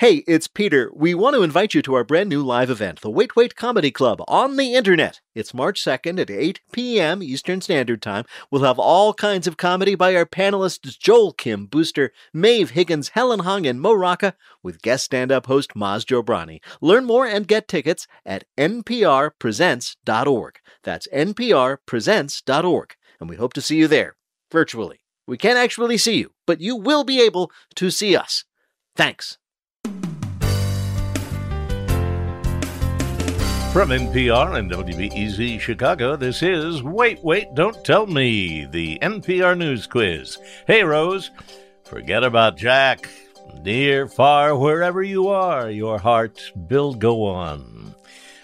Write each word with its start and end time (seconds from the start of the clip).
Hey, 0.00 0.24
it's 0.26 0.48
Peter. 0.48 0.90
We 0.94 1.14
want 1.14 1.36
to 1.36 1.42
invite 1.42 1.74
you 1.74 1.82
to 1.82 1.92
our 1.92 2.04
brand 2.04 2.30
new 2.30 2.42
live 2.42 2.70
event, 2.70 3.02
the 3.02 3.10
Wait 3.10 3.36
Wait 3.36 3.54
Comedy 3.54 3.90
Club, 3.90 4.22
on 4.26 4.56
the 4.56 4.72
internet. 4.72 5.20
It's 5.34 5.52
March 5.52 5.84
2nd 5.84 6.18
at 6.18 6.30
8 6.30 6.58
p.m. 6.72 7.22
Eastern 7.22 7.60
Standard 7.60 8.00
Time. 8.00 8.24
We'll 8.50 8.62
have 8.62 8.78
all 8.78 9.12
kinds 9.12 9.46
of 9.46 9.58
comedy 9.58 9.94
by 9.94 10.16
our 10.16 10.24
panelists 10.24 10.98
Joel 10.98 11.34
Kim 11.34 11.66
Booster, 11.66 12.12
Maeve 12.32 12.70
Higgins, 12.70 13.10
Helen 13.10 13.40
Hong, 13.40 13.66
and 13.66 13.78
Mo 13.78 13.92
Rocca, 13.92 14.36
with 14.62 14.80
guest 14.80 15.04
stand 15.04 15.30
up 15.30 15.44
host 15.44 15.74
Maz 15.74 16.06
Jobrani. 16.06 16.60
Learn 16.80 17.04
more 17.04 17.26
and 17.26 17.46
get 17.46 17.68
tickets 17.68 18.06
at 18.24 18.44
nprpresents.org. 18.56 20.58
That's 20.82 21.08
nprpresents.org. 21.08 22.94
And 23.20 23.28
we 23.28 23.36
hope 23.36 23.52
to 23.52 23.60
see 23.60 23.76
you 23.76 23.86
there, 23.86 24.16
virtually. 24.50 25.00
We 25.26 25.36
can't 25.36 25.58
actually 25.58 25.98
see 25.98 26.16
you, 26.16 26.30
but 26.46 26.62
you 26.62 26.74
will 26.74 27.04
be 27.04 27.20
able 27.20 27.52
to 27.74 27.90
see 27.90 28.16
us. 28.16 28.46
Thanks. 28.96 29.36
From 33.72 33.90
NPR 33.90 34.58
and 34.58 34.68
WBEZ 34.68 35.60
Chicago, 35.60 36.16
this 36.16 36.42
is 36.42 36.82
Wait, 36.82 37.22
Wait, 37.22 37.54
Don't 37.54 37.84
Tell 37.84 38.04
Me, 38.04 38.64
the 38.64 38.98
NPR 39.00 39.56
News 39.56 39.86
Quiz. 39.86 40.38
Hey, 40.66 40.82
Rose, 40.82 41.30
forget 41.84 42.24
about 42.24 42.56
Jack. 42.56 43.08
Near, 43.62 44.08
far, 44.08 44.58
wherever 44.58 45.04
you 45.04 45.28
are, 45.28 45.70
your 45.70 46.00
heart 46.00 46.50
will 46.56 46.94
go 46.94 47.24
on. 47.24 47.94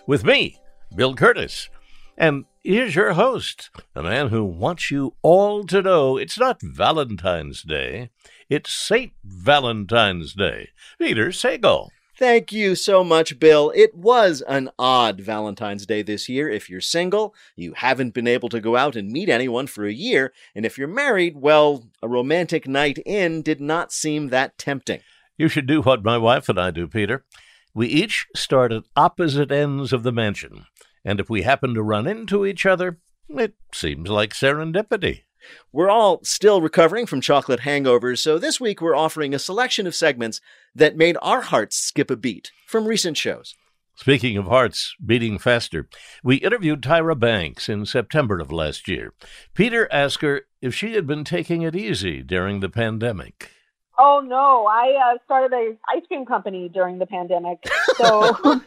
With 0.07 0.25
me, 0.25 0.61
Bill 0.95 1.17
Kurtis. 1.17 1.71
And 2.17 2.45
here's 2.63 2.95
your 2.95 3.15
host, 3.15 3.71
a 3.97 4.05
man 4.05 4.29
who 4.29 4.45
wants 4.45 4.93
you 4.93 5.15
all 5.23 5.65
to 5.67 5.83
know 5.83 6.17
it's 6.17 6.39
not 6.39 6.63
Valentine's 6.63 7.63
Day, 7.63 8.11
it's 8.49 8.73
St. 8.73 9.13
Valentine's 9.25 10.35
Day. 10.35 10.69
Peter 11.01 11.31
Sagal. 11.31 11.89
Thank 12.19 12.51
you 12.51 12.77
so 12.77 13.05
much, 13.05 13.39
Bill. 13.39 13.71
It 13.75 13.95
was 13.95 14.41
an 14.49 14.71
odd 14.79 15.21
Valentine's 15.21 15.85
Day 15.85 16.01
this 16.01 16.31
year. 16.31 16.49
If 16.49 16.71
you're 16.71 16.81
single, 16.81 17.35
you 17.57 17.75
haven't 17.75 18.15
been 18.15 18.27
able 18.27 18.49
to 18.49 18.61
go 18.61 18.75
out 18.75 18.97
and 18.97 19.13
meet 19.13 19.29
anyone 19.29 19.67
for 19.67 19.85
a 19.85 19.93
year. 19.93 20.33
And 20.55 20.65
if 20.65 20.79
you're 20.79 20.89
married, 20.89 21.37
well, 21.37 21.85
a 22.03 22.09
romantic 22.09 22.67
night 22.67 22.97
in 23.05 23.43
did 23.43 23.61
not 23.61 23.93
seem 23.93 24.29
that 24.29 24.57
tempting. 24.57 25.01
You 25.37 25.49
should 25.49 25.67
do 25.67 25.83
what 25.83 26.05
my 26.05 26.17
wife 26.17 26.49
and 26.49 26.59
I 26.59 26.71
do, 26.71 26.89
Peter. 26.89 27.27
We 27.75 27.89
each 27.89 28.27
start 28.35 28.73
at 28.73 28.85
opposite 28.97 29.53
ends 29.53 29.93
of 29.93 30.03
the 30.03 30.13
mansion. 30.13 30.65
And 31.05 31.21
if 31.21 31.29
we 31.29 31.43
happen 31.43 31.75
to 31.75 31.83
run 31.83 32.07
into 32.07 32.47
each 32.47 32.65
other, 32.65 32.99
it 33.29 33.53
seems 33.75 34.09
like 34.09 34.33
serendipity. 34.33 35.25
We're 35.73 35.91
all 35.91 36.21
still 36.23 36.61
recovering 36.61 37.07
from 37.07 37.21
chocolate 37.21 37.61
hangovers, 37.61 38.19
so 38.19 38.39
this 38.39 38.61
week 38.61 38.81
we're 38.81 38.97
offering 38.97 39.35
a 39.35 39.39
selection 39.39 39.87
of 39.87 39.95
segments 39.95 40.41
that 40.75 40.97
made 40.97 41.17
our 41.23 41.43
hearts 41.43 41.77
skip 41.77 42.11
a 42.11 42.17
beat 42.17 42.51
from 42.67 42.87
recent 42.87 43.17
shows. 43.17 43.55
Speaking 43.97 44.37
of 44.37 44.47
hearts 44.47 44.95
beating 45.05 45.39
faster, 45.39 45.89
we 46.23 46.37
interviewed 46.37 46.83
Tyra 46.83 47.19
Banks 47.19 47.69
in 47.69 47.87
September 47.87 48.39
of 48.41 48.53
last 48.53 48.89
year. 48.89 49.15
Peter 49.55 49.89
asked 49.91 50.21
her 50.21 50.43
if 50.61 50.75
she 50.75 50.93
had 50.93 51.07
been 51.07 51.25
taking 51.25 51.63
it 51.63 51.75
easy 51.75 52.23
during 52.23 52.61
the 52.61 52.69
pandemic. 52.69 53.51
Oh 53.99 54.23
no, 54.23 54.67
I 54.67 55.15
uh, 55.15 55.19
started 55.25 55.55
a 55.55 55.77
ice 55.89 56.03
cream 56.07 56.27
company 56.27 56.69
during 56.69 56.99
the 56.99 57.07
pandemic. 57.07 57.59
So 57.97 58.35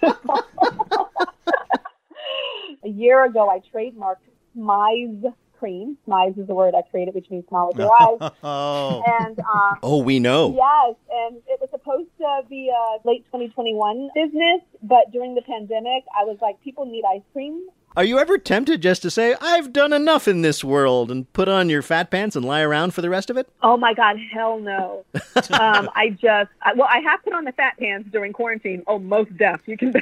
a 2.84 2.90
year 2.90 3.24
ago, 3.24 3.50
I 3.50 3.62
trademarked 3.72 4.26
Smize 4.58 5.32
cream. 5.60 5.98
Smize 6.08 6.38
is 6.40 6.48
the 6.48 6.56
word 6.56 6.74
I 6.76 6.82
created, 6.90 7.14
which 7.14 7.30
means 7.30 7.46
smile 7.48 7.68
with 7.68 7.78
your 7.78 7.92
eyes. 8.02 8.32
oh. 8.44 9.04
And 9.06 9.40
um, 9.40 9.80
oh, 9.84 10.02
we 10.02 10.20
know. 10.20 10.56
Yes, 10.56 10.96
and 11.12 11.38
it 11.48 11.60
was 11.60 11.70
supposed 11.72 12.10
to 12.18 12.42
be 12.50 12.72
a 12.72 13.08
late 13.08 13.26
2021 13.26 14.10
business, 14.16 14.62
but 14.82 15.12
during 15.12 15.36
the 15.36 15.42
pandemic, 15.42 16.04
I 16.18 16.24
was 16.24 16.38
like, 16.42 16.62
people 16.64 16.86
need 16.86 17.04
ice 17.06 17.22
cream. 17.34 17.68
Are 18.00 18.06
you 18.06 18.18
ever 18.18 18.38
tempted 18.38 18.82
just 18.82 19.02
to 19.02 19.12
say, 19.12 19.36
I've 19.42 19.74
done 19.74 19.92
enough 19.92 20.26
in 20.26 20.42
this 20.42 20.64
world 20.64 21.12
and 21.12 21.30
put 21.34 21.50
on 21.50 21.68
your 21.68 21.82
fat 21.82 22.10
pants 22.10 22.34
and 22.34 22.46
lie 22.46 22.62
around 22.62 22.94
for 22.94 23.02
the 23.02 23.10
rest 23.10 23.30
of 23.30 23.36
it? 23.36 23.50
Oh 23.62 23.76
my 23.76 23.94
God, 23.94 24.16
hell 24.32 24.58
no. 24.58 25.04
um, 25.52 25.90
I 25.96 26.12
just, 26.12 26.50
I, 26.62 26.76
well, 26.78 26.88
I 26.90 27.00
have 27.00 27.22
put 27.26 27.34
on 27.34 27.44
the 27.44 27.52
fat 27.52 27.78
pants 27.78 28.08
during 28.10 28.32
quarantine. 28.32 28.84
Oh, 28.88 29.00
most 29.00 29.36
deaf. 29.36 29.60
You 29.66 29.76
can 29.76 29.92
bet. 29.92 30.02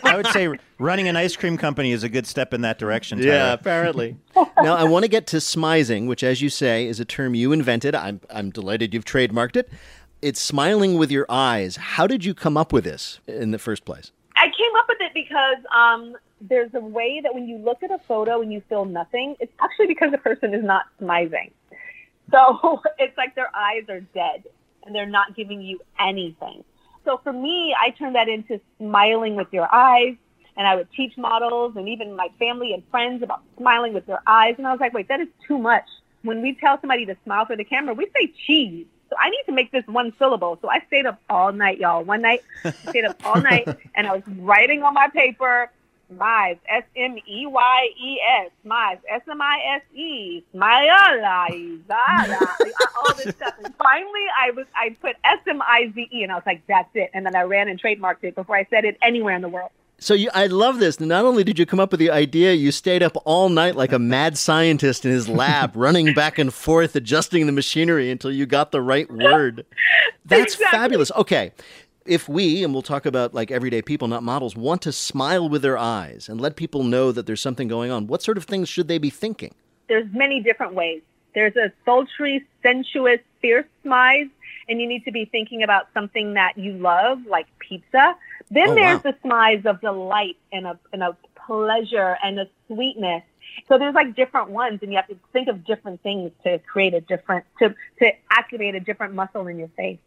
I 0.04 0.14
would 0.14 0.26
say 0.26 0.58
running 0.78 1.08
an 1.08 1.16
ice 1.16 1.36
cream 1.36 1.56
company 1.56 1.92
is 1.92 2.02
a 2.02 2.10
good 2.10 2.26
step 2.26 2.52
in 2.52 2.60
that 2.60 2.78
direction. 2.78 3.18
Tyra. 3.18 3.24
Yeah, 3.24 3.52
apparently. 3.54 4.18
now, 4.36 4.76
I 4.76 4.84
want 4.84 5.06
to 5.06 5.08
get 5.08 5.26
to 5.28 5.38
smizing, 5.38 6.06
which, 6.06 6.22
as 6.22 6.42
you 6.42 6.50
say, 6.50 6.86
is 6.86 7.00
a 7.00 7.06
term 7.06 7.34
you 7.34 7.52
invented. 7.52 7.94
I'm, 7.94 8.20
I'm 8.28 8.50
delighted 8.50 8.92
you've 8.92 9.06
trademarked 9.06 9.56
it. 9.56 9.70
It's 10.20 10.38
smiling 10.38 10.98
with 10.98 11.10
your 11.10 11.24
eyes. 11.30 11.76
How 11.76 12.06
did 12.06 12.26
you 12.26 12.34
come 12.34 12.58
up 12.58 12.74
with 12.74 12.84
this 12.84 13.20
in 13.26 13.52
the 13.52 13.58
first 13.58 13.86
place? 13.86 14.12
I 14.36 14.48
came 14.48 14.76
up 14.78 14.84
with 14.86 14.98
it 15.00 15.14
because 15.14 15.64
um, 15.74 16.14
there's 16.40 16.72
a 16.74 16.80
way 16.80 17.20
that 17.22 17.34
when 17.34 17.48
you 17.48 17.58
look 17.58 17.82
at 17.82 17.90
a 17.90 17.98
photo 18.06 18.40
and 18.40 18.52
you 18.52 18.62
feel 18.68 18.84
nothing, 18.84 19.36
it's 19.40 19.52
actually 19.60 19.86
because 19.86 20.10
the 20.10 20.18
person 20.18 20.54
is 20.54 20.64
not 20.64 20.86
smizing. 21.00 21.50
So 22.30 22.82
it's 22.98 23.16
like 23.16 23.34
their 23.34 23.54
eyes 23.54 23.84
are 23.88 24.00
dead 24.00 24.44
and 24.84 24.94
they're 24.94 25.06
not 25.06 25.36
giving 25.36 25.60
you 25.60 25.80
anything. 26.00 26.64
So 27.04 27.20
for 27.22 27.32
me, 27.32 27.74
I 27.80 27.90
turned 27.90 28.16
that 28.16 28.28
into 28.28 28.60
smiling 28.78 29.34
with 29.34 29.48
your 29.52 29.68
eyes. 29.72 30.16
And 30.56 30.66
I 30.66 30.74
would 30.74 30.88
teach 30.90 31.16
models 31.16 31.76
and 31.76 31.88
even 31.88 32.16
my 32.16 32.28
family 32.36 32.72
and 32.74 32.82
friends 32.90 33.22
about 33.22 33.42
smiling 33.56 33.94
with 33.94 34.06
their 34.06 34.20
eyes. 34.26 34.56
And 34.58 34.66
I 34.66 34.72
was 34.72 34.80
like, 34.80 34.92
wait, 34.92 35.06
that 35.06 35.20
is 35.20 35.28
too 35.46 35.56
much. 35.56 35.84
When 36.22 36.42
we 36.42 36.54
tell 36.56 36.80
somebody 36.80 37.06
to 37.06 37.16
smile 37.22 37.46
for 37.46 37.54
the 37.54 37.62
camera, 37.62 37.94
we 37.94 38.06
say 38.06 38.32
cheese. 38.44 38.84
So 39.08 39.14
I 39.20 39.30
need 39.30 39.44
to 39.46 39.52
make 39.52 39.70
this 39.70 39.86
one 39.86 40.12
syllable. 40.18 40.58
So 40.60 40.68
I 40.68 40.80
stayed 40.88 41.06
up 41.06 41.20
all 41.30 41.52
night, 41.52 41.78
y'all. 41.78 42.02
One 42.02 42.22
night, 42.22 42.42
I 42.64 42.72
stayed 42.72 43.04
up 43.04 43.24
all 43.24 43.40
night 43.40 43.68
and 43.94 44.08
I 44.08 44.16
was 44.16 44.22
writing 44.36 44.82
on 44.82 44.94
my 44.94 45.08
paper, 45.08 45.70
Smize, 46.12 46.58
S 46.68 46.84
M 46.96 47.16
E 47.26 47.46
Y 47.46 47.88
E 48.02 48.18
S, 48.44 48.50
Smize, 48.66 48.98
S 49.10 49.22
M 49.30 49.40
I 49.40 49.58
S 49.76 49.82
E, 49.96 50.42
Smile, 50.52 51.24
all 53.06 53.14
this 53.14 53.34
stuff. 53.34 53.54
And 53.62 53.74
finally, 53.76 54.24
I 54.40 54.50
was 54.52 54.66
I 54.74 54.96
put 55.00 55.16
S 55.24 55.38
M 55.46 55.60
I 55.62 55.90
Z 55.94 56.08
E, 56.12 56.22
and 56.22 56.32
I 56.32 56.36
was 56.36 56.44
like, 56.46 56.62
that's 56.66 56.90
it. 56.94 57.10
And 57.14 57.24
then 57.26 57.34
I 57.36 57.42
ran 57.42 57.68
and 57.68 57.80
trademarked 57.80 58.22
it 58.24 58.34
before 58.34 58.56
I 58.56 58.66
said 58.70 58.84
it 58.84 58.96
anywhere 59.02 59.34
in 59.34 59.42
the 59.42 59.48
world. 59.48 59.70
So 60.00 60.14
you, 60.14 60.30
I 60.32 60.46
love 60.46 60.78
this. 60.78 61.00
Not 61.00 61.24
only 61.24 61.42
did 61.42 61.58
you 61.58 61.66
come 61.66 61.80
up 61.80 61.90
with 61.90 61.98
the 61.98 62.10
idea, 62.10 62.52
you 62.52 62.70
stayed 62.70 63.02
up 63.02 63.16
all 63.24 63.48
night 63.48 63.74
like 63.74 63.90
a 63.90 63.98
mad 63.98 64.38
scientist 64.38 65.04
in 65.04 65.10
his 65.10 65.28
lab, 65.28 65.72
running 65.74 66.14
back 66.14 66.38
and 66.38 66.54
forth, 66.54 66.94
adjusting 66.94 67.46
the 67.46 67.52
machinery 67.52 68.08
until 68.08 68.30
you 68.30 68.46
got 68.46 68.70
the 68.70 68.80
right 68.80 69.10
word. 69.10 69.66
That's 70.24 70.54
Exactly. 70.54 70.78
fabulous. 70.78 71.10
Okay. 71.16 71.52
If 72.08 72.28
we, 72.28 72.64
and 72.64 72.72
we'll 72.72 72.82
talk 72.82 73.06
about 73.06 73.34
like 73.34 73.50
everyday 73.50 73.82
people, 73.82 74.08
not 74.08 74.22
models, 74.22 74.56
want 74.56 74.82
to 74.82 74.92
smile 74.92 75.48
with 75.48 75.62
their 75.62 75.76
eyes 75.78 76.28
and 76.28 76.40
let 76.40 76.56
people 76.56 76.82
know 76.82 77.12
that 77.12 77.26
there's 77.26 77.40
something 77.40 77.68
going 77.68 77.90
on, 77.90 78.06
what 78.06 78.22
sort 78.22 78.38
of 78.38 78.44
things 78.44 78.68
should 78.68 78.88
they 78.88 78.98
be 78.98 79.10
thinking? 79.10 79.54
there's 79.88 80.06
many 80.12 80.40
different 80.42 80.74
ways. 80.74 81.00
There's 81.34 81.56
a 81.56 81.72
sultry, 81.86 82.46
sensuous, 82.62 83.20
fierce 83.40 83.64
smile, 83.82 84.26
and 84.68 84.80
you 84.80 84.86
need 84.86 85.04
to 85.06 85.12
be 85.12 85.24
thinking 85.24 85.62
about 85.62 85.88
something 85.94 86.34
that 86.34 86.58
you 86.58 86.72
love, 86.74 87.24
like 87.26 87.46
pizza. 87.58 88.14
Then 88.50 88.68
Oh, 88.70 88.74
there's 88.74 89.02
wow. 89.02 89.12
the 89.12 89.28
smize 89.28 89.64
of 89.64 89.80
delight 89.80 90.36
and 90.52 90.66
a, 90.66 90.78
and 90.92 91.02
a 91.02 91.16
pleasure 91.46 92.18
and 92.22 92.38
a 92.38 92.48
sweetness. 92.66 93.22
So 93.66 93.78
there's 93.78 93.94
like 93.94 94.14
different 94.14 94.50
ones, 94.50 94.80
and 94.82 94.90
you 94.92 94.96
have 94.96 95.08
to 95.08 95.16
think 95.32 95.48
of 95.48 95.64
different 95.64 96.02
things 96.02 96.32
to 96.44 96.58
create 96.58 96.92
a 96.92 97.00
different, 97.00 97.46
to, 97.60 97.74
to 98.00 98.12
activate 98.30 98.74
a 98.74 98.80
different 98.80 99.14
muscle 99.14 99.46
in 99.46 99.58
your 99.58 99.68
face. 99.68 99.98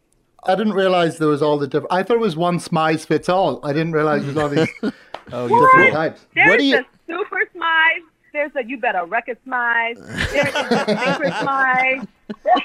I 0.44 0.54
didn't 0.56 0.72
realize 0.74 1.18
there 1.18 1.28
was 1.28 1.42
all 1.42 1.58
the 1.58 1.66
different. 1.66 1.92
I 1.92 2.02
thought 2.02 2.14
it 2.16 2.20
was 2.20 2.36
one 2.36 2.58
smize 2.58 3.06
fits 3.06 3.28
all. 3.28 3.64
I 3.64 3.72
didn't 3.72 3.92
realize 3.92 4.24
there's 4.24 4.36
all 4.36 4.48
these 4.48 4.68
Oh, 5.32 5.48
different 5.48 5.86
you 5.86 5.92
types. 5.92 6.26
There's 6.34 6.48
What 6.50 6.58
do 6.58 6.64
you- 6.64 6.76
the 7.06 7.14
super 7.14 7.42
smize. 7.54 8.00
There's 8.32 8.50
a 8.56 8.64
you 8.64 8.78
better 8.78 9.04
record 9.04 9.38
smize. 9.46 9.96
There's 10.32 10.52
the 10.52 11.10
secret 11.12 11.32
smize. 11.34 12.08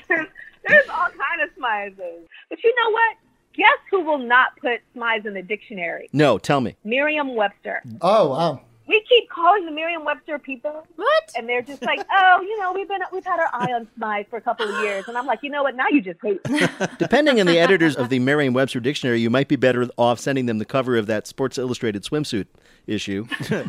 There's, 0.07 0.27
there's 0.67 0.89
all 0.89 1.07
kind 1.09 1.41
of 1.43 1.49
smizes. 1.59 2.21
But 2.49 2.63
you 2.63 2.73
know 2.75 2.89
what? 2.91 3.17
Guess 3.53 3.77
who 3.91 4.01
will 4.01 4.17
not 4.19 4.55
put 4.61 4.79
smize 4.95 5.25
in 5.25 5.33
the 5.33 5.41
dictionary? 5.41 6.09
No, 6.13 6.37
tell 6.37 6.61
me. 6.61 6.75
Merriam-Webster. 6.83 7.81
Oh 8.01 8.29
wow! 8.29 8.61
We 8.87 9.03
keep 9.09 9.29
calling 9.29 9.65
the 9.65 9.71
Merriam-Webster 9.71 10.39
people. 10.39 10.87
What? 10.95 11.31
And 11.35 11.47
they're 11.47 11.61
just 11.61 11.81
like, 11.83 11.99
oh, 12.11 12.41
you 12.41 12.57
know, 12.59 12.71
we've 12.73 12.87
been 12.87 13.01
we've 13.11 13.25
had 13.25 13.39
our 13.39 13.49
eye 13.53 13.73
on 13.73 13.87
smize 13.99 14.27
for 14.29 14.37
a 14.37 14.41
couple 14.41 14.65
of 14.73 14.83
years, 14.83 15.05
and 15.07 15.17
I'm 15.17 15.25
like, 15.25 15.39
you 15.43 15.49
know 15.49 15.63
what? 15.63 15.75
Now 15.75 15.87
you 15.89 16.01
just 16.01 16.19
hate. 16.23 16.39
Depending 16.97 17.39
on 17.39 17.45
the 17.47 17.59
editors 17.59 17.95
of 17.95 18.09
the 18.09 18.19
Merriam-Webster 18.19 18.79
dictionary, 18.79 19.19
you 19.19 19.29
might 19.29 19.47
be 19.47 19.55
better 19.57 19.87
off 19.97 20.19
sending 20.19 20.45
them 20.45 20.57
the 20.59 20.65
cover 20.65 20.95
of 20.97 21.05
that 21.07 21.27
Sports 21.27 21.57
Illustrated 21.57 22.03
swimsuit 22.03 22.47
issue. 22.87 23.27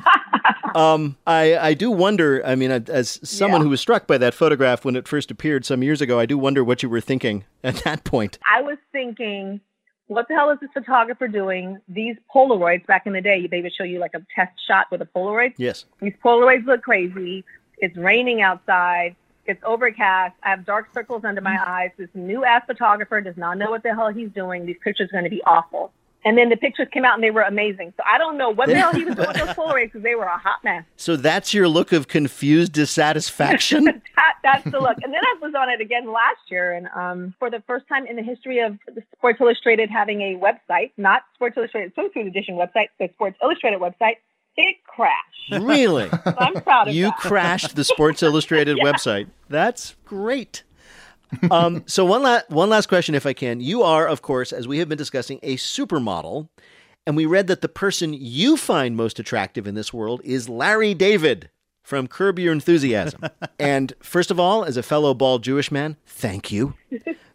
Um, 0.74 1.16
I, 1.26 1.56
I 1.56 1.74
do 1.74 1.90
wonder. 1.90 2.42
I 2.44 2.54
mean, 2.54 2.70
as 2.70 3.18
someone 3.24 3.62
Yeah. 3.62 3.64
who 3.64 3.70
was 3.70 3.80
struck 3.80 4.06
by 4.06 4.18
that 4.18 4.34
photograph 4.34 4.84
when 4.84 4.96
it 4.96 5.08
first 5.08 5.30
appeared 5.30 5.64
some 5.64 5.82
years 5.82 6.02
ago, 6.02 6.20
I 6.20 6.26
do 6.26 6.36
wonder 6.36 6.62
what 6.62 6.82
you 6.82 6.90
were 6.90 7.00
thinking 7.00 7.44
at 7.64 7.76
that 7.84 8.04
point. 8.04 8.38
I 8.46 8.60
was 8.60 8.76
thinking, 8.92 9.60
what 10.08 10.26
the 10.26 10.34
hell 10.34 10.50
is 10.50 10.58
this 10.60 10.70
photographer 10.72 11.28
doing? 11.28 11.78
These 11.86 12.16
Polaroids 12.34 12.86
back 12.86 13.06
in 13.06 13.12
the 13.12 13.20
day, 13.20 13.46
they 13.46 13.60
would 13.60 13.74
show 13.74 13.84
you 13.84 13.98
like 13.98 14.14
a 14.14 14.26
test 14.34 14.52
shot 14.66 14.86
with 14.90 15.00
a 15.02 15.06
Polaroid. 15.06 15.54
Yes. 15.56 15.84
These 16.00 16.14
Polaroids 16.24 16.66
look 16.66 16.82
crazy. 16.82 17.44
It's 17.76 17.96
raining 17.96 18.40
outside. 18.40 19.14
It's 19.46 19.62
overcast. 19.64 20.34
I 20.42 20.50
have 20.50 20.66
dark 20.66 20.88
circles 20.92 21.24
under 21.24 21.40
my 21.40 21.56
mm. 21.56 21.66
eyes. 21.66 21.90
This 21.96 22.08
new 22.14 22.44
ass 22.44 22.62
photographer 22.66 23.20
does 23.20 23.36
not 23.36 23.58
know 23.58 23.70
what 23.70 23.82
the 23.82 23.94
hell 23.94 24.08
he's 24.08 24.30
doing. 24.30 24.66
These 24.66 24.76
pictures 24.82 25.10
are 25.10 25.12
going 25.12 25.24
to 25.24 25.30
be 25.30 25.42
awful. 25.44 25.92
And 26.28 26.36
then 26.36 26.50
the 26.50 26.56
pictures 26.58 26.88
came 26.92 27.06
out 27.06 27.14
and 27.14 27.24
they 27.24 27.30
were 27.30 27.40
amazing. 27.40 27.94
So 27.96 28.02
I 28.06 28.18
don't 28.18 28.36
know 28.36 28.50
what 28.50 28.68
the 28.68 28.74
hell 28.76 28.92
he 28.92 29.02
was 29.02 29.14
doing 29.14 29.28
with 29.28 29.36
those 29.38 29.48
Polaroids 29.56 29.84
because 29.86 30.02
they 30.02 30.14
were 30.14 30.24
a 30.24 30.36
hot 30.36 30.58
mess. 30.62 30.84
So 30.96 31.16
that's 31.16 31.54
your 31.54 31.68
look 31.68 31.90
of 31.92 32.06
confused 32.06 32.72
dissatisfaction. 32.72 33.84
that, 34.16 34.34
that's 34.42 34.64
the 34.64 34.78
look. 34.78 34.98
And 35.02 35.10
then 35.14 35.22
I 35.24 35.34
was 35.40 35.54
on 35.58 35.70
it 35.70 35.80
again 35.80 36.12
last 36.12 36.50
year, 36.50 36.74
and 36.74 36.86
um, 36.94 37.34
for 37.38 37.48
the 37.50 37.62
first 37.66 37.88
time 37.88 38.06
in 38.06 38.16
the 38.16 38.22
history 38.22 38.58
of 38.60 38.76
the 38.94 39.02
Sports 39.16 39.40
Illustrated 39.40 39.88
having 39.88 40.20
a 40.20 40.34
website, 40.36 40.90
not 40.98 41.22
Sports 41.34 41.56
Illustrated 41.56 41.94
Swimsuit 41.94 42.26
Edition 42.26 42.56
website, 42.56 42.88
the 42.98 43.08
Sports 43.14 43.38
Illustrated 43.42 43.80
website, 43.80 44.16
it 44.56 44.76
crashed. 44.86 45.64
really? 45.64 46.10
So 46.24 46.34
I'm 46.38 46.60
proud 46.60 46.88
of 46.88 46.94
You 46.94 47.06
that. 47.06 47.16
crashed 47.16 47.74
the 47.74 47.84
Sports 47.84 48.22
Illustrated 48.22 48.76
website. 48.82 49.28
That's 49.48 49.96
great. 50.04 50.62
Um, 51.50 51.84
so 51.86 52.04
one 52.04 52.22
last 52.22 52.48
one 52.50 52.70
last 52.70 52.86
question, 52.86 53.14
if 53.14 53.26
I 53.26 53.32
can. 53.32 53.60
You 53.60 53.82
are, 53.82 54.06
of 54.06 54.22
course, 54.22 54.52
as 54.52 54.66
we 54.66 54.78
have 54.78 54.88
been 54.88 54.98
discussing, 54.98 55.38
a 55.42 55.56
supermodel, 55.56 56.48
and 57.06 57.16
we 57.16 57.26
read 57.26 57.46
that 57.48 57.60
the 57.60 57.68
person 57.68 58.14
you 58.14 58.56
find 58.56 58.96
most 58.96 59.18
attractive 59.18 59.66
in 59.66 59.74
this 59.74 59.92
world 59.92 60.20
is 60.24 60.48
Larry 60.48 60.94
David 60.94 61.50
from 61.82 62.06
Curb 62.06 62.38
Your 62.38 62.52
Enthusiasm. 62.52 63.22
and 63.58 63.94
first 64.00 64.30
of 64.30 64.38
all, 64.38 64.64
as 64.64 64.76
a 64.76 64.82
fellow 64.82 65.14
bald 65.14 65.42
Jewish 65.42 65.70
man, 65.70 65.96
thank 66.06 66.52
you. 66.52 66.74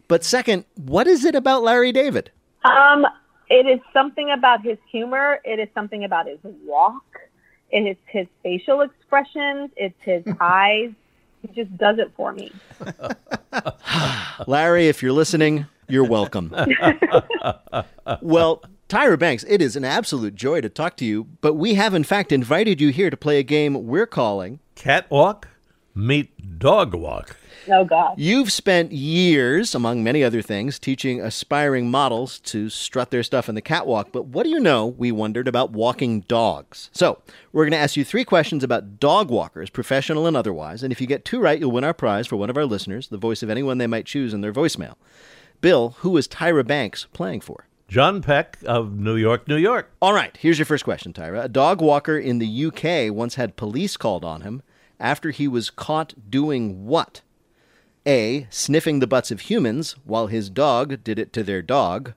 But 0.06 0.22
second, 0.22 0.64
what 0.76 1.06
is 1.06 1.24
it 1.24 1.34
about 1.34 1.62
Larry 1.62 1.90
David? 1.90 2.30
Um, 2.64 3.06
it 3.50 3.66
is 3.66 3.80
something 3.92 4.30
about 4.30 4.62
his 4.62 4.78
humor. 4.90 5.40
It 5.44 5.58
is 5.58 5.68
something 5.74 6.04
about 6.04 6.26
his 6.26 6.38
walk. 6.64 7.04
It 7.70 7.80
is 7.80 7.96
his 8.06 8.26
facial 8.42 8.82
expressions. 8.82 9.70
It's 9.76 10.00
his 10.02 10.24
eyes. 10.40 10.92
He 11.42 11.48
just 11.48 11.76
does 11.76 11.98
it 11.98 12.12
for 12.16 12.32
me. 12.32 12.52
Larry, 14.46 14.88
if 14.88 15.02
you're 15.02 15.12
listening, 15.12 15.66
you're 15.88 16.04
welcome. 16.04 16.54
well, 18.20 18.62
Tyra 18.88 19.18
Banks, 19.18 19.44
it 19.48 19.62
is 19.62 19.76
an 19.76 19.84
absolute 19.84 20.34
joy 20.34 20.60
to 20.60 20.68
talk 20.68 20.96
to 20.98 21.04
you, 21.04 21.24
but 21.40 21.54
we 21.54 21.74
have 21.74 21.94
in 21.94 22.04
fact 22.04 22.32
invited 22.32 22.80
you 22.80 22.90
here 22.90 23.10
to 23.10 23.16
play 23.16 23.38
a 23.38 23.42
game 23.42 23.86
we're 23.86 24.06
calling. 24.06 24.60
Catwalk 24.74 25.48
meet 25.94 26.58
dog 26.58 26.94
walk. 26.94 27.36
Oh 27.68 27.84
God. 27.84 28.14
You've 28.18 28.52
spent 28.52 28.92
years, 28.92 29.74
among 29.74 30.02
many 30.02 30.22
other 30.22 30.42
things, 30.42 30.78
teaching 30.78 31.20
aspiring 31.20 31.90
models 31.90 32.38
to 32.40 32.68
strut 32.68 33.10
their 33.10 33.22
stuff 33.22 33.48
in 33.48 33.54
the 33.54 33.62
catwalk, 33.62 34.12
but 34.12 34.26
what 34.26 34.44
do 34.44 34.50
you 34.50 34.60
know, 34.60 34.86
we 34.86 35.10
wondered, 35.12 35.48
about 35.48 35.70
walking 35.70 36.20
dogs? 36.22 36.90
So, 36.92 37.22
we're 37.52 37.64
going 37.64 37.72
to 37.72 37.78
ask 37.78 37.96
you 37.96 38.04
three 38.04 38.24
questions 38.24 38.64
about 38.64 38.98
dog 39.00 39.30
walkers, 39.30 39.70
professional 39.70 40.26
and 40.26 40.36
otherwise, 40.36 40.82
and 40.82 40.92
if 40.92 41.00
you 41.00 41.06
get 41.06 41.24
two 41.24 41.40
right, 41.40 41.58
you'll 41.58 41.70
win 41.70 41.84
our 41.84 41.94
prize 41.94 42.26
for 42.26 42.36
one 42.36 42.50
of 42.50 42.56
our 42.56 42.66
listeners, 42.66 43.08
the 43.08 43.16
voice 43.16 43.42
of 43.42 43.50
anyone 43.50 43.78
they 43.78 43.86
might 43.86 44.06
choose 44.06 44.34
in 44.34 44.40
their 44.40 44.52
voicemail. 44.52 44.94
Bill, 45.60 45.96
who 46.00 46.16
is 46.16 46.28
Tyra 46.28 46.66
Banks 46.66 47.06
playing 47.12 47.40
for? 47.40 47.66
John 47.88 48.22
Peck 48.22 48.58
of 48.64 48.98
New 48.98 49.16
York, 49.16 49.46
New 49.46 49.56
York. 49.56 49.90
All 50.00 50.12
right, 50.14 50.36
here's 50.38 50.58
your 50.58 50.66
first 50.66 50.84
question, 50.84 51.12
Tyra. 51.12 51.44
A 51.44 51.48
dog 51.48 51.80
walker 51.80 52.18
in 52.18 52.38
the 52.38 52.66
UK 52.66 53.14
once 53.14 53.36
had 53.36 53.56
police 53.56 53.96
called 53.96 54.24
on 54.24 54.40
him 54.40 54.62
after 54.98 55.30
he 55.30 55.46
was 55.46 55.70
caught 55.70 56.14
doing 56.30 56.86
what? 56.86 57.20
A. 58.06 58.46
Sniffing 58.50 58.98
the 58.98 59.06
butts 59.06 59.30
of 59.30 59.42
humans 59.42 59.96
while 60.04 60.26
his 60.26 60.50
dog 60.50 61.02
did 61.02 61.18
it 61.18 61.32
to 61.32 61.42
their 61.42 61.62
dog. 61.62 62.12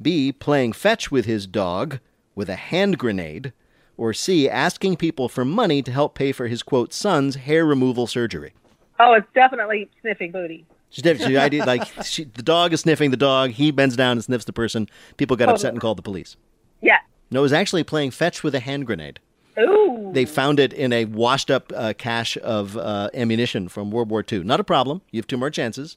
B. 0.00 0.32
Playing 0.32 0.72
fetch 0.72 1.10
with 1.10 1.24
his 1.24 1.46
dog 1.46 1.98
with 2.34 2.48
a 2.48 2.56
hand 2.56 2.98
grenade. 2.98 3.52
Or 3.96 4.12
C. 4.12 4.48
Asking 4.48 4.96
people 4.96 5.28
for 5.28 5.44
money 5.44 5.82
to 5.82 5.92
help 5.92 6.14
pay 6.14 6.32
for 6.32 6.46
his, 6.46 6.62
quote, 6.62 6.92
son's 6.92 7.36
hair 7.36 7.64
removal 7.64 8.06
surgery. 8.06 8.52
Oh, 9.00 9.14
it's 9.14 9.26
definitely 9.34 9.90
sniffing 10.00 10.30
booty. 10.30 10.66
She, 10.90 11.02
I 11.02 11.48
did, 11.48 11.66
like, 11.66 11.84
she, 12.04 12.24
the 12.24 12.42
dog 12.42 12.72
is 12.72 12.82
sniffing 12.82 13.10
the 13.10 13.16
dog. 13.16 13.50
He 13.50 13.72
bends 13.72 13.96
down 13.96 14.12
and 14.12 14.24
sniffs 14.24 14.44
the 14.44 14.52
person. 14.52 14.88
People 15.16 15.36
got 15.36 15.48
upset 15.48 15.72
and 15.72 15.80
called 15.80 15.98
the 15.98 16.02
police. 16.02 16.36
Yeah. 16.80 16.98
No, 17.30 17.40
it 17.40 17.42
was 17.42 17.52
actually 17.52 17.82
playing 17.82 18.12
fetch 18.12 18.44
with 18.44 18.54
a 18.54 18.60
hand 18.60 18.86
grenade. 18.86 19.18
Ooh. 19.58 20.10
They 20.12 20.24
found 20.24 20.58
it 20.58 20.72
in 20.72 20.92
a 20.92 21.04
washed 21.04 21.50
up 21.50 21.72
uh, 21.74 21.92
cache 21.96 22.36
of 22.38 22.76
uh, 22.76 23.10
ammunition 23.14 23.68
from 23.68 23.90
World 23.90 24.10
War 24.10 24.24
II. 24.30 24.44
Not 24.44 24.60
a 24.60 24.64
problem. 24.64 25.02
You 25.10 25.18
have 25.18 25.26
two 25.26 25.36
more 25.36 25.50
chances. 25.50 25.96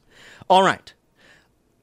All 0.49 0.63
right. 0.63 0.93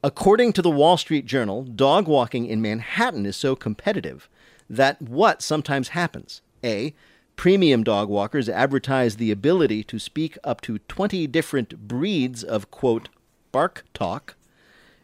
According 0.03 0.53
to 0.53 0.61
the 0.61 0.69
Wall 0.69 0.97
Street 0.97 1.25
Journal, 1.25 1.63
dog 1.63 2.07
walking 2.07 2.45
in 2.45 2.61
Manhattan 2.61 3.25
is 3.25 3.35
so 3.35 3.55
competitive 3.55 4.29
that 4.69 5.01
what 5.01 5.41
sometimes 5.41 5.89
happens? 5.89 6.41
A. 6.63 6.93
Premium 7.35 7.83
dog 7.83 8.07
walkers 8.07 8.47
advertise 8.47 9.17
the 9.17 9.31
ability 9.31 9.83
to 9.83 9.99
speak 9.99 10.37
up 10.43 10.61
to 10.61 10.79
20 10.79 11.27
different 11.27 11.87
breeds 11.87 12.43
of, 12.43 12.71
quote, 12.71 13.09
bark 13.51 13.83
talk. 13.93 14.35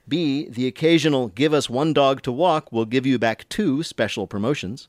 B. 0.07 0.47
The 0.47 0.67
occasional 0.67 1.27
give 1.29 1.53
us 1.53 1.69
one 1.69 1.93
dog 1.93 2.21
to 2.23 2.31
walk 2.31 2.71
will 2.71 2.85
give 2.85 3.05
you 3.05 3.19
back 3.19 3.47
two 3.49 3.83
special 3.83 4.27
promotions. 4.27 4.87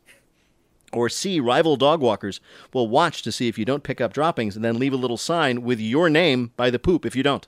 Or 0.93 1.09
C, 1.09 1.41
rival 1.41 1.77
dog 1.77 2.01
walkers 2.01 2.41
will 2.73 2.89
watch 2.89 3.23
to 3.23 3.33
see 3.33 3.49
if 3.49 3.59
you 3.59 3.65
don't 3.65 3.83
pick 3.83 4.01
up 4.01 4.13
droppings 4.13 4.57
and 4.57 4.65
then 4.65 4.79
leave 4.79 4.93
a 4.93 4.97
little 4.97 5.17
sign 5.17 5.63
with 5.63 5.81
your 5.81 6.11
name 6.11 6.53
by 6.57 6.71
the 6.71 6.79
poop 6.79 7.07
if 7.07 7.17
you 7.17 7.23
don't. 7.23 7.47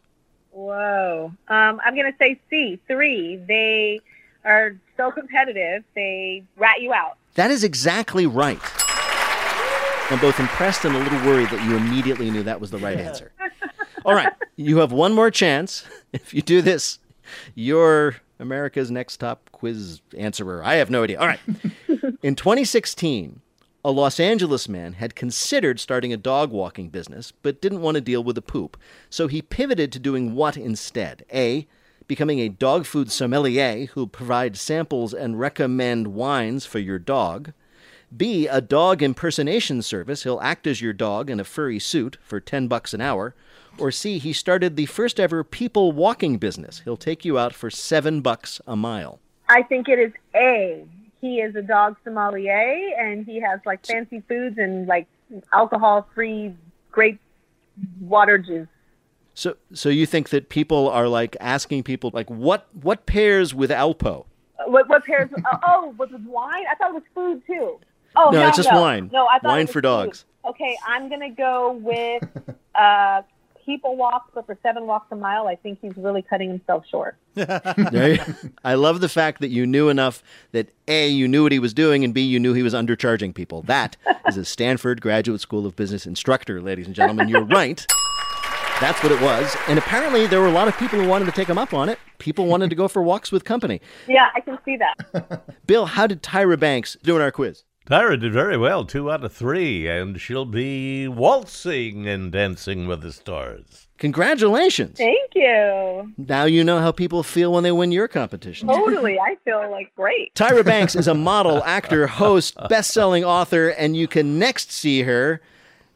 Whoa. 0.50 1.32
Um, 1.49 1.81
I'm 1.85 1.94
going 1.94 2.11
to 2.11 2.19
say 2.19 2.41
C, 2.49 2.81
three. 2.87 3.37
They 3.37 4.00
are 4.44 4.76
so 4.96 5.11
competitive, 5.11 5.85
they 5.94 6.44
rat 6.56 6.81
you 6.81 6.93
out. 6.93 7.17
That 7.35 7.50
is 7.50 7.64
exactly 7.64 8.26
right. 8.26 8.61
I'm 10.11 10.20
both 10.20 10.38
impressed 10.38 10.85
and 10.85 10.94
a 10.94 10.99
little 10.99 11.19
worried 11.26 11.49
that 11.49 11.64
you 11.67 11.76
immediately 11.76 12.31
knew 12.31 12.43
that 12.43 12.61
was 12.61 12.70
the 12.70 12.79
right 12.79 12.99
answer. 12.99 13.32
All 14.05 14.14
right, 14.14 14.32
you 14.56 14.79
have 14.79 14.93
one 14.93 15.12
more 15.12 15.31
chance. 15.31 15.85
If 16.12 16.32
you 16.32 16.43
do 16.43 16.62
this, 16.62 17.00
you're 17.56 18.14
America's 18.38 18.88
next 18.88 19.17
top 19.17 19.50
quiz 19.50 20.00
answerer. 20.17 20.62
I 20.62 20.75
have 20.75 20.88
no 20.90 21.02
idea. 21.02 21.19
All 21.19 21.26
right. 21.26 21.40
In 22.23 22.35
2016, 22.35 23.41
a 23.83 23.91
Los 23.91 24.21
Angeles 24.21 24.69
man 24.69 24.95
had 24.95 25.15
considered 25.15 25.81
starting 25.81 26.12
a 26.12 26.19
dog 26.19 26.51
walking 26.51 26.91
business, 26.91 27.33
but 27.41 27.62
didn't 27.62 27.81
want 27.81 27.95
to 27.95 28.01
deal 28.03 28.23
with 28.23 28.35
the 28.35 28.43
poop. 28.43 28.77
So 29.09 29.27
he 29.27 29.41
pivoted 29.41 29.91
to 29.93 29.99
doing 29.99 30.35
what 30.35 30.56
instead? 30.56 31.25
A. 31.33 31.67
Becoming 32.06 32.41
a 32.41 32.51
dog 32.51 32.85
food 32.85 33.11
sommelier 33.11 33.87
who 33.87 34.06
provides 34.06 34.61
samples 34.61 35.14
and 35.14 35.40
recommend 35.40 36.09
wines 36.09 36.67
for 36.67 36.78
your 36.78 36.99
dog. 36.99 37.52
B. 38.14 38.47
A 38.49 38.61
dog 38.61 39.02
impersonation 39.02 39.81
service. 39.81 40.25
He'll 40.25 40.40
act 40.40 40.67
as 40.67 40.83
your 40.83 40.93
dog 40.93 41.31
in 41.31 41.40
a 41.40 41.45
furry 41.45 41.78
suit 41.78 42.19
for 42.23 42.38
10 42.38 42.69
bucks 42.69 42.93
an 42.93 43.00
hour. 43.00 43.35
Or 43.78 43.90
C. 43.90 44.19
He 44.19 44.35
started 44.35 44.76
the 44.76 44.87
first 44.87 45.19
ever 45.19 45.43
people 45.43 45.90
walking 45.90 46.37
business. 46.37 46.83
He'll 46.85 46.99
take 46.99 47.25
you 47.25 47.38
out 47.38 47.55
for 47.55 47.71
7 47.71 48.21
bucks 48.21 48.61
a 48.67 48.76
mile. 48.76 49.21
I 49.49 49.62
think 49.62 49.88
it 49.88 49.99
is 49.99 50.12
A. 50.35 50.87
He 51.25 51.40
is 51.40 51.57
a 51.57 51.62
dog 51.62 51.97
sommelier 52.04 52.90
and 52.99 53.25
he 53.25 53.40
has 53.40 53.59
like 53.64 53.87
fancy 53.87 54.21
foods 54.28 54.59
and 54.59 54.87
like 54.87 55.07
alcohol 55.54 56.07
free 56.14 56.54
grape 56.93 57.19
water 58.00 58.37
juice. 58.37 58.69
So, 59.33 59.57
so 59.73 59.88
you 59.88 60.04
think 60.04 60.28
that 60.28 60.50
people 60.50 60.90
are 60.90 61.09
like 61.09 61.35
asking 61.40 61.83
people 61.85 62.11
like 62.12 62.28
what 62.28 62.66
what 62.83 63.07
pairs 63.07 63.54
with 63.54 63.71
Alpo? 63.71 64.26
Uh, 64.59 64.71
What, 64.71 64.87
what 64.90 65.02
pairs? 65.07 65.31
oh, 65.35 65.59
oh, 65.66 65.95
was 65.97 66.11
it 66.12 66.21
wine? 66.21 66.64
I 66.71 66.75
thought 66.75 66.90
it 66.90 66.95
was 66.95 67.02
food 67.14 67.43
too. 67.47 67.81
Oh 68.16 68.28
No, 68.31 68.40
hell 68.40 68.49
it's 68.49 68.57
just 68.59 68.71
no. 68.71 68.81
wine. 68.83 69.09
No, 69.11 69.26
I 69.26 69.38
thought 69.38 69.49
Wine 69.49 69.66
for 69.66 69.73
food. 69.75 69.83
dogs. 69.83 70.25
Okay, 70.45 70.76
I'm 70.87 71.09
gonna 71.09 71.31
go 71.31 71.73
with 71.73 72.23
uh, 72.75 73.23
people 73.64 73.97
walks, 73.97 74.30
but 74.35 74.47
for 74.47 74.56
seven 74.62 74.87
walks 74.87 75.06
a 75.11 75.16
mile, 75.16 75.47
I 75.47 75.56
think 75.56 75.78
he's 75.80 75.97
really 75.97 76.23
cutting 76.23 76.50
himself 76.50 76.85
short. 76.90 77.16
I 77.37 78.75
love 78.75 79.00
the 79.00 79.09
fact 79.09 79.40
that 79.40 79.49
you 79.49 79.66
knew 79.66 79.88
enough 79.88 80.23
that 80.52 80.71
A, 80.88 81.09
you 81.09 81.28
knew 81.28 81.42
what 81.42 81.52
he 81.52 81.59
was 81.59 81.75
doing, 81.75 82.04
and 82.04 82.14
B, 82.14 82.21
you 82.23 82.38
knew 82.38 82.54
he 82.54 82.62
was 82.62 82.75
undercharging 82.75 83.35
people. 83.35 83.62
That 83.62 83.97
is 84.26 84.37
a 84.37 84.44
Stanford 84.44 85.00
Graduate 85.00 85.40
School 85.40 85.66
of 85.66 85.76
Business 85.76 86.06
instructor, 86.06 86.61
ladies 86.61 86.87
and 86.87 86.94
gentlemen. 86.94 87.28
You're 87.28 87.44
right. 87.44 87.85
That's 88.80 89.02
what 89.02 89.12
it 89.12 89.21
was. 89.21 89.56
And 89.68 89.78
apparently, 89.78 90.26
there 90.26 90.40
were 90.40 90.49
a 90.49 90.52
lot 90.52 90.68
of 90.68 90.76
people 90.76 91.00
who 91.00 91.09
wanted 91.09 91.26
to 91.26 91.33
take 91.33 91.49
him 91.49 91.59
up 91.59 91.73
on 91.73 91.88
it. 91.88 91.99
People 92.18 92.47
wanted 92.47 92.71
to 92.71 92.76
go 92.76 92.88
for 92.88 93.02
walks 93.02 93.30
with 93.30 93.44
company. 93.44 93.80
Yeah, 94.09 94.28
I 94.35 94.40
can 94.40 94.59
see 94.64 94.76
that. 94.76 95.66
Bill, 95.66 95.87
how 95.87 96.06
did 96.06 96.23
Tyra 96.23 96.59
Banks 96.59 96.97
do 97.02 97.16
in 97.16 97.23
our 97.23 97.30
quiz? 97.30 97.64
Tyra 97.87 98.19
did 98.19 98.33
very 98.33 98.57
well, 98.57 98.87
two 98.87 99.11
out 99.11 99.25
of 99.25 99.33
three, 99.33 99.87
and 99.87 100.19
she'll 100.19 100.47
be 100.47 101.07
waltzing 101.07 102.09
and 102.09 102.33
dancing 102.33 102.87
with 102.87 103.03
the 103.03 103.12
stars. 103.12 103.88
Congratulations. 103.99 104.97
Thank 104.97 105.33
you. 105.35 106.12
Now 106.17 106.45
you 106.45 106.64
know 106.64 106.81
how 106.81 106.93
people 106.93 107.23
feel 107.23 107.53
when 107.53 107.62
they 107.62 107.73
win 107.73 107.93
your 107.93 108.09
competition. 108.09 108.69
Totally. 108.69 109.19
I 109.19 109.37
feel 109.45 109.71
like 109.71 109.95
great. 109.97 110.35
Tyra 110.35 110.64
Banks 110.64 110.97
is 110.97 111.07
a 111.07 111.14
model, 111.14 111.62
actor, 111.67 112.07
host, 112.07 112.57
best 112.71 112.93
selling 112.93 113.23
author, 113.23 113.69
and 113.69 113.97
you 113.97 114.09
can 114.09 114.38
next 114.38 114.73
see 114.73 115.03
her 115.03 115.43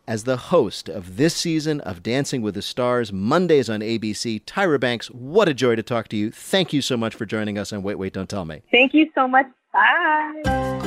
as 0.06 0.24
the 0.24 0.36
host 0.36 0.88
of 0.88 1.16
this 1.16 1.34
season 1.34 1.80
of 1.82 2.02
Dancing 2.02 2.40
with 2.42 2.54
the 2.54 2.62
Stars, 2.62 3.12
Mondays 3.12 3.68
on 3.68 3.80
ABC. 3.80 4.42
Tyra 4.44 4.78
Banks, 4.78 5.08
what 5.08 5.48
a 5.48 5.54
joy 5.54 5.74
to 5.74 5.82
talk 5.82 6.08
to 6.08 6.16
you. 6.16 6.30
Thank 6.30 6.72
you 6.72 6.82
so 6.82 6.96
much 6.96 7.14
for 7.14 7.26
joining 7.26 7.58
us 7.58 7.72
on 7.72 7.82
Wait, 7.82 7.96
Wait, 7.96 8.12
Don't 8.12 8.28
Tell 8.28 8.44
Me. 8.44 8.62
Thank 8.70 8.94
you 8.94 9.10
so 9.14 9.26
much. 9.26 9.46
Bye. 9.72 10.77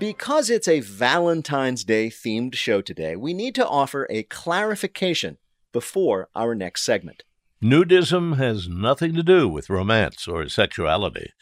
Because 0.00 0.48
it's 0.48 0.66
a 0.66 0.80
Valentine's 0.80 1.84
Day 1.84 2.08
themed 2.08 2.54
show 2.54 2.80
today, 2.80 3.16
we 3.16 3.34
need 3.34 3.54
to 3.56 3.68
offer 3.68 4.06
a 4.08 4.22
clarification 4.22 5.36
before 5.72 6.30
our 6.34 6.54
next 6.54 6.84
segment. 6.84 7.22
Nudism 7.62 8.38
has 8.38 8.66
nothing 8.66 9.12
to 9.12 9.22
do 9.22 9.46
with 9.46 9.68
romance 9.68 10.26
or 10.26 10.48
sexuality. 10.48 11.34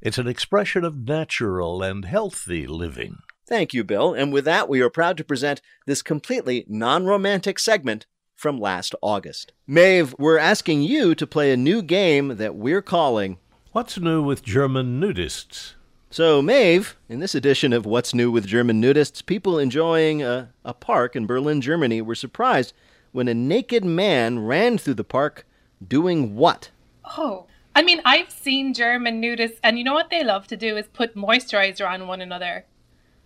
It's 0.00 0.18
an 0.18 0.28
expression 0.28 0.84
of 0.84 1.08
natural 1.08 1.82
and 1.82 2.04
healthy 2.04 2.68
living. 2.68 3.16
Thank 3.44 3.74
you, 3.74 3.82
Bill. 3.82 4.14
And 4.14 4.32
with 4.32 4.44
that, 4.44 4.68
we 4.68 4.80
are 4.82 4.88
proud 4.88 5.16
to 5.16 5.24
present 5.24 5.60
this 5.86 6.00
completely 6.00 6.64
non 6.68 7.06
romantic 7.06 7.58
segment 7.58 8.06
from 8.36 8.60
last 8.60 8.94
August. 9.02 9.50
Maeve, 9.66 10.14
we're 10.16 10.38
asking 10.38 10.82
you 10.82 11.16
to 11.16 11.26
play 11.26 11.50
a 11.50 11.56
new 11.56 11.82
game 11.82 12.36
that 12.36 12.54
we're 12.54 12.82
calling. 12.82 13.38
What's 13.72 13.98
new 13.98 14.22
with 14.22 14.44
German 14.44 15.00
nudists? 15.00 15.75
So, 16.16 16.40
Maeve, 16.40 16.96
in 17.10 17.20
this 17.20 17.34
edition 17.34 17.74
of 17.74 17.84
What's 17.84 18.14
New 18.14 18.30
with 18.30 18.46
German 18.46 18.80
Nudists, 18.80 19.20
people 19.26 19.58
enjoying 19.58 20.22
a, 20.22 20.50
a 20.64 20.72
park 20.72 21.14
in 21.14 21.26
Berlin, 21.26 21.60
Germany 21.60 22.00
were 22.00 22.14
surprised 22.14 22.72
when 23.12 23.28
a 23.28 23.34
naked 23.34 23.84
man 23.84 24.38
ran 24.38 24.78
through 24.78 24.94
the 24.94 25.04
park 25.04 25.46
doing 25.86 26.34
what? 26.34 26.70
Oh, 27.18 27.44
I 27.74 27.82
mean, 27.82 28.00
I've 28.06 28.30
seen 28.30 28.72
German 28.72 29.20
nudists, 29.20 29.58
and 29.62 29.76
you 29.76 29.84
know 29.84 29.92
what 29.92 30.08
they 30.08 30.24
love 30.24 30.46
to 30.46 30.56
do 30.56 30.78
is 30.78 30.86
put 30.86 31.14
moisturizer 31.14 31.86
on 31.86 32.08
one 32.08 32.22
another. 32.22 32.64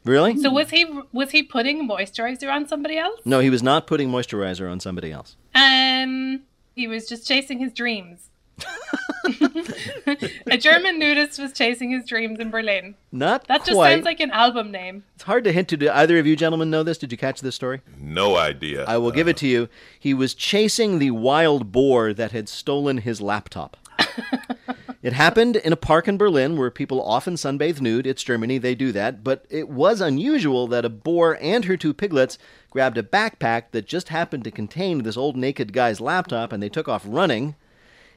Really? 0.04 0.36
So 0.38 0.50
was 0.50 0.70
he 0.70 0.84
was 1.12 1.30
he 1.30 1.44
putting 1.44 1.88
moisturizer 1.88 2.52
on 2.52 2.66
somebody 2.66 2.98
else? 2.98 3.20
no, 3.24 3.38
he 3.38 3.50
was 3.50 3.62
not 3.62 3.86
putting 3.86 4.10
moisturizer 4.10 4.68
on 4.68 4.80
somebody 4.80 5.12
else. 5.12 5.36
Um, 5.54 6.40
he 6.74 6.88
was 6.88 7.08
just 7.08 7.24
chasing 7.28 7.60
his 7.60 7.72
dreams. 7.72 8.29
a 10.46 10.56
German 10.56 10.98
nudist 10.98 11.38
was 11.38 11.52
chasing 11.52 11.90
his 11.90 12.06
dreams 12.06 12.38
in 12.40 12.50
Berlin. 12.50 12.94
Not 13.12 13.46
That 13.48 13.64
just 13.64 13.72
quite. 13.76 13.94
sounds 13.94 14.04
like 14.04 14.20
an 14.20 14.30
album 14.30 14.70
name. 14.70 15.04
it's 15.14 15.24
hard 15.24 15.44
to 15.44 15.52
hint 15.52 15.68
to. 15.68 15.76
Do 15.76 15.90
either 15.90 16.18
of 16.18 16.26
you 16.26 16.36
gentlemen 16.36 16.70
know 16.70 16.82
this? 16.82 16.98
Did 16.98 17.12
you 17.12 17.18
catch 17.18 17.40
this 17.40 17.54
story? 17.54 17.80
No 17.98 18.36
idea. 18.36 18.84
I 18.86 18.98
will 18.98 19.10
give 19.10 19.28
it 19.28 19.36
to 19.38 19.46
you. 19.46 19.68
He 19.98 20.14
was 20.14 20.34
chasing 20.34 20.98
the 20.98 21.10
wild 21.12 21.72
boar 21.72 22.12
that 22.14 22.32
had 22.32 22.48
stolen 22.48 22.98
his 22.98 23.20
laptop. 23.20 23.76
it 25.02 25.12
happened 25.12 25.56
in 25.56 25.72
a 25.72 25.76
park 25.76 26.08
in 26.08 26.16
Berlin 26.16 26.56
where 26.56 26.70
people 26.70 27.02
often 27.02 27.34
sunbathe 27.34 27.80
nude. 27.80 28.06
It's 28.06 28.22
Germany, 28.22 28.58
they 28.58 28.74
do 28.74 28.92
that. 28.92 29.22
But 29.22 29.44
it 29.50 29.68
was 29.68 30.00
unusual 30.00 30.66
that 30.68 30.84
a 30.84 30.90
boar 30.90 31.38
and 31.40 31.64
her 31.66 31.76
two 31.76 31.94
piglets 31.94 32.38
grabbed 32.70 32.98
a 32.98 33.02
backpack 33.02 33.64
that 33.72 33.86
just 33.86 34.08
happened 34.08 34.44
to 34.44 34.50
contain 34.50 35.02
this 35.02 35.16
old 35.16 35.36
naked 35.36 35.72
guy's 35.72 36.00
laptop 36.00 36.52
and 36.52 36.62
they 36.62 36.68
took 36.68 36.88
off 36.88 37.04
running. 37.06 37.54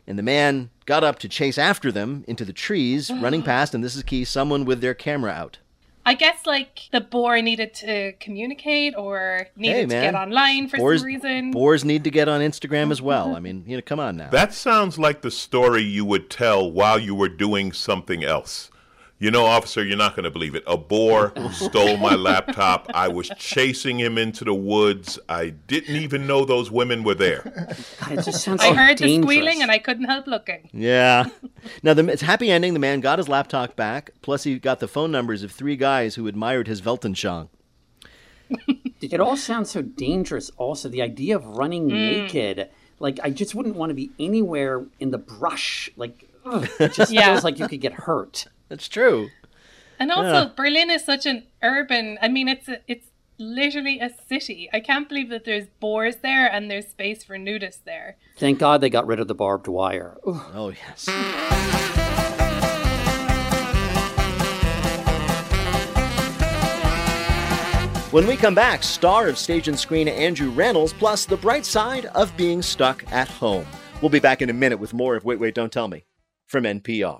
And 0.06 0.20
the 0.20 0.24
man 0.24 0.70
got 0.86 1.04
up 1.04 1.20
to 1.20 1.30
chase 1.30 1.58
after 1.58 1.92
them 1.92 2.26
into 2.28 2.44
the 2.46 2.54
trees, 2.54 3.10
running 3.22 3.42
past, 3.44 3.74
and 3.74 3.84
this 3.84 3.96
is 3.96 4.04
key 4.04 4.26
someone 4.26 4.66
with 4.66 4.82
their 4.82 4.94
camera 4.94 5.32
out. 5.32 5.60
I 6.06 6.16
guess 6.16 6.46
like 6.46 6.90
the 6.92 7.00
boar 7.00 7.42
needed 7.42 7.74
to 7.76 8.12
communicate 8.20 8.94
or 8.98 9.48
needed 9.56 9.74
Hey, 9.74 9.82
to 9.84 9.88
get 9.88 10.16
online 10.16 10.68
for 10.68 10.76
Boars, 10.76 11.00
some 11.00 11.08
reason. 11.08 11.52
boars 11.52 11.86
need 11.86 12.04
to 12.04 12.12
get 12.12 12.28
on 12.28 12.42
Instagram 12.42 12.92
as 12.92 13.02
well. 13.02 13.34
I 13.38 13.40
mean, 13.40 13.64
you 13.66 13.78
know, 13.78 13.82
come 13.82 14.02
on 14.02 14.18
now. 14.18 14.30
that 14.32 14.54
sounds 14.54 15.00
like 15.00 15.22
the 15.22 15.32
story 15.32 15.82
you 15.82 16.04
would 16.04 16.30
tell 16.30 16.70
while 16.70 17.00
you 17.00 17.16
were 17.16 17.30
doing 17.30 17.72
something 17.72 18.22
else. 18.22 18.70
You 19.24 19.32
know, 19.32 19.46
officer, 19.46 19.86
you're 19.86 19.96
not 19.96 20.18
going 20.18 20.26
to 20.26 20.30
believe 20.30 20.54
it. 20.54 20.66
A 20.68 20.76
boar 20.76 21.32
stole 21.54 21.96
my 21.96 22.14
laptop. 22.14 22.92
I 22.94 23.08
was 23.08 23.32
chasing 23.38 23.98
him 23.98 24.18
into 24.18 24.44
the 24.44 24.54
woods. 24.54 25.18
I 25.30 25.52
didn't 25.52 25.96
even 25.96 26.28
know 26.28 26.44
those 26.44 26.70
women 26.70 27.06
were 27.06 27.16
there. 27.16 27.42
God, 28.02 28.12
it 28.12 28.26
just 28.26 28.44
sounds 28.44 28.62
I 28.62 28.72
so 28.72 28.76
heard 28.76 28.98
the 28.98 29.22
squealing 29.22 29.62
and 29.62 29.72
I 29.72 29.78
couldn't 29.78 30.10
help 30.10 30.28
looking. 30.28 30.70
Yeah. 30.74 31.28
Now, 31.84 31.94
the, 31.94 32.06
it's 32.10 32.22
happy 32.22 32.52
ending. 32.52 32.74
The 32.74 32.82
man 32.82 33.00
got 33.00 33.18
his 33.18 33.30
laptop 33.30 33.78
back. 33.78 34.12
Plus, 34.22 34.44
he 34.44 34.60
got 34.60 34.82
the 34.82 34.90
phone 34.90 35.10
numbers 35.10 35.42
of 35.42 35.54
three 35.54 35.78
guys 35.78 36.16
who 36.16 36.28
admired 36.28 36.68
his 36.68 36.82
Weltanschauung. 36.82 37.48
It 39.00 39.22
all 39.22 39.38
sounds 39.38 39.72
so 39.72 39.82
dangerous. 39.82 40.50
Also, 40.58 40.90
the 40.90 41.02
idea 41.02 41.38
of 41.38 41.46
running 41.46 41.84
hmm. 41.84 41.96
naked, 41.96 42.68
like 43.00 43.22
I 43.24 43.30
just 43.30 43.56
wouldn't 43.56 43.78
want 43.78 43.90
to 43.90 43.94
be 43.94 44.12
anywhere 44.20 44.84
in 45.00 45.12
the 45.12 45.18
brush. 45.18 45.90
Like, 45.96 46.30
ugh, 46.44 46.68
it 46.78 46.92
just 46.92 47.12
Yeah. 47.14 47.32
feels 47.32 47.46
like 47.46 47.58
you 47.58 47.70
could 47.70 47.80
get 47.80 47.94
hurt. 47.94 48.48
That's 48.74 48.88
true. 48.88 49.30
And 50.00 50.12
also, 50.12 50.48
Yeah. 50.48 50.50
Berlin 50.58 50.90
is 50.90 51.06
such 51.06 51.28
an 51.28 51.44
urban. 51.62 52.18
I 52.24 52.28
mean, 52.28 52.48
it's 52.48 52.68
a, 52.68 52.80
it's 52.88 53.12
literally 53.38 54.00
a 54.00 54.10
city. 54.28 54.68
I 54.74 54.80
can't 54.80 55.08
believe 55.08 55.30
that 55.30 55.46
there's 55.46 55.68
boars 55.80 56.16
there 56.24 56.52
and 56.52 56.72
there's 56.72 56.88
space 56.88 57.24
for 57.24 57.38
nudists 57.38 57.84
there. 57.86 58.18
Thank 58.36 58.58
God 58.58 58.82
they 58.82 58.90
got 58.90 59.06
rid 59.06 59.20
of 59.20 59.28
the 59.28 59.36
barbed 59.36 59.68
wire. 59.68 60.18
Ugh. 60.26 60.42
Oh, 60.56 60.70
yes. 60.70 61.08
When 68.12 68.26
we 68.26 68.36
come 68.36 68.56
back, 68.56 68.82
star 68.82 69.28
of 69.28 69.38
stage 69.38 69.68
and 69.68 69.78
screen 69.78 70.08
Andrew 70.08 70.52
Rannells, 70.52 70.94
plus 70.94 71.26
the 71.26 71.38
bright 71.38 71.68
side 71.68 72.06
of 72.08 72.36
being 72.36 72.64
stuck 72.64 73.04
at 73.12 73.28
home. 73.28 73.68
We'll 74.02 74.10
be 74.10 74.20
back 74.20 74.42
in 74.42 74.50
a 74.50 74.54
minute 74.54 74.80
with 74.80 74.96
more 74.96 75.16
of 75.16 75.26
Wait, 75.26 75.40
Wait, 75.40 75.54
Don't 75.54 75.72
Tell 75.72 75.88
Me 75.88 76.06
from 76.48 76.64
NPR. 76.64 77.20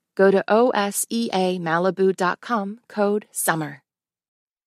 Go 0.15 0.31
to 0.31 0.39
E 0.39 1.29
OSEAMalibu.com, 1.29 2.79
code 2.87 3.27
SUMMER. 3.31 3.81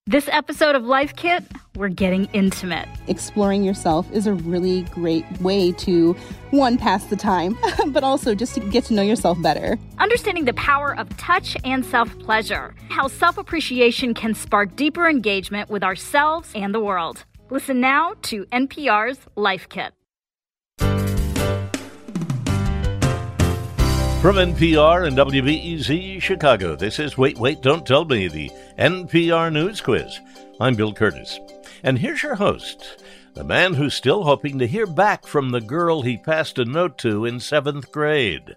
This 0.07 0.29
episode 0.31 0.75
of 0.75 0.85
Life 0.85 1.17
Kit, 1.17 1.43
we're 1.77 1.89
getting 1.89 2.27
intimate. 2.35 2.87
exploring 3.07 3.65
yourself 3.65 4.07
is 4.13 4.27
a 4.27 4.35
really 4.35 4.83
great 4.83 5.25
way 5.41 5.73
to 5.73 6.13
one 6.51 6.77
pass 6.77 7.07
the 7.07 7.17
time 7.17 7.57
but 7.87 8.05
also 8.05 8.35
just 8.35 8.53
to 8.55 8.61
get 8.61 8.85
to 8.85 8.93
know 8.93 9.01
yourself 9.01 9.41
better 9.41 9.79
Understanding 9.99 10.45
the 10.45 10.53
power 10.55 10.95
of 10.95 11.09
touch 11.17 11.57
and 11.65 11.85
self 11.87 12.19
pleasure. 12.19 12.75
How 12.91 13.09
self 13.09 13.39
appreciation 13.39 14.13
can 14.13 14.35
spark 14.35 14.77
deeper 14.77 15.09
engagement 15.09 15.71
with 15.71 15.83
ourselves 15.83 16.51
and 16.55 16.75
the 16.75 16.81
world. 16.81 17.25
Listen 17.51 17.81
now 17.81 18.13
to 18.23 18.45
NPR's 18.47 19.21
Life 19.37 19.69
Kit. 19.71 19.95
From 24.25 24.37
NPR 24.37 25.07
and 25.07 25.19
WBEZ 25.19 26.23
Chicago, 26.23 26.75
this 26.77 26.99
is 26.99 27.19
Wait, 27.19 27.37
Wait, 27.37 27.61
Don't 27.61 27.87
Tell 27.87 28.07
Me, 28.07 28.27
the 28.27 28.51
NPR 28.79 29.53
News 29.53 29.83
Quiz. 29.83 30.19
I'm 30.59 30.77
Bill 30.77 30.95
Kurtis. 30.95 31.37
And 31.83 31.99
here's 31.99 32.23
your 32.23 32.37
host, 32.37 33.05
the 33.35 33.45
man 33.45 33.75
who's 33.75 33.93
still 33.93 34.25
hoping 34.25 34.59
to 34.59 34.67
hear 34.67 34.87
back 34.87 35.27
from 35.27 35.51
the 35.51 35.61
girl 35.61 36.01
he 36.01 36.17
passed 36.17 36.59
a 36.59 36.65
note 36.65 36.97
to 37.01 37.27
in 37.27 37.39
seventh 37.39 37.93
grade, 37.93 38.57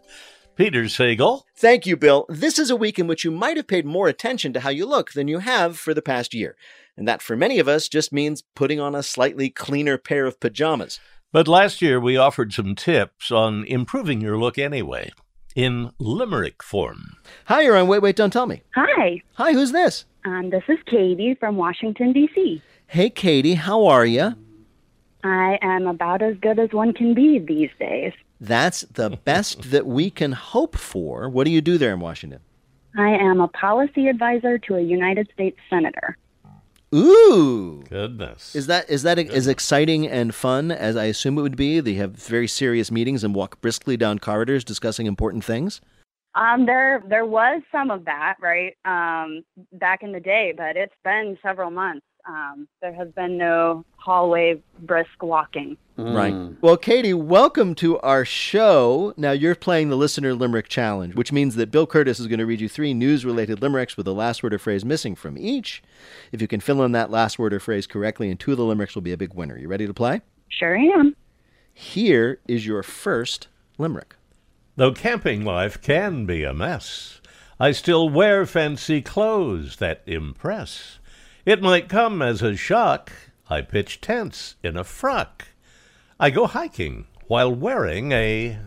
Peter 0.55 0.83
Sagal. 0.83 1.41
Thank 1.57 1.85
you, 1.85 1.97
Bill. 1.97 2.25
This 2.29 2.57
is 2.57 2.69
a 2.69 2.77
week 2.77 2.97
in 2.97 3.07
which 3.07 3.25
you 3.25 3.31
might 3.31 3.57
have 3.57 3.67
paid 3.67 3.85
more 3.85 4.07
attention 4.07 4.53
to 4.53 4.61
how 4.61 4.69
you 4.69 4.85
look 4.85 5.11
than 5.11 5.27
you 5.27 5.39
have 5.39 5.77
for 5.77 5.93
the 5.93 6.01
past 6.01 6.33
year. 6.33 6.55
And 6.95 7.05
that 7.09 7.21
for 7.21 7.35
many 7.35 7.59
of 7.59 7.67
us 7.67 7.89
just 7.89 8.13
means 8.13 8.41
putting 8.55 8.79
on 8.79 8.95
a 8.95 9.03
slightly 9.03 9.49
cleaner 9.49 9.97
pair 9.97 10.25
of 10.27 10.39
pajamas. 10.39 11.01
But 11.33 11.49
last 11.49 11.81
year 11.81 11.99
we 11.99 12.15
offered 12.15 12.53
some 12.53 12.73
tips 12.73 13.31
on 13.31 13.65
improving 13.65 14.21
your 14.21 14.39
look 14.39 14.57
anyway, 14.57 15.11
in 15.57 15.89
limerick 15.97 16.61
form. 16.61 17.17
Hi, 17.45 17.61
you're 17.61 17.75
on 17.75 17.87
Wait, 17.87 18.01
Wait, 18.03 18.15
Don't 18.15 18.31
Tell 18.31 18.45
Me. 18.45 18.61
Hi, 18.75 19.21
Hi, 19.33 19.53
who's 19.53 19.71
this? 19.71 20.05
um, 20.23 20.51
this 20.51 20.63
is 20.67 20.77
Katie 20.85 21.35
from 21.39 21.55
Washington, 21.57 22.13
D.C. 22.13 22.61
Hey, 22.85 23.09
Katie, 23.09 23.55
how 23.55 23.87
are 23.87 24.05
you? 24.05 24.35
I 25.23 25.57
am 25.63 25.87
about 25.87 26.21
as 26.21 26.37
good 26.37 26.59
as 26.59 26.69
one 26.71 26.93
can 26.93 27.15
be 27.15 27.39
these 27.39 27.71
days. 27.79 28.13
That's 28.39 28.81
the 28.81 29.09
best 29.09 29.71
that 29.71 29.87
we 29.87 30.11
can 30.11 30.33
hope 30.33 30.77
for. 30.77 31.27
What 31.27 31.45
do 31.45 31.51
you 31.51 31.61
do 31.61 31.79
there 31.79 31.91
in 31.93 31.99
Washington? 31.99 32.41
I 32.95 33.09
am 33.09 33.41
a 33.41 33.47
policy 33.47 34.07
advisor 34.09 34.59
to 34.59 34.75
a 34.75 34.81
United 34.81 35.27
States 35.33 35.57
senator. 35.71 36.17
Ooh. 36.95 37.83
Goodness. 37.89 38.55
Is 38.55 38.67
that 38.67 38.89
is 38.89 39.03
that 39.03 39.19
as 39.19 39.47
exciting 39.47 40.07
and 40.07 40.33
fun 40.33 40.71
as 40.71 40.95
I 40.95 41.05
assume 41.05 41.37
it 41.37 41.41
would 41.41 41.57
be? 41.57 41.79
They 41.79 41.95
have 41.95 42.11
very 42.11 42.47
serious 42.47 42.91
meetings 42.91 43.23
and 43.23 43.35
walk 43.35 43.59
briskly 43.61 43.97
down 43.97 44.19
corridors 44.19 44.63
discussing 44.63 45.05
important 45.05 45.43
things. 45.43 45.81
Um, 46.35 46.67
there, 46.67 47.03
there 47.09 47.25
was 47.25 47.63
some 47.71 47.89
of 47.89 48.05
that, 48.05 48.35
right, 48.39 48.77
um, 48.85 49.43
back 49.73 50.03
in 50.03 50.11
the 50.11 50.19
day, 50.19 50.53
but 50.55 50.77
it's 50.77 50.93
been 51.03 51.35
several 51.41 51.71
months. 51.71 52.05
Um, 52.27 52.67
there 52.81 52.93
has 52.93 53.07
been 53.11 53.37
no 53.37 53.85
hallway 53.95 54.61
brisk 54.79 55.23
walking. 55.23 55.77
Right. 55.95 56.35
Well, 56.61 56.75
Katie, 56.75 57.13
welcome 57.13 57.73
to 57.75 57.97
our 57.99 58.25
show. 58.25 59.13
Now 59.15 59.31
you're 59.31 59.55
playing 59.55 59.89
the 59.89 59.95
listener 59.95 60.33
limerick 60.33 60.67
challenge, 60.67 61.15
which 61.15 61.31
means 61.31 61.55
that 61.55 61.71
Bill 61.71 61.87
Kurtis 61.87 62.19
is 62.19 62.27
going 62.27 62.39
to 62.39 62.45
read 62.45 62.59
you 62.59 62.67
three 62.67 62.93
news-related 62.93 63.61
limericks 63.61 63.95
with 63.95 64.05
the 64.05 64.13
last 64.13 64.43
word 64.43 64.53
or 64.53 64.59
phrase 64.59 64.83
missing 64.83 65.15
from 65.15 65.37
each. 65.37 65.81
If 66.33 66.41
you 66.41 66.47
can 66.47 66.59
fill 66.59 66.83
in 66.83 66.91
that 66.91 67.09
last 67.09 67.39
word 67.39 67.53
or 67.53 67.61
phrase 67.61 67.87
correctly, 67.87 68.29
and 68.29 68.37
two 68.37 68.51
of 68.51 68.57
the 68.57 68.65
limericks 68.65 68.93
will 68.93 69.01
be 69.01 69.13
a 69.13 69.17
big 69.17 69.33
winner. 69.33 69.57
You 69.57 69.69
ready 69.69 69.87
to 69.87 69.93
play? 69.93 70.21
Sure 70.49 70.77
I 70.77 70.83
am. 70.83 71.15
Here 71.73 72.39
is 72.47 72.67
your 72.67 72.83
first 72.83 73.47
limerick. 73.77 74.15
Though 74.75 74.91
camping 74.91 75.45
life 75.45 75.81
can 75.81 76.25
be 76.25 76.43
a 76.43 76.53
mess, 76.53 77.21
I 77.59 77.71
still 77.71 78.09
wear 78.09 78.45
fancy 78.45 79.01
clothes 79.01 79.77
that 79.77 80.01
impress. 80.05 80.99
It 81.47 81.61
might 81.61 81.87
come 81.87 82.21
as 82.21 82.41
a 82.41 82.57
shock. 82.57 83.09
I 83.49 83.61
pitch 83.61 84.01
tents 84.01 84.55
in 84.63 84.75
a 84.75 84.83
frock. 84.83 85.45
I 86.19 86.29
go 86.29 86.45
hiking 86.45 87.07
while 87.27 87.55
wearing 87.55 88.11
a 88.11 88.59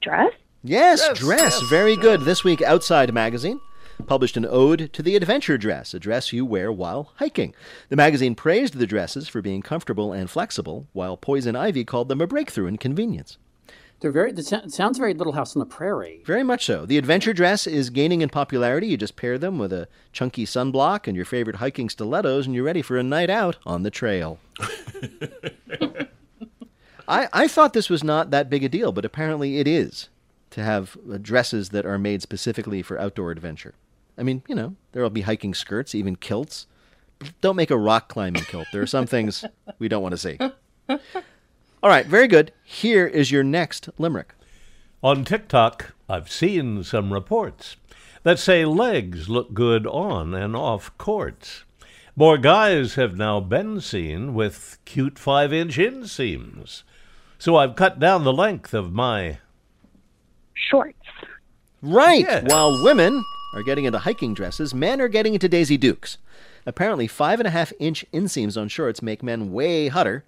dress. 0.00 0.32
Yes, 0.64 0.98
Yes, 1.00 1.18
dress. 1.20 1.40
yes, 1.60 1.70
Very 1.70 1.94
good. 1.94 2.22
This 2.22 2.42
week, 2.42 2.60
Outside 2.60 3.14
Magazine 3.14 3.60
published 4.08 4.36
an 4.36 4.44
ode 4.50 4.92
to 4.94 5.00
the 5.00 5.14
adventure 5.14 5.56
dress, 5.56 5.94
a 5.94 6.00
dress 6.00 6.32
you 6.32 6.44
wear 6.44 6.72
while 6.72 7.12
hiking. 7.18 7.54
The 7.88 7.94
magazine 7.94 8.34
praised 8.34 8.74
the 8.74 8.86
dresses 8.88 9.28
for 9.28 9.40
being 9.40 9.62
comfortable 9.62 10.12
and 10.12 10.28
flexible, 10.28 10.88
while 10.92 11.16
Poison 11.16 11.54
Ivy 11.54 11.84
called 11.84 12.08
them 12.08 12.20
a 12.20 12.26
breakthrough 12.26 12.66
in 12.66 12.78
convenience. 12.78 13.38
They're 14.00 14.12
very. 14.12 14.30
It 14.30 14.44
sounds 14.44 14.98
very 14.98 15.12
Little 15.12 15.32
House 15.32 15.56
on 15.56 15.60
the 15.60 15.66
Prairie. 15.66 16.22
Very 16.24 16.44
much 16.44 16.66
so. 16.66 16.86
The 16.86 16.98
adventure 16.98 17.32
dress 17.32 17.66
is 17.66 17.90
gaining 17.90 18.20
in 18.20 18.28
popularity. 18.28 18.86
You 18.86 18.96
just 18.96 19.16
pair 19.16 19.38
them 19.38 19.58
with 19.58 19.72
a 19.72 19.88
chunky 20.12 20.46
sunblock 20.46 21.08
and 21.08 21.16
your 21.16 21.24
favorite 21.24 21.56
hiking 21.56 21.88
stilettos, 21.88 22.46
and 22.46 22.54
you're 22.54 22.64
ready 22.64 22.82
for 22.82 22.96
a 22.96 23.02
night 23.02 23.28
out 23.28 23.56
on 23.66 23.82
the 23.82 23.90
trail. 23.90 24.38
I, 27.08 27.28
I 27.32 27.48
thought 27.48 27.72
this 27.72 27.90
was 27.90 28.04
not 28.04 28.30
that 28.30 28.50
big 28.50 28.62
a 28.62 28.68
deal, 28.68 28.92
but 28.92 29.04
apparently 29.04 29.58
it 29.58 29.66
is 29.66 30.10
to 30.50 30.62
have 30.62 30.96
uh, 31.10 31.18
dresses 31.20 31.70
that 31.70 31.86
are 31.86 31.98
made 31.98 32.22
specifically 32.22 32.82
for 32.82 33.00
outdoor 33.00 33.32
adventure. 33.32 33.74
I 34.16 34.22
mean, 34.22 34.42
you 34.46 34.54
know, 34.54 34.76
there 34.92 35.02
will 35.02 35.10
be 35.10 35.22
hiking 35.22 35.54
skirts, 35.54 35.94
even 35.94 36.16
kilts. 36.16 36.66
Don't 37.40 37.56
make 37.56 37.70
a 37.70 37.76
rock 37.76 38.08
climbing 38.08 38.42
kilt. 38.42 38.68
There 38.72 38.82
are 38.82 38.86
some 38.86 39.06
things 39.06 39.44
we 39.78 39.88
don't 39.88 40.02
want 40.02 40.12
to 40.12 40.18
see. 40.18 40.38
All 41.82 41.90
right, 41.90 42.06
very 42.06 42.26
good. 42.26 42.52
Here 42.64 43.06
is 43.06 43.30
your 43.30 43.44
next 43.44 43.88
limerick. 43.98 44.34
On 45.02 45.24
TikTok, 45.24 45.94
I've 46.08 46.30
seen 46.30 46.82
some 46.82 47.12
reports 47.12 47.76
that 48.24 48.40
say 48.40 48.64
legs 48.64 49.28
look 49.28 49.54
good 49.54 49.86
on 49.86 50.34
and 50.34 50.56
off 50.56 50.96
courts. 50.98 51.64
More 52.16 52.36
guys 52.36 52.96
have 52.96 53.16
now 53.16 53.38
been 53.38 53.80
seen 53.80 54.34
with 54.34 54.78
cute 54.84 55.20
five 55.20 55.52
inch 55.52 55.76
inseams. 55.76 56.82
So 57.38 57.54
I've 57.54 57.76
cut 57.76 58.00
down 58.00 58.24
the 58.24 58.32
length 58.32 58.74
of 58.74 58.92
my. 58.92 59.38
Shorts. 60.54 60.98
Right. 61.80 62.26
Yes. 62.26 62.50
While 62.50 62.82
women 62.82 63.22
are 63.54 63.62
getting 63.62 63.84
into 63.84 64.00
hiking 64.00 64.34
dresses, 64.34 64.74
men 64.74 65.00
are 65.00 65.06
getting 65.06 65.34
into 65.34 65.48
Daisy 65.48 65.76
Dukes. 65.76 66.18
Apparently, 66.66 67.06
five 67.06 67.38
and 67.38 67.46
a 67.46 67.50
half 67.50 67.72
inch 67.78 68.04
inseams 68.12 68.60
on 68.60 68.66
shorts 68.66 69.00
make 69.00 69.22
men 69.22 69.52
way 69.52 69.86
hotter, 69.86 70.24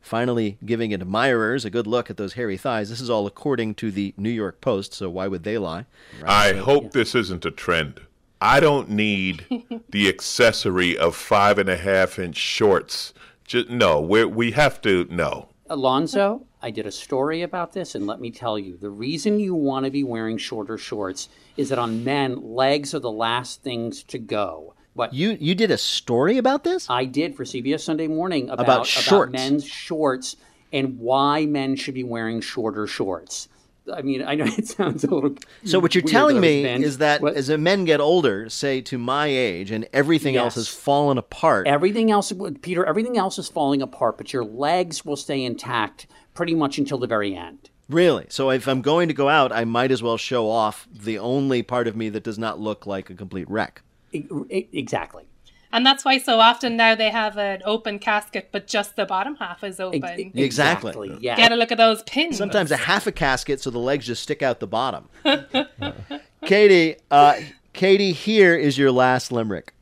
finally 0.00 0.58
giving 0.64 0.92
admirers 0.92 1.64
a 1.64 1.70
good 1.70 1.86
look 1.86 2.10
at 2.10 2.16
those 2.16 2.34
hairy 2.34 2.56
thighs. 2.56 2.90
This 2.90 3.00
is 3.00 3.10
all 3.10 3.26
according 3.26 3.74
to 3.76 3.90
the 3.90 4.14
New 4.16 4.30
York 4.30 4.60
Post, 4.60 4.94
so 4.94 5.10
why 5.10 5.28
would 5.28 5.44
they 5.44 5.58
lie? 5.58 5.86
I 6.24 6.54
hope 6.54 6.92
this 6.92 7.14
isn't 7.14 7.44
a 7.44 7.50
trend. 7.50 8.00
I 8.40 8.60
don't 8.60 8.88
need 8.88 9.44
the 9.90 10.08
accessory 10.08 10.96
of 10.96 11.14
five 11.14 11.58
and 11.58 11.68
a 11.68 11.76
half 11.76 12.18
inch 12.18 12.36
shorts. 12.36 13.12
Just 13.44 13.68
no, 13.68 14.00
we 14.00 14.24
we 14.24 14.52
have 14.52 14.80
to 14.82 15.06
no. 15.10 15.48
Alonzo, 15.68 16.46
I 16.62 16.70
did 16.70 16.86
a 16.86 16.90
story 16.90 17.42
about 17.42 17.72
this, 17.72 17.94
and 17.94 18.06
let 18.06 18.20
me 18.20 18.30
tell 18.30 18.58
you 18.58 18.76
the 18.76 18.90
reason 18.90 19.38
you 19.38 19.54
want 19.54 19.84
to 19.84 19.90
be 19.90 20.02
wearing 20.02 20.38
shorter 20.38 20.78
shorts 20.78 21.28
is 21.56 21.68
that 21.68 21.78
on 21.78 22.02
men, 22.02 22.54
legs 22.54 22.94
are 22.94 23.00
the 23.00 23.10
last 23.10 23.62
things 23.62 24.02
to 24.04 24.18
go. 24.18 24.74
What 24.94 25.14
You 25.14 25.36
you 25.40 25.54
did 25.54 25.70
a 25.70 25.78
story 25.78 26.36
about 26.38 26.64
this? 26.64 26.88
I 26.90 27.04
did 27.04 27.36
for 27.36 27.44
CBS 27.44 27.80
Sunday 27.80 28.06
Morning 28.08 28.50
about, 28.50 28.60
About 28.64 28.86
shorts. 28.86 29.32
men's 29.32 29.64
shorts 29.64 30.36
and 30.72 30.98
why 30.98 31.46
men 31.46 31.76
should 31.76 31.94
be 31.94 32.04
wearing 32.04 32.40
shorter 32.40 32.86
shorts. 32.86 33.48
I 33.92 34.02
mean, 34.02 34.22
I 34.22 34.34
know 34.34 34.44
it 34.44 34.68
sounds 34.68 35.02
a 35.04 35.12
little. 35.12 35.34
So 35.64 35.80
what 35.80 35.94
you're 35.94 36.02
telling 36.02 36.40
that 36.40 36.46
I 36.46 36.48
was 36.48 36.56
me 36.56 36.62
bent. 36.62 36.84
is 36.84 36.98
that 36.98 37.20
What- 37.22 37.34
as 37.34 37.48
men 37.50 37.84
get 37.84 37.98
older, 38.00 38.48
say 38.48 38.80
to 38.82 38.98
my 38.98 39.26
age, 39.26 39.70
and 39.70 39.88
everything 39.92 40.36
else 40.36 40.54
has 40.56 40.66
Yes. 40.66 40.74
fallen 40.74 41.18
apart. 41.18 41.66
Everything 41.66 42.10
else, 42.10 42.32
Peter, 42.62 42.84
everything 42.84 43.16
else 43.16 43.38
is 43.38 43.48
falling 43.48 43.82
apart, 43.82 44.16
but 44.18 44.32
your 44.32 44.44
legs 44.44 45.04
will 45.04 45.16
stay 45.16 45.42
intact 45.42 46.06
pretty 46.34 46.54
much 46.54 46.78
until 46.78 46.98
the 46.98 47.06
very 47.08 47.34
end. 47.34 47.70
Really? 47.88 48.26
So 48.28 48.50
if 48.50 48.68
I'm 48.68 48.82
going 48.82 49.08
to 49.08 49.14
go 49.14 49.28
out, 49.28 49.50
I 49.50 49.64
might 49.64 49.90
as 49.90 50.02
well 50.02 50.16
show 50.16 50.48
off 50.48 50.86
the 50.92 51.18
only 51.18 51.62
part 51.62 51.88
of 51.88 51.96
me 51.96 52.08
that 52.10 52.22
does 52.22 52.38
not 52.38 52.60
look 52.60 52.86
like 52.86 53.10
a 53.10 53.14
complete 53.14 53.50
wreck. 53.50 53.82
Exactly. 54.12 55.24
And 55.72 55.86
that's 55.86 56.04
why 56.04 56.18
so 56.18 56.40
often 56.40 56.76
now 56.76 56.96
they 56.96 57.10
have 57.10 57.38
an 57.38 57.62
open 57.64 58.00
casket, 58.00 58.48
but 58.50 58.66
just 58.66 58.96
the 58.96 59.06
bottom 59.06 59.36
half 59.36 59.62
is 59.62 59.78
open. 59.78 60.32
Exactly. 60.34 61.16
Yeah. 61.20 61.36
Get 61.36 61.52
a 61.52 61.56
look 61.56 61.70
at 61.70 61.78
those 61.78 62.02
pins. 62.02 62.36
Sometimes 62.36 62.72
a 62.72 62.76
half 62.76 63.06
a 63.06 63.12
casket, 63.12 63.60
so 63.60 63.70
the 63.70 63.78
legs 63.78 64.06
just 64.06 64.22
stick 64.22 64.42
out 64.42 64.58
the 64.58 64.66
bottom. 64.66 65.08
Katie, 66.44 66.96
uh, 67.10 67.34
Katie, 67.72 68.12
here 68.12 68.56
is 68.56 68.78
your 68.78 68.90
last 68.90 69.30
limerick. 69.30 69.74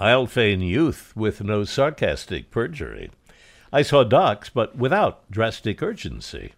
I'll 0.00 0.26
feign 0.26 0.60
youth 0.60 1.12
with 1.14 1.44
no 1.44 1.62
sarcastic 1.62 2.50
perjury. 2.50 3.10
I 3.72 3.82
saw 3.82 4.02
docs, 4.02 4.50
but 4.50 4.76
without 4.76 5.30
drastic 5.30 5.80
urgency. 5.80 6.54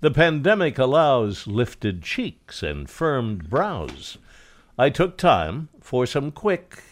The 0.00 0.10
pandemic 0.10 0.78
allows 0.78 1.46
lifted 1.46 2.02
cheeks 2.02 2.62
and 2.62 2.90
firmed 2.90 3.48
brows. 3.48 4.18
I 4.78 4.90
took 4.90 5.16
time 5.16 5.68
for 5.80 6.06
some 6.06 6.30
quick. 6.32 6.82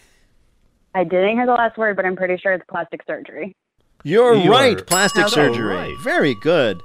I 0.95 1.05
didn't 1.05 1.37
hear 1.37 1.47
the 1.47 1.53
last 1.53 1.77
word, 1.79 1.97
but 1.97 2.05
I'm 2.05 2.17
pretty 2.17 2.37
sure 2.37 2.53
it's 2.53 2.65
plastic 2.69 3.01
surgery. 3.07 3.57
You're 4.05 4.35
You 4.35 4.51
right. 4.51 4.81
are 4.81 4.85
Plastic 4.85 5.29
so 5.29 5.35
surgery. 5.35 5.75
right. 5.75 5.95
Very 6.03 6.35
good. 6.35 6.83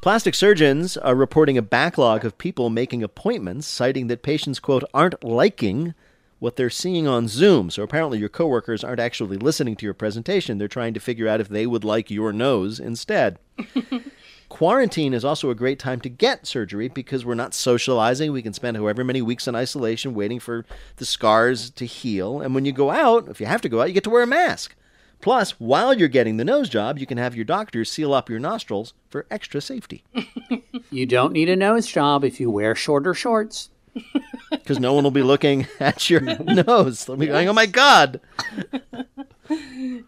Plastic 0.00 0.34
surgeons 0.34 0.96
are 0.96 1.14
reporting 1.14 1.56
a 1.58 1.62
backlog 1.62 2.24
of 2.24 2.38
people 2.38 2.70
making 2.70 3.02
appointments, 3.02 3.66
citing 3.68 4.06
that 4.08 4.22
patients, 4.22 4.58
quote, 4.58 4.82
aren't 4.92 5.22
liking 5.22 5.94
what 6.40 6.56
they're 6.56 6.70
seeing 6.70 7.06
on 7.06 7.28
Zoom. 7.28 7.70
So 7.70 7.84
apparently 7.84 8.18
your 8.18 8.28
coworkers 8.28 8.82
aren't 8.82 8.98
actually 9.00 9.36
listening 9.36 9.76
to 9.76 9.84
your 9.84 9.94
presentation. 9.94 10.58
They're 10.58 10.66
trying 10.66 10.94
to 10.94 11.00
figure 11.00 11.28
out 11.28 11.40
if 11.40 11.48
they 11.48 11.68
would 11.68 11.84
like 11.84 12.10
your 12.10 12.32
nose 12.32 12.80
instead. 12.80 13.38
Quarantine 14.52 15.14
is 15.14 15.24
also 15.24 15.48
a 15.48 15.54
great 15.54 15.78
time 15.78 15.98
to 16.02 16.10
get 16.10 16.46
surgery 16.46 16.86
because 16.86 17.24
we're 17.24 17.34
not 17.34 17.54
socializing. 17.54 18.32
We 18.32 18.42
can 18.42 18.52
spend 18.52 18.76
however 18.76 19.02
many 19.02 19.22
weeks 19.22 19.48
in 19.48 19.54
isolation 19.54 20.12
waiting 20.12 20.38
for 20.38 20.66
the 20.96 21.06
scars 21.06 21.70
to 21.70 21.86
heal. 21.86 22.42
And 22.42 22.54
when 22.54 22.66
you 22.66 22.72
go 22.72 22.90
out, 22.90 23.28
if 23.28 23.40
you 23.40 23.46
have 23.46 23.62
to 23.62 23.70
go 23.70 23.80
out, 23.80 23.88
you 23.88 23.94
get 23.94 24.04
to 24.04 24.10
wear 24.10 24.24
a 24.24 24.26
mask. 24.26 24.74
Plus, 25.22 25.52
while 25.52 25.94
you're 25.94 26.06
getting 26.06 26.36
the 26.36 26.44
nose 26.44 26.68
job, 26.68 26.98
you 26.98 27.06
can 27.06 27.16
have 27.16 27.34
your 27.34 27.46
doctor 27.46 27.82
seal 27.82 28.12
up 28.12 28.28
your 28.28 28.38
nostrils 28.38 28.92
for 29.08 29.24
extra 29.30 29.60
safety. 29.62 30.04
You 30.90 31.06
don't 31.06 31.32
need 31.32 31.48
a 31.48 31.56
nose 31.56 31.86
job 31.86 32.22
if 32.22 32.38
you 32.38 32.50
wear 32.50 32.74
shorter 32.74 33.14
shorts. 33.14 33.70
Because 34.50 34.78
no 34.78 34.92
one 34.92 35.02
will 35.02 35.10
be 35.10 35.22
looking 35.22 35.66
at 35.80 36.10
your 36.10 36.20
nose. 36.66 37.06
They'll 37.06 37.16
be 37.16 37.28
going, 37.28 37.48
oh 37.48 37.54
my 37.54 37.64
God. 37.64 38.20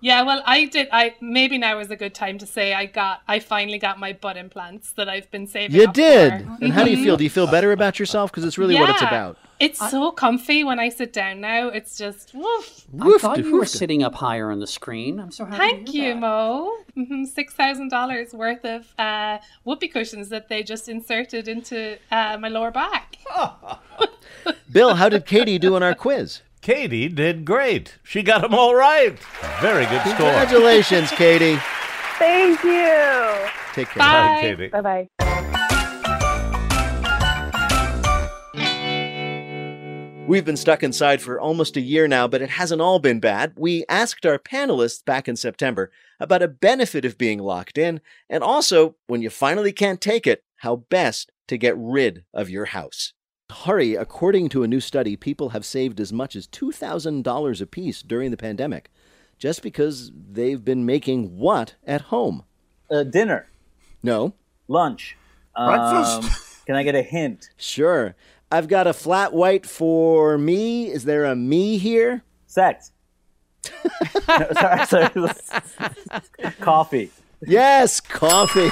Yeah, 0.01 0.23
well, 0.23 0.42
I 0.47 0.66
did. 0.66 0.88
I 0.92 1.14
maybe 1.20 1.59
now 1.59 1.79
is 1.79 1.90
a 1.90 1.97
good 1.97 2.14
time 2.14 2.38
to 2.38 2.47
say 2.47 2.73
I 2.73 2.87
got. 2.87 3.23
I 3.27 3.40
finally 3.40 3.79
got 3.79 3.99
my 3.99 4.12
butt 4.12 4.37
implants 4.37 4.92
that 4.92 5.09
I've 5.09 5.31
been 5.31 5.47
saving. 5.47 5.77
You 5.77 5.88
up 5.88 5.94
did. 5.94 6.44
for. 6.44 6.59
And 6.61 6.73
how 6.73 6.85
do 6.85 6.90
you 6.90 7.03
feel? 7.03 7.16
Do 7.25 7.25
you 7.25 7.31
feel 7.31 7.47
better 7.47 7.73
about 7.73 7.99
yourself? 7.99 8.31
Because 8.31 8.44
it's 8.44 8.59
really 8.59 8.75
what 8.75 8.90
it's 8.90 9.03
about. 9.03 9.37
It's 9.61 9.79
so 9.79 10.11
comfy 10.11 10.64
when 10.64 10.79
I 10.79 10.88
sit 10.88 11.12
down 11.12 11.40
now. 11.40 11.68
It's 11.68 11.97
just 11.97 12.35
woof. 12.35 12.85
I 13.01 13.18
thought 13.18 13.38
you 13.38 13.57
were 13.57 13.64
sitting 13.64 14.03
up 14.03 14.14
higher 14.14 14.51
on 14.51 14.59
the 14.59 14.66
screen. 14.66 15.20
I'm 15.20 15.31
so 15.31 15.44
happy. 15.44 15.59
Thank 15.59 15.94
you, 15.94 16.14
Mo. 16.16 16.73
hmm 16.94 17.25
Six 17.25 17.55
thousand 17.55 17.88
dollars 17.88 18.33
worth 18.35 18.64
of 18.64 18.92
uh, 18.99 19.38
whoopee 19.64 19.88
cushions 19.88 20.29
that 20.29 20.49
they 20.49 20.62
just 20.62 20.88
inserted 20.88 21.49
into 21.49 21.99
uh, 22.11 22.37
my 22.38 22.49
lower 22.49 22.70
back. 22.70 23.16
Bill, 24.73 24.94
how 24.94 25.09
did 25.09 25.27
Katie 25.27 25.59
do 25.59 25.75
on 25.77 25.83
our 25.83 25.94
quiz? 25.94 26.42
Katie 26.64 27.11
did 27.11 27.44
great. 27.44 27.98
She 28.03 28.22
got 28.22 28.40
them 28.40 28.55
all 28.55 28.74
right. 28.74 29.18
Very 29.61 29.85
good 29.85 30.00
score. 30.00 30.31
Congratulations, 30.31 31.11
Katie. 31.11 31.59
Thank 32.18 32.64
you. 32.64 33.50
Take 33.74 33.88
care. 33.88 33.98
Bye, 33.98 34.38
Katie. 34.40 34.68
Bye 34.68 34.81
bye. 34.81 35.09
We've 40.27 40.46
been 40.46 40.57
stuck 40.57 40.83
inside 40.83 41.20
for 41.20 41.38
almost 41.38 41.77
a 41.77 41.83
year 41.83 42.09
now, 42.09 42.27
but 42.27 42.40
it 42.40 42.48
hasn't 42.48 42.81
all 42.81 42.98
been 42.98 43.20
bad. 43.20 43.53
We 43.59 43.85
asked 43.90 44.24
our 44.24 44.38
panelists 44.38 45.05
back 45.05 45.29
in 45.29 45.37
September 45.37 45.92
about 46.18 46.42
a 46.42 46.48
benefit 46.48 47.05
of 47.05 47.18
being 47.18 47.40
locked 47.40 47.77
in, 47.77 48.00
and 48.31 48.42
also, 48.42 48.96
when 49.07 49.20
you 49.20 49.29
finally 49.29 49.70
can't 49.70 50.00
take 50.00 50.27
it, 50.27 50.42
how 50.57 50.77
best 50.77 51.31
to 51.48 51.59
get 51.59 51.77
rid 51.77 52.24
of 52.33 52.48
your 52.48 52.64
house. 52.64 53.12
Hurry, 53.62 53.95
according 53.95 54.49
to 54.51 54.62
a 54.64 54.69
new 54.69 54.81
study, 54.81 55.17
people 55.17 55.51
have 55.51 55.64
saved 55.64 56.01
as 56.01 56.12
much 56.12 56.35
as 56.35 56.47
$2,000 56.49 57.61
apiece 57.61 58.03
during 58.03 58.31
the 58.31 58.37
pandemic 58.37 58.90
just 59.38 59.62
because 59.62 60.11
they've 60.14 60.64
been 60.64 60.85
making 60.85 61.37
what 61.38 61.75
at 61.87 62.03
home? 62.03 62.45
Uh, 62.90 63.05
dinner. 63.05 63.49
No. 64.03 64.35
Lunch. 64.69 65.17
Breakfast? 65.57 66.25
Um, 66.25 66.31
can 66.67 66.77
I 66.77 66.83
get 66.83 66.95
a 66.95 67.03
hint? 67.03 67.51
Sure. 67.57 68.17
I've 68.51 68.69
got 68.69 68.87
a 68.87 68.93
flat 68.93 69.33
white 69.33 69.67
for 69.67 70.37
me. 70.37 70.90
Is 70.90 71.05
there 71.05 71.25
a 71.25 71.37
me 71.37 71.79
here? 71.79 72.23
Sex. 72.47 72.93
sorry, 74.25 74.87
sorry. 74.87 75.09
Coffee. 76.61 77.11
Yes, 77.47 78.01
coffee. 78.01 78.71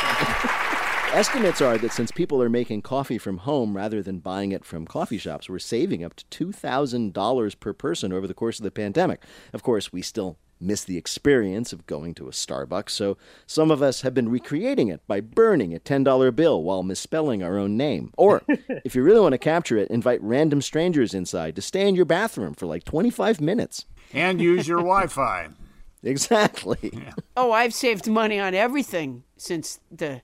Estimates 1.13 1.61
are 1.61 1.77
that 1.77 1.93
since 1.93 2.11
people 2.11 2.43
are 2.43 2.49
making 2.49 2.81
coffee 2.81 3.19
from 3.19 3.37
home 3.39 3.77
rather 3.77 4.03
than 4.03 4.19
buying 4.19 4.51
it 4.51 4.65
from 4.65 4.87
coffee 4.87 5.19
shops, 5.19 5.47
we're 5.47 5.59
saving 5.59 6.03
up 6.03 6.15
to 6.15 6.47
$2,000 6.47 7.61
per 7.61 7.73
person 7.75 8.15
over 8.15 8.27
the 8.27 8.33
course 8.33 8.59
of 8.59 8.65
the 8.65 8.71
pandemic. 8.71 9.23
Of 9.53 9.63
course, 9.63 9.93
we 9.93 10.01
still 10.01 10.39
miss 10.59 10.85
the 10.85 10.97
experience 10.97 11.71
of 11.71 11.87
going 11.87 12.15
to 12.15 12.29
a 12.29 12.31
Starbucks, 12.31 12.91
so 12.91 13.19
some 13.47 13.71
of 13.71 13.83
us 13.83 14.01
have 14.01 14.15
been 14.15 14.31
recreating 14.31 14.89
it 14.89 15.07
by 15.07 15.21
burning 15.21 15.75
a 15.75 15.81
$10 15.81 16.35
bill 16.35 16.63
while 16.63 16.83
misspelling 16.83 17.43
our 17.43 17.59
own 17.59 17.77
name. 17.77 18.11
Or, 18.17 18.41
if 18.49 18.95
you 18.95 19.03
really 19.03 19.21
want 19.21 19.33
to 19.33 19.39
capture 19.39 19.77
it, 19.77 19.91
invite 19.91 20.23
random 20.23 20.63
strangers 20.63 21.13
inside 21.13 21.57
to 21.57 21.63
stay 21.63 21.87
in 21.87 21.95
your 21.95 22.07
bathroom 22.07 22.55
for 22.55 22.65
like 22.65 22.85
25 22.85 23.39
minutes. 23.39 23.85
And 24.15 24.41
use 24.41 24.67
your 24.67 24.79
Wi 24.79 25.09
Fi. 25.09 25.49
Exactly. 26.05 26.93
Oh, 27.37 27.53
I've 27.53 27.73
saved 27.73 28.09
money 28.09 28.41
on 28.41 28.55
everything 28.55 29.23
since 29.37 29.79
the 29.89 30.21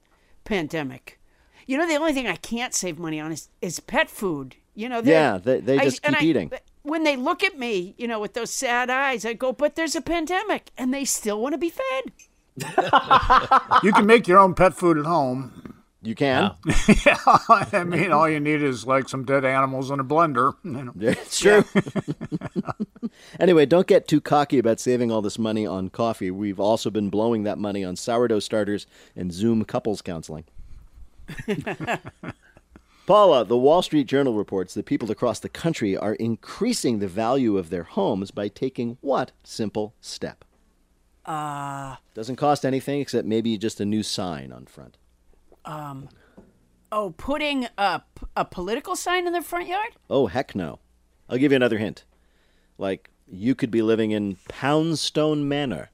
pandemic. 0.49 1.19
You 1.67 1.77
know, 1.79 1.87
the 1.87 1.97
only 1.97 2.15
thing 2.15 2.27
I 2.27 2.37
can't 2.37 2.73
save 2.75 2.99
money 2.99 3.21
on 3.21 3.31
is, 3.33 3.49
is 3.61 3.79
pet 3.81 4.09
food. 4.11 4.57
You 4.75 4.89
know, 4.89 5.03
Yeah, 5.05 5.39
they, 5.39 5.61
they 5.61 5.79
just 5.79 6.01
and 6.05 6.17
keep 6.17 6.23
I- 6.23 6.27
eating. 6.31 6.51
When 6.83 7.03
they 7.05 7.17
look 7.17 7.45
at 7.45 7.59
me, 7.59 7.95
you 7.99 8.09
know, 8.09 8.19
with 8.19 8.33
those 8.33 8.51
sad 8.51 8.89
eyes, 8.89 9.27
I 9.27 9.35
go, 9.35 9.53
but 9.53 9.75
there's 9.77 9.95
a 9.95 10.01
pandemic 10.01 10.71
and 10.79 10.95
they 10.95 11.05
still 11.05 11.39
want 11.43 11.53
to 11.53 11.59
be 11.59 11.71
fed. 11.71 12.13
You 13.83 13.93
can 13.93 14.07
make 14.07 14.27
your 14.27 14.39
own 14.39 14.55
pet 14.55 14.75
food 14.75 14.97
at 14.99 15.05
home. 15.05 15.78
You 16.01 16.15
can. 16.15 16.53
yeah, 17.05 17.19
I 17.27 17.83
mean, 17.85 18.13
all 18.13 18.29
you 18.29 18.39
need 18.39 18.63
is 18.63 18.87
like 18.87 19.09
some 19.09 19.25
dead 19.25 19.45
animals 19.45 19.91
in 19.91 19.99
a 19.99 20.05
blender. 20.05 20.55
You 20.65 20.85
know. 20.85 20.93
Yeah, 20.97 21.11
it's 21.11 21.41
true. 21.41 21.65
anyway, 23.41 23.67
don't 23.67 23.87
get 23.87 24.07
too 24.07 24.21
cocky 24.21 24.59
about 24.59 24.79
saving 24.79 25.11
all 25.11 25.23
this 25.23 25.39
money 25.39 25.67
on 25.67 25.89
coffee. 25.89 26.31
We've 26.31 26.61
also 26.61 26.91
been 26.91 27.11
blowing 27.11 27.43
that 27.45 27.59
money 27.59 27.85
on 27.85 27.97
sourdough 27.97 28.41
starters 28.41 28.87
and 29.17 29.33
Zoom 29.33 29.65
couples 29.65 30.01
counseling. 30.03 30.45
Paula, 33.07 33.45
the 33.45 33.57
Wall 33.57 33.83
Street 33.83 34.07
Journal 34.07 34.35
reports 34.35 34.75
that 34.75 34.87
people 34.87 35.11
across 35.11 35.41
the 35.41 35.49
country 35.49 35.97
are 35.97 36.15
increasing 36.15 36.99
the 36.99 37.09
value 37.09 37.57
of 37.57 37.71
their 37.71 37.85
homes 37.85 38.31
by 38.31 38.49
taking 38.49 38.99
what 39.01 39.33
simple 39.43 39.95
step? 40.01 40.45
Uh, 41.25 41.97
Doesn't 42.15 42.37
cost 42.37 42.65
anything 42.65 43.01
except 43.01 43.27
maybe 43.27 43.57
just 43.59 43.81
a 43.81 43.85
new 43.85 44.03
sign 44.03 44.53
on 44.53 44.67
front. 44.67 44.97
Um, 45.69 46.09
oh, 46.91 47.15
putting 47.17 47.69
a, 47.77 48.03
a 48.37 48.45
political 48.45 48.97
sign 48.97 49.27
in 49.27 49.33
their 49.33 49.43
front 49.43 49.69
yard? 49.69 49.91
Oh, 50.09 50.27
heck 50.27 50.55
no. 50.55 50.81
I'll 51.29 51.39
give 51.39 51.53
you 51.53 51.57
another 51.57 51.79
hint. 51.79 52.05
Like, 52.79 53.11
you 53.31 53.55
could 53.55 53.71
be 53.71 53.83
living 53.83 54.11
in 54.11 54.37
Poundstone 54.49 55.47
Manor. 55.47 55.91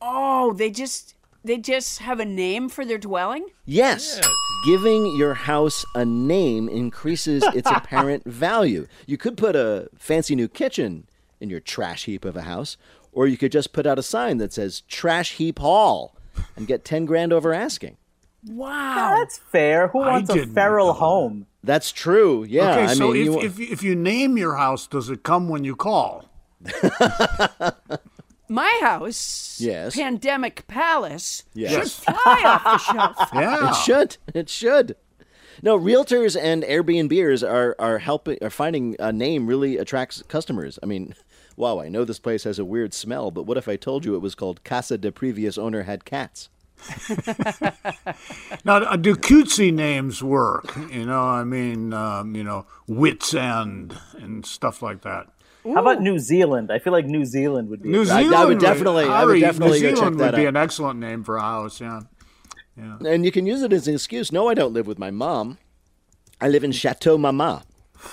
Oh, 0.00 0.52
they 0.52 0.70
just 0.70 1.14
they 1.44 1.58
just 1.58 2.00
have 2.00 2.18
a 2.18 2.24
name 2.24 2.68
for 2.68 2.84
their 2.84 2.98
dwelling? 2.98 3.46
Yes. 3.64 4.20
Giving 4.66 5.16
your 5.16 5.34
house 5.34 5.84
a 5.94 6.04
name 6.04 6.68
increases 6.68 7.44
its 7.54 7.70
apparent 7.74 8.24
value. 8.24 8.88
You 9.06 9.16
could 9.16 9.36
put 9.36 9.54
a 9.54 9.88
fancy 9.96 10.34
new 10.34 10.48
kitchen 10.48 11.08
in 11.40 11.48
your 11.48 11.60
trash 11.60 12.06
heap 12.06 12.24
of 12.24 12.36
a 12.36 12.42
house, 12.42 12.76
or 13.12 13.28
you 13.28 13.36
could 13.36 13.52
just 13.52 13.72
put 13.72 13.86
out 13.86 13.98
a 13.98 14.02
sign 14.02 14.38
that 14.38 14.52
says 14.52 14.80
Trash 14.88 15.34
Heap 15.34 15.60
Hall 15.60 16.16
and 16.56 16.66
get 16.66 16.84
10 16.84 17.04
grand 17.04 17.32
over 17.32 17.54
asking. 17.54 17.96
Wow. 18.48 19.16
That's 19.18 19.38
fair. 19.38 19.88
Who 19.88 19.98
wants 19.98 20.30
a 20.30 20.34
didn't 20.34 20.54
feral 20.54 20.92
home? 20.92 21.46
That's 21.64 21.90
true. 21.92 22.44
Yeah. 22.48 22.70
okay, 22.72 22.84
I 22.84 22.94
so 22.94 23.12
mean, 23.12 23.16
if, 23.16 23.24
you, 23.26 23.40
if, 23.40 23.60
if 23.72 23.82
you 23.82 23.96
name 23.96 24.36
your 24.38 24.56
house, 24.56 24.86
does 24.86 25.10
it 25.10 25.22
come 25.22 25.48
when 25.48 25.64
you 25.64 25.74
call? 25.74 26.24
My 28.48 28.78
house, 28.80 29.58
Yes. 29.60 29.96
Pandemic 29.96 30.66
Palace, 30.68 31.42
Yes. 31.54 31.72
should 31.96 32.04
fly 32.14 32.42
off 32.44 32.62
the 32.64 32.78
shelf. 32.78 33.30
Yeah, 33.34 33.70
it 33.70 33.74
should. 33.74 34.16
It 34.34 34.48
should. 34.48 34.96
No, 35.62 35.76
realtors 35.78 36.40
and 36.40 36.62
Airbnbers 36.62 37.42
are 37.48 37.74
are 37.78 37.98
helping 37.98 38.38
are 38.42 38.50
finding 38.50 38.94
a 39.00 39.12
name 39.12 39.46
really 39.48 39.78
attracts 39.78 40.22
customers. 40.28 40.78
I 40.82 40.86
mean, 40.86 41.14
wow, 41.56 41.80
I 41.80 41.88
know 41.88 42.04
this 42.04 42.20
place 42.20 42.44
has 42.44 42.58
a 42.60 42.64
weird 42.64 42.94
smell, 42.94 43.30
but 43.32 43.44
what 43.46 43.56
if 43.56 43.66
I 43.66 43.74
told 43.76 44.04
you 44.04 44.14
it 44.14 44.22
was 44.22 44.34
called 44.36 44.62
Casa 44.62 44.96
de 44.98 45.10
previous 45.10 45.58
owner 45.58 45.82
had 45.82 46.04
cats? 46.04 46.48
Now, 48.64 48.76
uh, 48.78 48.96
do 48.96 49.14
cutesy 49.14 49.72
names 49.72 50.22
work? 50.22 50.76
You 50.92 51.06
know, 51.06 51.22
I 51.22 51.44
mean, 51.44 51.92
um, 51.92 52.34
you 52.34 52.42
know, 52.44 52.66
Wits 52.86 53.32
End 53.34 53.96
and 54.18 54.44
stuff 54.44 54.82
like 54.82 55.02
that. 55.02 55.28
How 55.64 55.80
about 55.80 56.00
New 56.00 56.18
Zealand? 56.18 56.70
I 56.70 56.78
feel 56.78 56.92
like 56.92 57.06
New 57.06 57.24
Zealand 57.24 57.68
would 57.70 57.82
be. 57.82 57.88
New 57.88 58.00
I- 58.00 58.18
I 58.18 58.22
Zealand 58.22 58.48
would 58.48 58.58
definitely- 58.60 59.04
I 59.04 59.24
would 59.24 59.30
Harry, 59.32 59.40
definitely 59.40 59.80
go 59.80 59.86
New 59.88 59.90
check 59.90 59.98
Zealand 59.98 60.20
that 60.20 60.32
would 60.32 60.36
be 60.38 60.46
out. 60.46 60.48
an 60.50 60.56
excellent 60.56 61.00
name 61.00 61.24
for 61.24 61.36
a 61.36 61.40
house. 61.42 61.80
Yeah. 61.80 62.00
And 62.76 63.24
you 63.24 63.32
can 63.32 63.46
use 63.46 63.62
it 63.62 63.72
as 63.72 63.88
an 63.88 63.94
excuse. 63.94 64.30
No, 64.30 64.48
I 64.48 64.54
don't 64.54 64.72
live 64.72 64.86
with 64.86 64.98
my 64.98 65.10
mom. 65.10 65.58
I 66.40 66.48
live 66.48 66.62
in 66.64 66.72
Chateau 66.72 67.16
Mama. 67.18 67.64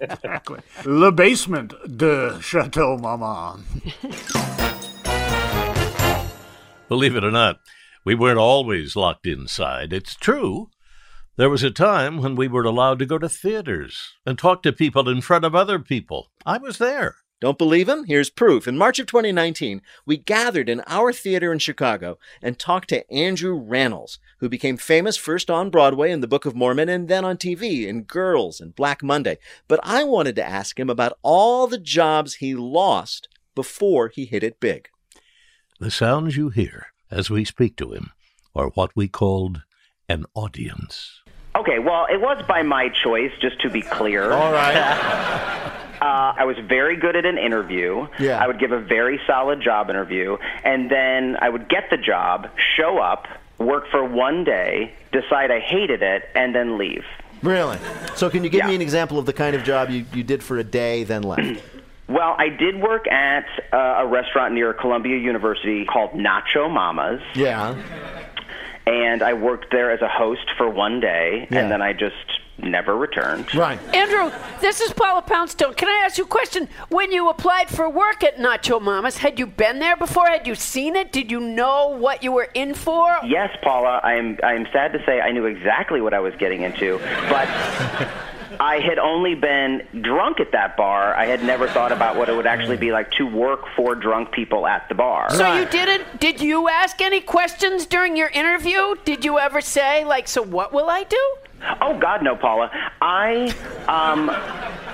Exactly. 0.00 0.60
Le 0.84 1.10
basement 1.12 1.74
de 1.96 2.38
Chateau 2.40 2.96
Mama. 2.96 3.58
Believe 6.88 7.16
it 7.16 7.24
or 7.24 7.32
not, 7.32 7.58
we 8.04 8.14
weren't 8.14 8.38
always 8.38 8.94
locked 8.94 9.26
inside. 9.26 9.92
It's 9.92 10.14
true. 10.14 10.70
There 11.36 11.50
was 11.50 11.64
a 11.64 11.70
time 11.70 12.18
when 12.22 12.36
we 12.36 12.46
were 12.46 12.62
allowed 12.62 13.00
to 13.00 13.06
go 13.06 13.18
to 13.18 13.28
theaters 13.28 14.14
and 14.24 14.38
talk 14.38 14.62
to 14.62 14.72
people 14.72 15.08
in 15.08 15.20
front 15.20 15.44
of 15.44 15.54
other 15.54 15.80
people. 15.80 16.28
I 16.46 16.58
was 16.58 16.78
there. 16.78 17.16
Don't 17.40 17.58
believe 17.58 17.88
him? 17.88 18.04
Here's 18.04 18.30
proof. 18.30 18.68
In 18.68 18.78
March 18.78 19.00
of 19.00 19.06
2019, 19.06 19.82
we 20.06 20.16
gathered 20.16 20.68
in 20.68 20.80
our 20.86 21.12
theater 21.12 21.52
in 21.52 21.58
Chicago 21.58 22.18
and 22.40 22.56
talked 22.58 22.88
to 22.90 23.12
Andrew 23.12 23.60
Rannells, 23.60 24.18
who 24.38 24.48
became 24.48 24.76
famous 24.76 25.16
first 25.16 25.50
on 25.50 25.68
Broadway 25.68 26.12
in 26.12 26.20
The 26.20 26.28
Book 26.28 26.46
of 26.46 26.54
Mormon 26.54 26.88
and 26.88 27.08
then 27.08 27.24
on 27.24 27.36
TV 27.36 27.86
in 27.86 28.04
Girls 28.04 28.60
and 28.60 28.76
Black 28.76 29.02
Monday. 29.02 29.38
But 29.66 29.80
I 29.82 30.04
wanted 30.04 30.36
to 30.36 30.48
ask 30.48 30.78
him 30.78 30.88
about 30.88 31.18
all 31.22 31.66
the 31.66 31.78
jobs 31.78 32.36
he 32.36 32.54
lost 32.54 33.28
before 33.56 34.08
he 34.08 34.24
hit 34.24 34.44
it 34.44 34.60
big. 34.60 34.88
The 35.78 35.90
sounds 35.90 36.36
you 36.36 36.48
hear 36.48 36.86
as 37.10 37.28
we 37.28 37.44
speak 37.44 37.76
to 37.76 37.92
him 37.92 38.12
are 38.54 38.68
what 38.68 38.96
we 38.96 39.08
called 39.08 39.62
an 40.08 40.24
audience. 40.34 41.20
Okay, 41.54 41.78
well, 41.78 42.06
it 42.10 42.20
was 42.20 42.42
by 42.48 42.62
my 42.62 42.88
choice, 42.88 43.32
just 43.40 43.60
to 43.60 43.70
be 43.70 43.82
clear. 43.82 44.32
All 44.32 44.52
right. 44.52 45.72
Uh, 45.96 46.34
I 46.36 46.44
was 46.44 46.58
very 46.58 46.94
good 46.94 47.16
at 47.16 47.24
an 47.24 47.38
interview. 47.38 48.06
Yeah. 48.18 48.38
I 48.38 48.46
would 48.46 48.60
give 48.60 48.70
a 48.70 48.78
very 48.78 49.18
solid 49.26 49.62
job 49.62 49.88
interview, 49.88 50.36
and 50.62 50.90
then 50.90 51.38
I 51.40 51.48
would 51.48 51.70
get 51.70 51.88
the 51.88 51.96
job, 51.96 52.50
show 52.76 52.98
up, 52.98 53.26
work 53.56 53.88
for 53.90 54.04
one 54.04 54.44
day, 54.44 54.92
decide 55.10 55.50
I 55.50 55.58
hated 55.58 56.02
it, 56.02 56.28
and 56.34 56.54
then 56.54 56.76
leave. 56.76 57.06
Really? 57.42 57.78
So, 58.14 58.28
can 58.28 58.44
you 58.44 58.50
give 58.50 58.66
me 58.66 58.74
an 58.74 58.82
example 58.82 59.18
of 59.18 59.24
the 59.24 59.32
kind 59.32 59.56
of 59.56 59.64
job 59.64 59.88
you, 59.88 60.04
you 60.12 60.22
did 60.22 60.42
for 60.42 60.58
a 60.58 60.64
day, 60.64 61.04
then 61.04 61.22
left? 61.22 61.62
Well, 62.08 62.36
I 62.38 62.48
did 62.50 62.76
work 62.80 63.08
at 63.08 63.46
uh, 63.72 63.76
a 63.98 64.06
restaurant 64.06 64.54
near 64.54 64.72
Columbia 64.72 65.16
University 65.18 65.84
called 65.84 66.12
Nacho 66.12 66.70
Mamas. 66.70 67.20
yeah. 67.34 67.74
And 68.86 69.20
I 69.20 69.32
worked 69.32 69.72
there 69.72 69.90
as 69.90 70.00
a 70.00 70.06
host 70.08 70.46
for 70.56 70.70
one 70.70 71.00
day, 71.00 71.48
Yeah. 71.50 71.58
and 71.58 71.72
then 71.72 71.82
I 71.82 71.92
just 71.92 72.14
never 72.58 72.96
returned. 72.96 73.52
Right. 73.52 73.80
Andrew, 73.92 74.30
this 74.60 74.80
is 74.80 74.92
Paula 74.92 75.22
Poundstone. 75.22 75.74
Can 75.74 75.88
I 75.88 76.04
ask 76.06 76.16
you 76.18 76.22
a 76.24 76.28
question? 76.28 76.68
When 76.88 77.10
you 77.10 77.28
applied 77.28 77.68
for 77.68 77.90
work 77.90 78.22
at 78.22 78.36
Nacho 78.36 78.80
Mamas, 78.80 79.16
had 79.18 79.40
you 79.40 79.46
been 79.48 79.80
there 79.80 79.96
before? 79.96 80.28
Had 80.28 80.46
you 80.46 80.54
seen 80.54 80.94
it? 80.94 81.10
Did 81.10 81.32
you 81.32 81.40
know 81.40 81.88
what 81.98 82.22
you 82.22 82.30
were 82.30 82.48
in 82.54 82.74
for? 82.74 83.18
Yes, 83.24 83.50
Paula, 83.60 84.00
I'm 84.04 84.38
I'm 84.44 84.68
sad 84.72 84.92
to 84.92 85.02
say 85.04 85.20
I 85.20 85.32
knew 85.32 85.46
exactly 85.46 86.00
what 86.00 86.14
I 86.14 86.20
was 86.20 86.34
getting 86.36 86.62
into, 86.62 86.98
but 87.28 87.48
I 88.60 88.78
had 88.80 88.98
only 88.98 89.34
been 89.34 89.86
drunk 90.02 90.40
at 90.40 90.52
that 90.52 90.76
bar. 90.76 91.14
I 91.14 91.26
had 91.26 91.42
never 91.42 91.68
thought 91.68 91.92
about 91.92 92.16
what 92.16 92.28
it 92.28 92.36
would 92.36 92.46
actually 92.46 92.76
be 92.76 92.92
like 92.92 93.10
to 93.12 93.26
work 93.26 93.64
for 93.76 93.94
drunk 93.94 94.32
people 94.32 94.66
at 94.66 94.88
the 94.88 94.94
bar. 94.94 95.30
So 95.30 95.54
you 95.54 95.66
didn't? 95.66 96.20
Did 96.20 96.40
you 96.40 96.68
ask 96.68 97.00
any 97.00 97.20
questions 97.20 97.86
during 97.86 98.16
your 98.16 98.28
interview? 98.28 98.94
Did 99.04 99.24
you 99.24 99.38
ever 99.38 99.60
say 99.60 100.04
like, 100.04 100.28
"So 100.28 100.42
what 100.42 100.72
will 100.72 100.88
I 100.90 101.04
do"? 101.04 101.36
Oh 101.80 101.98
God, 101.98 102.22
no, 102.22 102.36
Paula. 102.36 102.70
I 103.00 103.54
um 103.88 104.26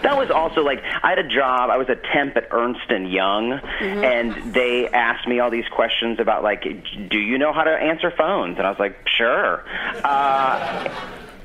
that 0.02 0.16
was 0.16 0.30
also 0.30 0.62
like 0.62 0.82
I 1.02 1.10
had 1.10 1.18
a 1.18 1.28
job. 1.28 1.70
I 1.70 1.76
was 1.76 1.88
a 1.88 1.96
temp 1.96 2.36
at 2.36 2.48
Ernst 2.50 2.88
and 2.88 3.10
Young, 3.10 3.52
and 3.80 4.54
they 4.54 4.88
asked 4.88 5.26
me 5.26 5.40
all 5.40 5.50
these 5.50 5.68
questions 5.68 6.18
about 6.20 6.42
like, 6.42 6.62
do 7.08 7.18
you 7.18 7.38
know 7.38 7.52
how 7.52 7.64
to 7.64 7.70
answer 7.70 8.10
phones? 8.16 8.58
And 8.58 8.66
I 8.66 8.70
was 8.70 8.78
like, 8.78 8.96
sure. 9.16 9.64
Uh, 10.04 10.88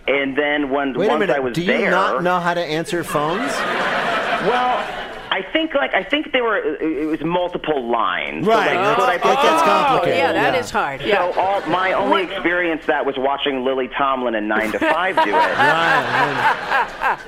and 0.07 0.35
then 0.37 0.69
when 0.69 0.93
Wait 0.93 1.07
a 1.07 1.09
once 1.09 1.19
minute. 1.19 1.35
I 1.35 1.39
was 1.39 1.53
Do 1.53 1.61
you 1.61 1.67
there, 1.67 1.91
not 1.91 2.23
know 2.23 2.39
how 2.39 2.53
to 2.53 2.61
answer 2.61 3.03
phones? 3.03 3.51
well. 4.47 5.03
I 5.29 5.41
think 5.53 5.75
like 5.75 5.93
I 5.93 6.03
think 6.03 6.31
they 6.31 6.41
were 6.41 6.57
it 6.57 7.05
was 7.05 7.21
multiple 7.21 7.91
lines. 7.91 8.47
Right. 8.47 8.69
So, 8.69 8.73
like, 8.73 8.97
That's- 8.97 9.07
I 9.09 9.17
that 9.17 9.21
put 9.21 9.41
gets 9.43 9.61
complicated, 9.63 10.17
yeah, 10.17 10.31
that 10.31 10.53
yeah. 10.55 10.59
is 10.59 10.71
hard. 10.71 11.01
So 11.01 11.05
Yeah. 11.05 11.21
all, 11.37 11.61
my 11.69 11.91
only 11.93 12.23
experience 12.23 12.85
that 12.87 13.05
was 13.05 13.15
watching 13.19 13.63
Lily 13.63 13.87
Tomlin 13.89 14.33
and 14.33 14.47
Nine 14.47 14.71
to 14.71 14.79
Five 14.79 15.15
do 15.17 15.29
it. 15.29 15.33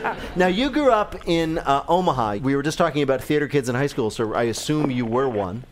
Right. 0.09 0.15
Now 0.35 0.47
you 0.47 0.69
grew 0.71 0.91
up 0.91 1.15
in 1.27 1.59
uh, 1.59 1.83
Omaha. 1.87 2.37
We 2.41 2.55
were 2.55 2.63
just 2.63 2.77
talking 2.77 3.03
about 3.03 3.21
theater 3.21 3.47
kids 3.47 3.69
in 3.69 3.75
high 3.75 3.87
school, 3.87 4.09
so 4.09 4.33
I 4.33 4.43
assume 4.43 4.89
you 4.89 5.05
were 5.05 5.29
one. 5.29 5.63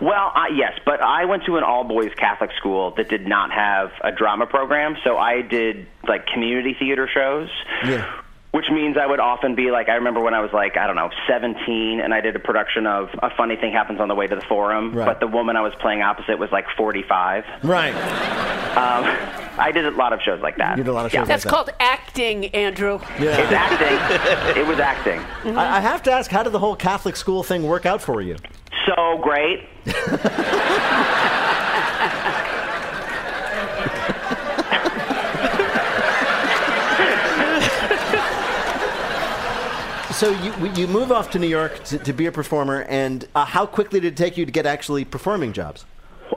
Well, 0.00 0.32
I, 0.34 0.48
yes, 0.54 0.78
but 0.84 1.02
I 1.02 1.24
went 1.26 1.44
to 1.44 1.56
an 1.58 1.64
all 1.64 1.84
boys 1.84 2.10
Catholic 2.16 2.50
school 2.58 2.92
that 2.96 3.08
did 3.08 3.26
not 3.26 3.50
have 3.52 3.90
a 4.02 4.10
drama 4.12 4.46
program, 4.46 4.96
so 5.04 5.16
I 5.18 5.42
did 5.42 5.86
like 6.08 6.26
community 6.26 6.74
theater 6.78 7.08
shows. 7.12 7.48
Yeah. 7.84 8.10
Which 8.52 8.68
means 8.68 8.96
I 8.96 9.06
would 9.06 9.20
often 9.20 9.54
be 9.54 9.70
like, 9.70 9.88
I 9.88 9.94
remember 9.94 10.18
when 10.20 10.34
I 10.34 10.40
was 10.40 10.50
like, 10.52 10.76
I 10.76 10.88
don't 10.88 10.96
know, 10.96 11.08
17, 11.28 12.00
and 12.00 12.12
I 12.12 12.20
did 12.20 12.34
a 12.34 12.40
production 12.40 12.84
of 12.84 13.08
A 13.22 13.30
Funny 13.36 13.54
Thing 13.54 13.72
Happens 13.72 14.00
on 14.00 14.08
the 14.08 14.14
Way 14.16 14.26
to 14.26 14.34
the 14.34 14.40
Forum, 14.42 14.92
Right. 14.92 15.04
but 15.06 15.20
the 15.20 15.28
woman 15.28 15.54
I 15.54 15.60
was 15.60 15.72
playing 15.80 16.02
opposite 16.02 16.36
was 16.36 16.50
like 16.50 16.64
45. 16.76 17.44
Right. 17.62 17.94
Um, 17.94 19.04
I 19.56 19.70
did 19.72 19.86
a 19.86 19.92
lot 19.92 20.12
of 20.12 20.20
shows 20.22 20.40
like 20.40 20.56
that. 20.56 20.76
You 20.78 20.82
did 20.82 20.90
a 20.90 20.92
lot 20.92 21.06
of 21.06 21.12
Yeah. 21.12 21.20
shows 21.20 21.28
That's 21.28 21.44
like 21.44 21.50
that. 21.52 21.56
called 21.56 21.70
acting, 21.78 22.46
Andrew. 22.46 22.98
Yeah. 23.20 23.36
It's 23.40 23.52
acting. 23.52 24.60
it 24.62 24.66
was 24.66 24.80
acting. 24.80 25.20
I, 25.56 25.76
I 25.76 25.80
have 25.80 26.02
to 26.04 26.10
ask, 26.12 26.28
how 26.28 26.42
did 26.42 26.50
the 26.52 26.58
whole 26.58 26.74
Catholic 26.74 27.14
school 27.14 27.44
thing 27.44 27.62
work 27.62 27.86
out 27.86 28.02
for 28.02 28.20
you? 28.20 28.36
So 28.86 29.18
great. 29.22 29.68
So 40.20 40.32
you 40.32 40.52
you 40.74 40.86
move 40.86 41.10
off 41.10 41.30
to 41.30 41.38
New 41.38 41.46
York 41.46 41.82
to, 41.84 41.98
to 41.98 42.12
be 42.12 42.26
a 42.26 42.32
performer, 42.32 42.82
and 42.90 43.26
uh, 43.34 43.46
how 43.46 43.64
quickly 43.64 44.00
did 44.00 44.12
it 44.12 44.16
take 44.18 44.36
you 44.36 44.44
to 44.44 44.52
get 44.52 44.66
actually 44.66 45.02
performing 45.06 45.54
jobs? 45.54 45.86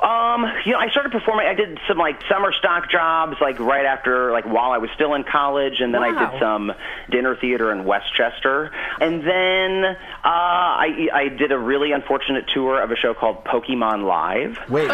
Um, 0.01 0.45
you 0.65 0.71
know, 0.71 0.79
I 0.79 0.89
started 0.89 1.12
performing. 1.12 1.45
I 1.47 1.53
did 1.53 1.79
some 1.88 1.97
like 1.97 2.19
summer 2.27 2.51
stock 2.51 2.89
jobs, 2.89 3.38
like 3.39 3.60
right 3.60 3.86
after, 3.86 4.32
like 4.32 4.45
while 4.45 4.71
I 4.71 4.77
was 4.79 4.89
still 4.95 5.13
in 5.13 5.23
college, 5.23 5.82
and 5.82 5.93
then 5.93 6.03
I 6.03 6.32
did 6.32 6.39
some 6.39 6.71
dinner 7.10 7.36
theater 7.36 7.71
in 7.71 7.86
Westchester, 7.86 8.71
and 8.99 9.21
then 9.25 9.86
uh, 9.86 9.95
I 10.23 11.10
I 11.13 11.27
did 11.29 11.51
a 11.51 11.58
really 11.58 11.91
unfortunate 11.91 12.45
tour 12.53 12.82
of 12.82 12.91
a 12.91 12.95
show 12.95 13.13
called 13.13 13.45
Pokemon 13.45 14.06
Live. 14.06 14.58
Wait. 14.69 14.89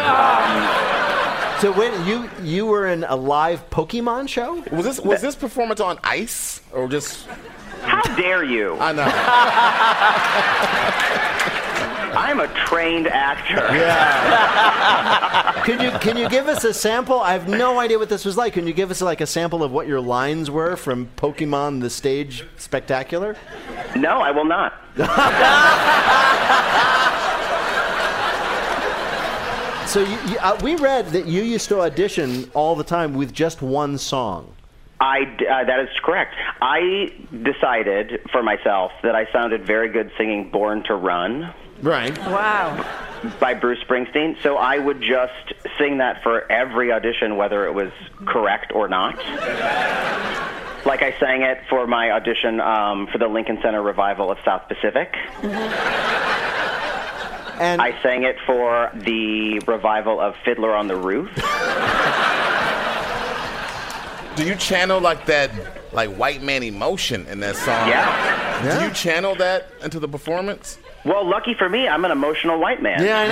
So 1.60 1.72
when 1.72 2.06
you 2.06 2.30
you 2.42 2.66
were 2.66 2.86
in 2.86 3.04
a 3.04 3.16
live 3.16 3.68
Pokemon 3.70 4.28
show? 4.28 4.64
Was 4.72 4.84
this 4.84 5.00
was 5.00 5.20
this 5.20 5.34
performance 5.36 5.80
on 5.80 5.98
ice 6.02 6.60
or 6.72 6.88
just? 6.88 7.26
How 7.82 8.02
dare 8.16 8.44
you? 8.44 8.76
I 8.78 8.92
know. 8.92 9.04
I'm 12.30 12.38
a 12.38 12.46
trained 12.54 13.08
actor. 13.08 13.56
Yeah. 13.74 15.62
Can 15.64 15.80
you 15.80 15.90
can 15.98 16.16
you 16.16 16.28
give 16.28 16.48
us 16.48 16.64
a 16.64 16.72
sample? 16.72 17.20
I 17.20 17.32
have 17.32 17.48
no 17.48 17.78
idea 17.78 17.98
what 17.98 18.08
this 18.08 18.24
was 18.24 18.36
like. 18.36 18.54
Can 18.54 18.66
you 18.66 18.72
give 18.72 18.90
us 18.90 19.02
like 19.02 19.20
a 19.20 19.26
sample 19.26 19.62
of 19.62 19.72
what 19.72 19.86
your 19.86 20.00
lines 20.00 20.50
were 20.50 20.74
from 20.76 21.08
Pokemon 21.16 21.80
the 21.80 21.90
Stage 21.90 22.46
Spectacular? 22.56 23.36
No, 23.94 24.20
I 24.20 24.30
will 24.30 24.46
not. 24.46 24.72
So 29.86 30.04
you, 30.04 30.18
you, 30.28 30.38
uh, 30.38 30.56
we 30.62 30.76
read 30.76 31.06
that 31.08 31.26
you 31.26 31.42
used 31.42 31.68
to 31.70 31.80
audition 31.80 32.48
all 32.54 32.76
the 32.76 32.84
time 32.84 33.12
with 33.14 33.32
just 33.32 33.60
one 33.60 33.98
song. 33.98 34.54
I 35.00 35.24
d- 35.24 35.48
uh, 35.48 35.64
that 35.64 35.80
is 35.80 35.88
correct. 36.04 36.32
I 36.62 37.12
decided 37.42 38.20
for 38.30 38.40
myself 38.40 38.92
that 39.02 39.16
I 39.16 39.26
sounded 39.32 39.66
very 39.66 39.88
good 39.88 40.12
singing 40.16 40.48
"Born 40.52 40.84
to 40.84 40.94
Run." 40.94 41.52
Right. 41.82 42.16
Wow. 42.18 42.84
by 43.38 43.54
Bruce 43.54 43.78
Springsteen. 43.86 44.40
So 44.42 44.56
I 44.56 44.78
would 44.78 45.00
just 45.00 45.54
sing 45.78 45.98
that 45.98 46.22
for 46.22 46.50
every 46.50 46.90
audition, 46.92 47.36
whether 47.36 47.66
it 47.66 47.72
was 47.74 47.90
correct 48.26 48.72
or 48.74 48.88
not. 48.88 49.16
Like 50.86 51.02
I 51.02 51.14
sang 51.20 51.42
it 51.42 51.58
for 51.68 51.86
my 51.86 52.10
audition 52.12 52.60
um, 52.60 53.06
for 53.08 53.18
the 53.18 53.28
Lincoln 53.28 53.58
Center 53.62 53.82
revival 53.82 54.30
of 54.30 54.38
South 54.44 54.66
Pacific. 54.68 55.14
And 57.60 57.82
I 57.82 58.00
sang 58.02 58.22
it 58.22 58.36
for 58.46 58.90
the 58.94 59.58
revival 59.66 60.18
of 60.18 60.34
Fiddler 60.44 60.74
on 60.74 60.88
the 60.88 60.96
Roof. 60.96 61.28
Do 64.36 64.46
you 64.46 64.54
channel 64.54 64.98
like 65.00 65.26
that, 65.26 65.50
like 65.92 66.08
white 66.16 66.40
man 66.42 66.62
emotion 66.62 67.26
in 67.26 67.40
that 67.40 67.56
song? 67.56 67.88
Yeah. 67.88 68.78
Do 68.78 68.86
you 68.86 68.90
channel 68.94 69.34
that 69.34 69.70
into 69.82 70.00
the 70.00 70.08
performance? 70.08 70.78
Well, 71.04 71.26
lucky 71.26 71.54
for 71.54 71.68
me, 71.68 71.88
I'm 71.88 72.04
an 72.04 72.10
emotional 72.10 72.58
white 72.58 72.82
man. 72.82 73.02
Yeah, 73.02 73.20
I 73.20 73.26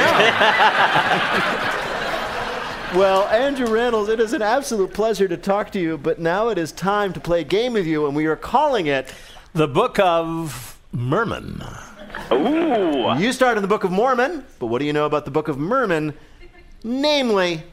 know. 2.92 2.98
well, 2.98 3.28
Andrew 3.28 3.66
Rannells, 3.66 4.08
it 4.08 4.20
is 4.20 4.32
an 4.32 4.40
absolute 4.40 4.94
pleasure 4.94 5.28
to 5.28 5.36
talk 5.36 5.70
to 5.72 5.80
you, 5.80 5.98
but 5.98 6.18
now 6.18 6.48
it 6.48 6.56
is 6.56 6.72
time 6.72 7.12
to 7.12 7.20
play 7.20 7.42
a 7.42 7.44
game 7.44 7.74
with 7.74 7.86
you, 7.86 8.06
and 8.06 8.16
we 8.16 8.24
are 8.26 8.36
calling 8.36 8.86
it 8.86 9.12
The 9.52 9.68
Book 9.68 9.98
of 9.98 10.78
Merman. 10.92 11.62
Ooh. 12.32 13.14
You 13.18 13.32
start 13.32 13.58
in 13.58 13.62
the 13.62 13.68
Book 13.68 13.84
of 13.84 13.90
Mormon, 13.90 14.44
but 14.58 14.66
what 14.66 14.78
do 14.78 14.86
you 14.86 14.94
know 14.94 15.04
about 15.04 15.26
the 15.26 15.30
Book 15.30 15.48
of 15.48 15.58
Merman? 15.58 16.14
Namely, 16.82 17.64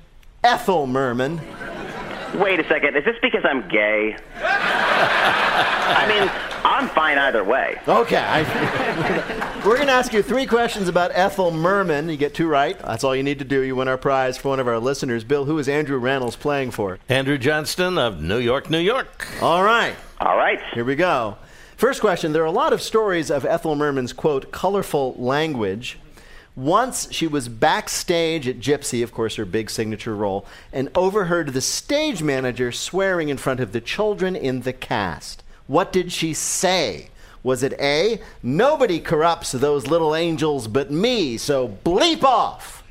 Ethel 0.43 0.87
Merman. 0.87 1.39
Wait 2.35 2.59
a 2.59 2.67
second. 2.67 2.97
Is 2.97 3.05
this 3.05 3.15
because 3.21 3.45
I'm 3.45 3.67
gay? 3.69 4.17
I 4.43 6.05
mean, 6.09 6.54
I'm 6.85 6.93
fine 6.93 7.17
either 7.17 7.43
way. 7.43 7.81
Okay. 7.87 8.15
I, 8.15 9.63
we're 9.65 9.75
going 9.75 9.87
to 9.87 9.93
ask 9.93 10.13
you 10.13 10.21
three 10.21 10.45
questions 10.45 10.87
about 10.87 11.09
Ethel 11.15 11.49
Merman. 11.49 12.09
You 12.09 12.15
get 12.15 12.35
two 12.35 12.47
right. 12.47 12.77
That's 12.77 13.03
all 13.03 13.15
you 13.15 13.23
need 13.23 13.39
to 13.39 13.45
do. 13.45 13.61
You 13.61 13.75
win 13.75 13.87
our 13.87 13.97
prize 13.97 14.37
for 14.37 14.49
one 14.49 14.59
of 14.59 14.67
our 14.67 14.77
listeners. 14.77 15.23
Bill, 15.23 15.45
who 15.45 15.57
is 15.57 15.67
Andrew 15.67 15.99
Rannells 15.99 16.37
playing 16.37 16.69
for? 16.69 16.99
Andrew 17.09 17.39
Johnston 17.39 17.97
of 17.97 18.21
New 18.21 18.37
York, 18.37 18.69
New 18.69 18.77
York. 18.77 19.27
All 19.41 19.63
right. 19.63 19.95
All 20.19 20.37
right. 20.37 20.59
Here 20.75 20.85
we 20.85 20.95
go. 20.95 21.37
First 21.75 22.01
question 22.01 22.33
There 22.33 22.43
are 22.43 22.45
a 22.45 22.51
lot 22.51 22.71
of 22.71 22.83
stories 22.83 23.31
of 23.31 23.45
Ethel 23.45 23.75
Merman's, 23.75 24.13
quote, 24.13 24.51
colorful 24.51 25.15
language. 25.17 25.97
Once 26.55 27.11
she 27.11 27.25
was 27.25 27.49
backstage 27.49 28.47
at 28.47 28.59
Gypsy, 28.59 29.03
of 29.03 29.11
course, 29.11 29.37
her 29.37 29.45
big 29.45 29.71
signature 29.71 30.15
role, 30.15 30.45
and 30.71 30.91
overheard 30.93 31.49
the 31.49 31.61
stage 31.61 32.21
manager 32.21 32.71
swearing 32.71 33.29
in 33.29 33.37
front 33.37 33.59
of 33.59 33.71
the 33.71 33.81
children 33.81 34.35
in 34.35 34.61
the 34.61 34.71
cast. 34.71 35.41
What 35.67 35.91
did 35.91 36.11
she 36.11 36.33
say? 36.33 37.09
Was 37.43 37.61
it 37.61 37.73
A, 37.79 38.21
nobody 38.41 38.99
corrupts 38.99 39.51
those 39.51 39.85
little 39.85 40.15
angels 40.15 40.67
but 40.67 40.89
me, 40.89 41.37
so 41.37 41.67
bleep 41.83 42.23
off? 42.23 42.83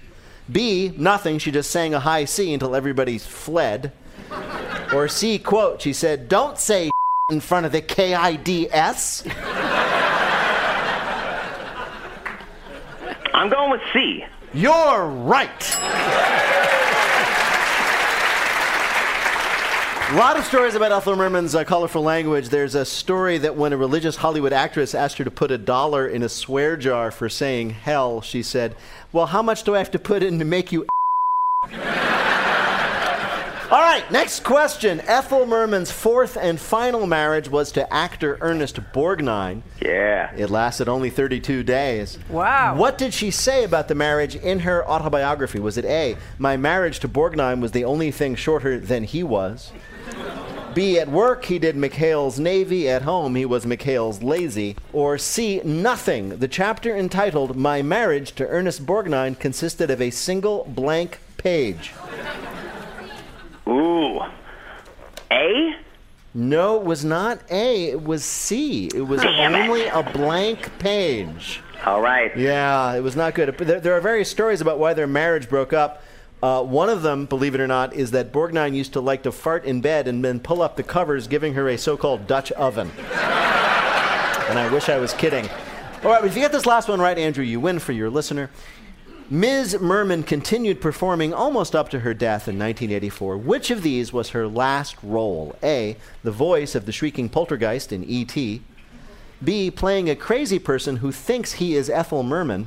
B, 0.50 0.92
nothing, 0.96 1.38
she 1.38 1.50
just 1.50 1.70
sang 1.70 1.92
a 1.94 2.00
high 2.00 2.24
C 2.24 2.52
until 2.52 2.76
everybody 2.76 3.18
fled. 3.18 3.92
Or 4.92 5.08
C, 5.08 5.38
quote, 5.38 5.82
she 5.82 5.92
said, 5.92 6.28
don't 6.28 6.58
say 6.58 6.90
in 7.30 7.40
front 7.40 7.66
of 7.66 7.72
the 7.72 7.82
KIDS. 7.82 9.26
I'm 13.34 13.48
going 13.48 13.70
with 13.70 13.80
C. 13.92 14.24
You're 14.52 15.06
right. 15.06 16.70
A 20.14 20.16
lot 20.16 20.36
of 20.36 20.44
stories 20.44 20.76
about 20.76 20.92
Ethel 20.92 21.16
Merman's 21.16 21.56
uh, 21.56 21.64
colorful 21.64 22.00
language. 22.00 22.50
There's 22.50 22.76
a 22.76 22.84
story 22.84 23.36
that 23.38 23.56
when 23.56 23.72
a 23.72 23.76
religious 23.76 24.14
Hollywood 24.14 24.52
actress 24.52 24.94
asked 24.94 25.18
her 25.18 25.24
to 25.24 25.30
put 25.30 25.50
a 25.50 25.58
dollar 25.58 26.06
in 26.06 26.22
a 26.22 26.28
swear 26.28 26.76
jar 26.76 27.10
for 27.10 27.28
saying 27.28 27.70
hell, 27.70 28.20
she 28.20 28.40
said, 28.40 28.76
Well, 29.12 29.26
how 29.26 29.42
much 29.42 29.64
do 29.64 29.74
I 29.74 29.78
have 29.78 29.90
to 29.90 29.98
put 29.98 30.22
in 30.22 30.38
to 30.38 30.44
make 30.44 30.70
you. 30.70 30.86
All 33.74 33.80
right, 33.80 34.04
next 34.12 34.44
question. 34.44 35.00
Ethel 35.00 35.46
Merman's 35.46 35.90
fourth 35.90 36.36
and 36.36 36.60
final 36.60 37.08
marriage 37.08 37.48
was 37.48 37.72
to 37.72 37.92
actor 37.92 38.38
Ernest 38.40 38.76
Borgnine. 38.92 39.62
Yeah. 39.82 40.32
It 40.36 40.48
lasted 40.48 40.88
only 40.88 41.10
32 41.10 41.64
days. 41.64 42.20
Wow. 42.28 42.76
What 42.76 42.98
did 42.98 43.12
she 43.12 43.32
say 43.32 43.64
about 43.64 43.88
the 43.88 43.96
marriage 43.96 44.36
in 44.36 44.60
her 44.60 44.86
autobiography? 44.88 45.58
Was 45.58 45.76
it 45.76 45.84
A, 45.86 46.16
my 46.38 46.56
marriage 46.56 47.00
to 47.00 47.08
Borgnine 47.08 47.60
was 47.60 47.72
the 47.72 47.84
only 47.84 48.12
thing 48.12 48.36
shorter 48.36 48.78
than 48.78 49.02
he 49.02 49.24
was? 49.24 49.72
B, 50.74 50.98
at 50.98 51.08
work 51.08 51.44
he 51.44 51.60
did 51.60 51.76
McHale's 51.76 52.40
Navy, 52.40 52.88
at 52.88 53.02
home 53.02 53.36
he 53.36 53.44
was 53.44 53.64
McHale's 53.64 54.22
Lazy? 54.24 54.76
Or 54.92 55.18
C, 55.18 55.60
nothing. 55.64 56.38
The 56.38 56.48
chapter 56.48 56.96
entitled 56.96 57.56
My 57.56 57.80
Marriage 57.80 58.32
to 58.36 58.46
Ernest 58.48 58.84
Borgnine 58.84 59.38
consisted 59.38 59.88
of 59.90 60.00
a 60.00 60.10
single 60.10 60.64
blank 60.64 61.20
page. 61.36 61.92
Ooh. 63.68 64.20
A? 65.30 65.76
No, 66.34 66.76
it 66.80 66.84
was 66.84 67.04
not 67.04 67.38
A. 67.50 67.90
It 67.90 68.02
was 68.02 68.24
C. 68.24 68.90
It 68.92 69.02
was 69.02 69.22
Damn 69.22 69.54
it. 69.54 69.68
only 69.68 69.86
a 69.86 70.02
blank 70.02 70.76
page. 70.80 71.60
All 71.86 72.00
right. 72.00 72.36
Yeah, 72.36 72.94
it 72.94 73.00
was 73.02 73.14
not 73.14 73.34
good. 73.34 73.56
There, 73.58 73.78
there 73.78 73.92
are 73.94 74.00
various 74.00 74.28
stories 74.30 74.60
about 74.60 74.78
why 74.80 74.94
their 74.94 75.06
marriage 75.06 75.48
broke 75.48 75.72
up. 75.72 76.02
Uh, 76.44 76.62
one 76.62 76.90
of 76.90 77.00
them, 77.00 77.24
believe 77.24 77.54
it 77.54 77.60
or 77.62 77.66
not, 77.66 77.94
is 77.94 78.10
that 78.10 78.30
Borgnine 78.30 78.74
used 78.74 78.92
to 78.92 79.00
like 79.00 79.22
to 79.22 79.32
fart 79.32 79.64
in 79.64 79.80
bed 79.80 80.06
and 80.06 80.22
then 80.22 80.38
pull 80.38 80.60
up 80.60 80.76
the 80.76 80.82
covers, 80.82 81.26
giving 81.26 81.54
her 81.54 81.70
a 81.70 81.78
so-called 81.78 82.26
Dutch 82.26 82.52
oven. 82.52 82.90
and 82.98 84.58
I 84.58 84.68
wish 84.70 84.90
I 84.90 84.98
was 84.98 85.14
kidding. 85.14 85.48
All 86.02 86.10
right, 86.10 86.22
if 86.22 86.36
you 86.36 86.42
get 86.42 86.52
this 86.52 86.66
last 86.66 86.86
one 86.86 87.00
right, 87.00 87.16
Andrew, 87.16 87.42
you 87.42 87.60
win 87.60 87.78
for 87.78 87.92
your 87.92 88.10
listener. 88.10 88.50
Ms. 89.30 89.80
Merman 89.80 90.22
continued 90.22 90.82
performing 90.82 91.32
almost 91.32 91.74
up 91.74 91.88
to 91.88 92.00
her 92.00 92.12
death 92.12 92.46
in 92.46 92.58
1984. 92.58 93.38
Which 93.38 93.70
of 93.70 93.82
these 93.82 94.12
was 94.12 94.28
her 94.28 94.46
last 94.46 94.96
role? 95.02 95.56
A. 95.62 95.96
The 96.24 96.30
voice 96.30 96.74
of 96.74 96.84
the 96.84 96.92
shrieking 96.92 97.30
poltergeist 97.30 97.90
in 97.90 98.04
E.T. 98.04 98.60
B. 99.42 99.70
Playing 99.70 100.10
a 100.10 100.14
crazy 100.14 100.58
person 100.58 100.96
who 100.96 101.10
thinks 101.10 101.52
he 101.52 101.74
is 101.74 101.88
Ethel 101.88 102.22
Merman. 102.22 102.66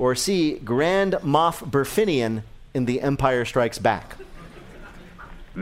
Or 0.00 0.16
C. 0.16 0.54
Grand 0.54 1.12
Moff 1.22 1.70
Burfinian 1.70 2.42
in 2.74 2.84
The 2.84 3.00
Empire 3.00 3.44
Strikes 3.44 3.78
Back. 3.78 4.16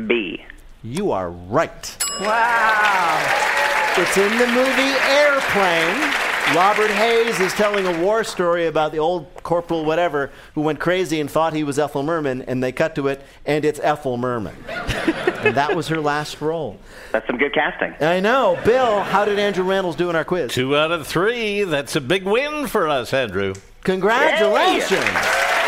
B. 0.06 0.44
You 0.82 1.12
are 1.12 1.30
right. 1.30 2.04
Wow. 2.20 3.92
It's 3.96 4.16
in 4.16 4.38
the 4.38 4.46
movie 4.46 4.96
Airplane. 5.06 6.12
Robert 6.56 6.90
Hays 6.90 7.38
is 7.40 7.52
telling 7.52 7.86
a 7.86 8.02
war 8.02 8.24
story 8.24 8.66
about 8.66 8.90
the 8.92 8.98
old 8.98 9.26
corporal, 9.42 9.84
whatever, 9.84 10.30
who 10.54 10.60
went 10.60 10.80
crazy 10.80 11.20
and 11.20 11.30
thought 11.30 11.52
he 11.52 11.62
was 11.62 11.78
Ethel 11.78 12.02
Merman, 12.02 12.42
and 12.42 12.62
they 12.62 12.72
cut 12.72 12.94
to 12.96 13.08
it, 13.08 13.22
and 13.46 13.64
it's 13.64 13.78
Ethel 13.80 14.16
Merman. 14.16 14.56
and 14.68 15.54
that 15.56 15.74
was 15.76 15.88
her 15.88 16.00
last 16.00 16.40
role. 16.40 16.78
That's 17.12 17.26
some 17.26 17.38
good 17.38 17.54
casting. 17.54 17.94
I 18.00 18.20
know. 18.20 18.58
Bill, 18.64 19.02
how 19.02 19.24
did 19.24 19.38
Andrew 19.38 19.64
Rannells 19.64 19.96
do 19.96 20.10
in 20.10 20.16
our 20.16 20.24
quiz? 20.24 20.52
Two 20.52 20.76
out 20.76 20.90
of 20.90 21.06
three. 21.06 21.64
That's 21.64 21.96
a 21.96 22.00
big 22.00 22.24
win 22.24 22.66
for 22.66 22.88
us, 22.88 23.14
Andrew. 23.14 23.54
Congratulations. 23.84 24.92
I 24.92 24.98
did 24.98 25.08
it. 25.08 25.52
You 25.56 25.61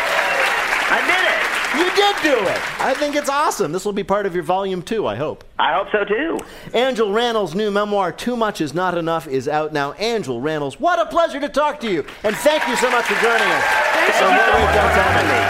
did 1.95 2.17
do 2.23 2.39
it. 2.49 2.81
I 2.81 2.95
think 2.95 3.17
it's 3.17 3.29
awesome. 3.29 3.73
This 3.73 3.85
will 3.85 3.93
be 3.93 4.05
part 4.05 4.27
of 4.27 4.35
your 4.35 4.45
volume 4.45 4.83
two, 4.83 5.07
I 5.07 5.17
hope. 5.17 5.45
I 5.59 5.75
hope 5.75 5.89
so 5.93 6.05
too. 6.05 6.39
Andrew 6.73 7.07
Rannells's 7.07 7.55
new 7.55 7.71
memoir, 7.71 8.13
Too 8.13 8.37
Much 8.37 8.61
Is 8.61 8.75
Not 8.75 8.97
Enough, 8.99 9.29
is 9.29 9.49
out 9.49 9.73
now. 9.73 9.93
Andrew 9.93 10.35
Rannells, 10.35 10.81
what 10.81 10.99
a 10.99 11.07
pleasure 11.07 11.41
to 11.41 11.49
talk 11.49 11.81
to 11.81 11.91
you. 11.91 12.05
And 12.23 12.37
thank 12.37 12.67
you 12.69 12.77
so 12.77 12.91
much 12.91 13.05
for 13.07 13.15
joining 13.23 13.49
us. 13.49 13.65
Thank 13.65 14.15
So 14.15 14.29
you 14.29 14.37
wait, 14.37 14.47
so 14.47 14.83
much 14.83 14.93
for 14.93 15.03
having 15.03 15.29
me. 15.31 15.41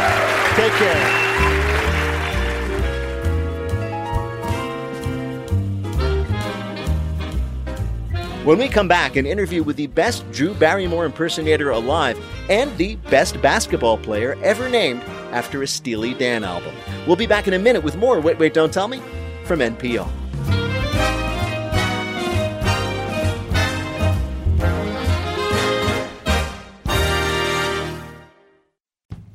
Take 0.56 0.72
care. 0.78 1.24
When 8.44 8.58
we 8.58 8.68
come 8.68 8.88
back, 8.88 9.16
an 9.16 9.24
interview 9.24 9.62
with 9.62 9.76
the 9.76 9.86
best 9.86 10.30
Drew 10.30 10.52
Barrymore 10.52 11.06
impersonator 11.06 11.70
alive 11.70 12.22
and 12.50 12.76
the 12.76 12.96
best 12.96 13.40
basketball 13.40 13.96
player 13.96 14.36
ever 14.42 14.68
named 14.68 15.02
after 15.34 15.62
a 15.62 15.66
Steely 15.66 16.14
Dan 16.14 16.44
album. 16.44 16.74
We'll 17.06 17.16
be 17.16 17.26
back 17.26 17.46
in 17.46 17.52
a 17.52 17.58
minute 17.58 17.82
with 17.82 17.96
more 17.96 18.20
Wait, 18.20 18.38
Wait, 18.38 18.54
Don't 18.54 18.72
Tell 18.72 18.88
Me 18.88 19.02
from 19.44 19.58
NPR. 19.58 20.08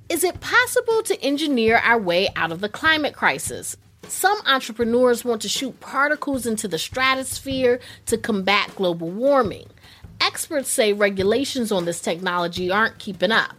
Is 0.09 0.23
it 0.23 0.41
possible 0.41 1.03
to 1.03 1.21
engineer 1.21 1.77
our 1.77 1.99
way 1.99 2.29
out 2.35 2.51
of 2.51 2.61
the 2.61 2.67
climate 2.67 3.13
crisis? 3.13 3.77
Some 4.07 4.37
entrepreneurs 4.47 5.23
want 5.23 5.41
to 5.43 5.49
shoot 5.49 5.79
particles 5.79 6.45
into 6.45 6.67
the 6.67 6.79
stratosphere 6.79 7.79
to 8.07 8.17
combat 8.17 8.73
global 8.75 9.09
warming. 9.09 9.67
Experts 10.19 10.69
say 10.69 10.93
regulations 10.93 11.71
on 11.71 11.85
this 11.85 12.01
technology 12.01 12.71
aren't 12.71 12.97
keeping 12.97 13.31
up. 13.31 13.55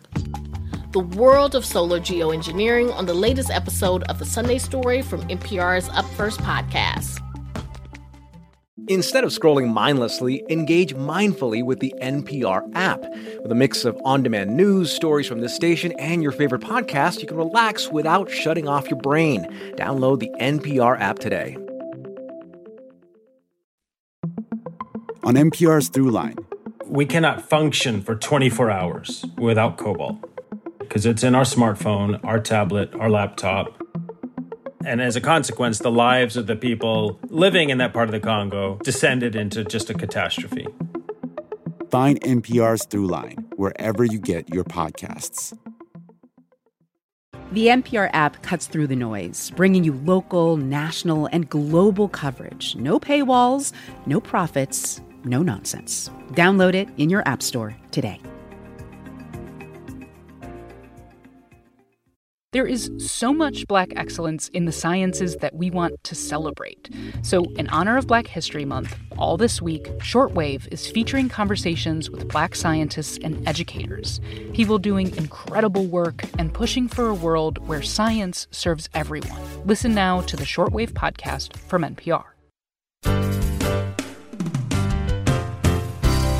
The 0.92 0.98
world 0.98 1.54
of 1.54 1.64
solar 1.64 2.00
geoengineering 2.00 2.92
on 2.92 3.06
the 3.06 3.14
latest 3.14 3.48
episode 3.48 4.02
of 4.04 4.18
the 4.18 4.24
Sunday 4.24 4.58
Story 4.58 5.02
from 5.02 5.22
NPR's 5.28 5.88
Up 5.90 6.04
First 6.16 6.40
podcast. 6.40 7.20
Instead 8.88 9.22
of 9.22 9.30
scrolling 9.30 9.72
mindlessly, 9.72 10.42
engage 10.50 10.96
mindfully 10.96 11.64
with 11.64 11.78
the 11.78 11.94
NPR 12.02 12.68
app. 12.74 13.02
With 13.40 13.52
a 13.52 13.54
mix 13.54 13.84
of 13.84 13.96
on 14.04 14.24
demand 14.24 14.56
news, 14.56 14.90
stories 14.90 15.28
from 15.28 15.38
this 15.38 15.54
station, 15.54 15.92
and 15.92 16.24
your 16.24 16.32
favorite 16.32 16.62
podcast, 16.62 17.20
you 17.20 17.28
can 17.28 17.36
relax 17.36 17.88
without 17.92 18.28
shutting 18.28 18.66
off 18.66 18.90
your 18.90 18.98
brain. 18.98 19.44
Download 19.76 20.18
the 20.18 20.32
NPR 20.40 21.00
app 21.00 21.20
today. 21.20 21.56
On 25.22 25.36
NPR's 25.36 25.88
Throughline, 25.88 26.44
we 26.84 27.06
cannot 27.06 27.48
function 27.48 28.02
for 28.02 28.16
24 28.16 28.72
hours 28.72 29.24
without 29.38 29.78
cobalt 29.78 30.29
because 30.90 31.06
it's 31.06 31.22
in 31.22 31.36
our 31.36 31.44
smartphone, 31.44 32.18
our 32.24 32.40
tablet, 32.40 32.92
our 32.96 33.08
laptop. 33.08 33.80
And 34.84 35.00
as 35.00 35.14
a 35.14 35.20
consequence, 35.20 35.78
the 35.78 35.90
lives 35.90 36.36
of 36.36 36.48
the 36.48 36.56
people 36.56 37.20
living 37.28 37.70
in 37.70 37.78
that 37.78 37.92
part 37.92 38.08
of 38.08 38.12
the 38.12 38.18
Congo 38.18 38.76
descended 38.82 39.36
into 39.36 39.62
just 39.62 39.88
a 39.88 39.94
catastrophe. 39.94 40.66
find 41.92 42.20
NPR's 42.22 42.86
Throughline 42.86 43.52
wherever 43.54 44.04
you 44.04 44.18
get 44.18 44.52
your 44.52 44.64
podcasts. 44.64 45.56
The 47.52 47.68
NPR 47.68 48.10
app 48.12 48.42
cuts 48.42 48.66
through 48.66 48.88
the 48.88 48.96
noise, 48.96 49.52
bringing 49.54 49.84
you 49.84 49.92
local, 49.92 50.56
national, 50.56 51.26
and 51.26 51.48
global 51.48 52.08
coverage. 52.08 52.74
No 52.74 52.98
paywalls, 52.98 53.72
no 54.06 54.20
profits, 54.20 55.00
no 55.24 55.42
nonsense. 55.42 56.10
Download 56.32 56.74
it 56.74 56.88
in 56.96 57.10
your 57.10 57.26
App 57.28 57.42
Store 57.42 57.76
today. 57.92 58.20
There 62.52 62.66
is 62.66 62.90
so 62.98 63.32
much 63.32 63.68
Black 63.68 63.92
excellence 63.94 64.48
in 64.48 64.64
the 64.64 64.72
sciences 64.72 65.36
that 65.36 65.54
we 65.54 65.70
want 65.70 66.02
to 66.02 66.16
celebrate. 66.16 66.90
So, 67.22 67.44
in 67.54 67.68
honor 67.68 67.96
of 67.96 68.08
Black 68.08 68.26
History 68.26 68.64
Month, 68.64 68.96
all 69.16 69.36
this 69.36 69.62
week, 69.62 69.84
Shortwave 69.98 70.66
is 70.72 70.90
featuring 70.90 71.28
conversations 71.28 72.10
with 72.10 72.26
Black 72.26 72.56
scientists 72.56 73.20
and 73.22 73.46
educators, 73.46 74.20
people 74.52 74.78
doing 74.80 75.14
incredible 75.16 75.86
work 75.86 76.24
and 76.40 76.52
pushing 76.52 76.88
for 76.88 77.06
a 77.06 77.14
world 77.14 77.64
where 77.68 77.82
science 77.82 78.48
serves 78.50 78.88
everyone. 78.94 79.40
Listen 79.64 79.94
now 79.94 80.20
to 80.22 80.36
the 80.36 80.42
Shortwave 80.42 80.90
podcast 80.90 81.56
from 81.56 81.82
NPR. 81.82 82.29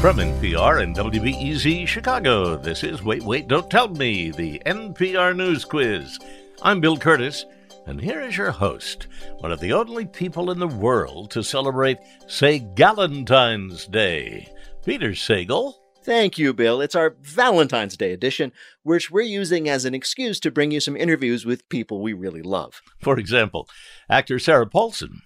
From 0.00 0.16
NPR 0.16 0.82
and 0.82 0.96
WBEZ 0.96 1.86
Chicago, 1.86 2.56
this 2.56 2.82
is 2.84 3.02
Wait, 3.02 3.22
Wait, 3.22 3.48
Don't 3.48 3.70
Tell 3.70 3.86
Me, 3.86 4.30
the 4.30 4.58
NPR 4.64 5.36
News 5.36 5.66
Quiz. 5.66 6.18
I'm 6.62 6.80
Bill 6.80 6.96
Kurtis, 6.96 7.44
and 7.84 8.00
here 8.00 8.22
is 8.22 8.34
your 8.34 8.50
host, 8.50 9.08
one 9.40 9.52
of 9.52 9.60
the 9.60 9.74
only 9.74 10.06
people 10.06 10.50
in 10.50 10.58
the 10.58 10.66
world 10.66 11.30
to 11.32 11.42
celebrate, 11.42 11.98
say, 12.26 12.60
Galentine's 12.60 13.86
Day, 13.86 14.48
Peter 14.86 15.10
Sagal. 15.10 15.74
Thank 16.02 16.38
you, 16.38 16.54
Bill. 16.54 16.80
It's 16.80 16.94
our 16.94 17.14
Valentine's 17.20 17.98
Day 17.98 18.14
edition, 18.14 18.52
which 18.82 19.10
we're 19.10 19.20
using 19.20 19.68
as 19.68 19.84
an 19.84 19.94
excuse 19.94 20.40
to 20.40 20.50
bring 20.50 20.70
you 20.70 20.80
some 20.80 20.96
interviews 20.96 21.44
with 21.44 21.68
people 21.68 22.00
we 22.00 22.14
really 22.14 22.42
love. 22.42 22.80
For 23.02 23.18
example, 23.18 23.68
actor 24.08 24.38
Sarah 24.38 24.66
Paulson. 24.66 25.20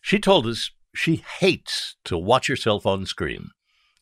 She 0.00 0.20
told 0.20 0.46
us 0.46 0.70
she 0.94 1.24
hates 1.40 1.96
to 2.04 2.16
watch 2.16 2.46
herself 2.46 2.86
on 2.86 3.06
screen. 3.06 3.50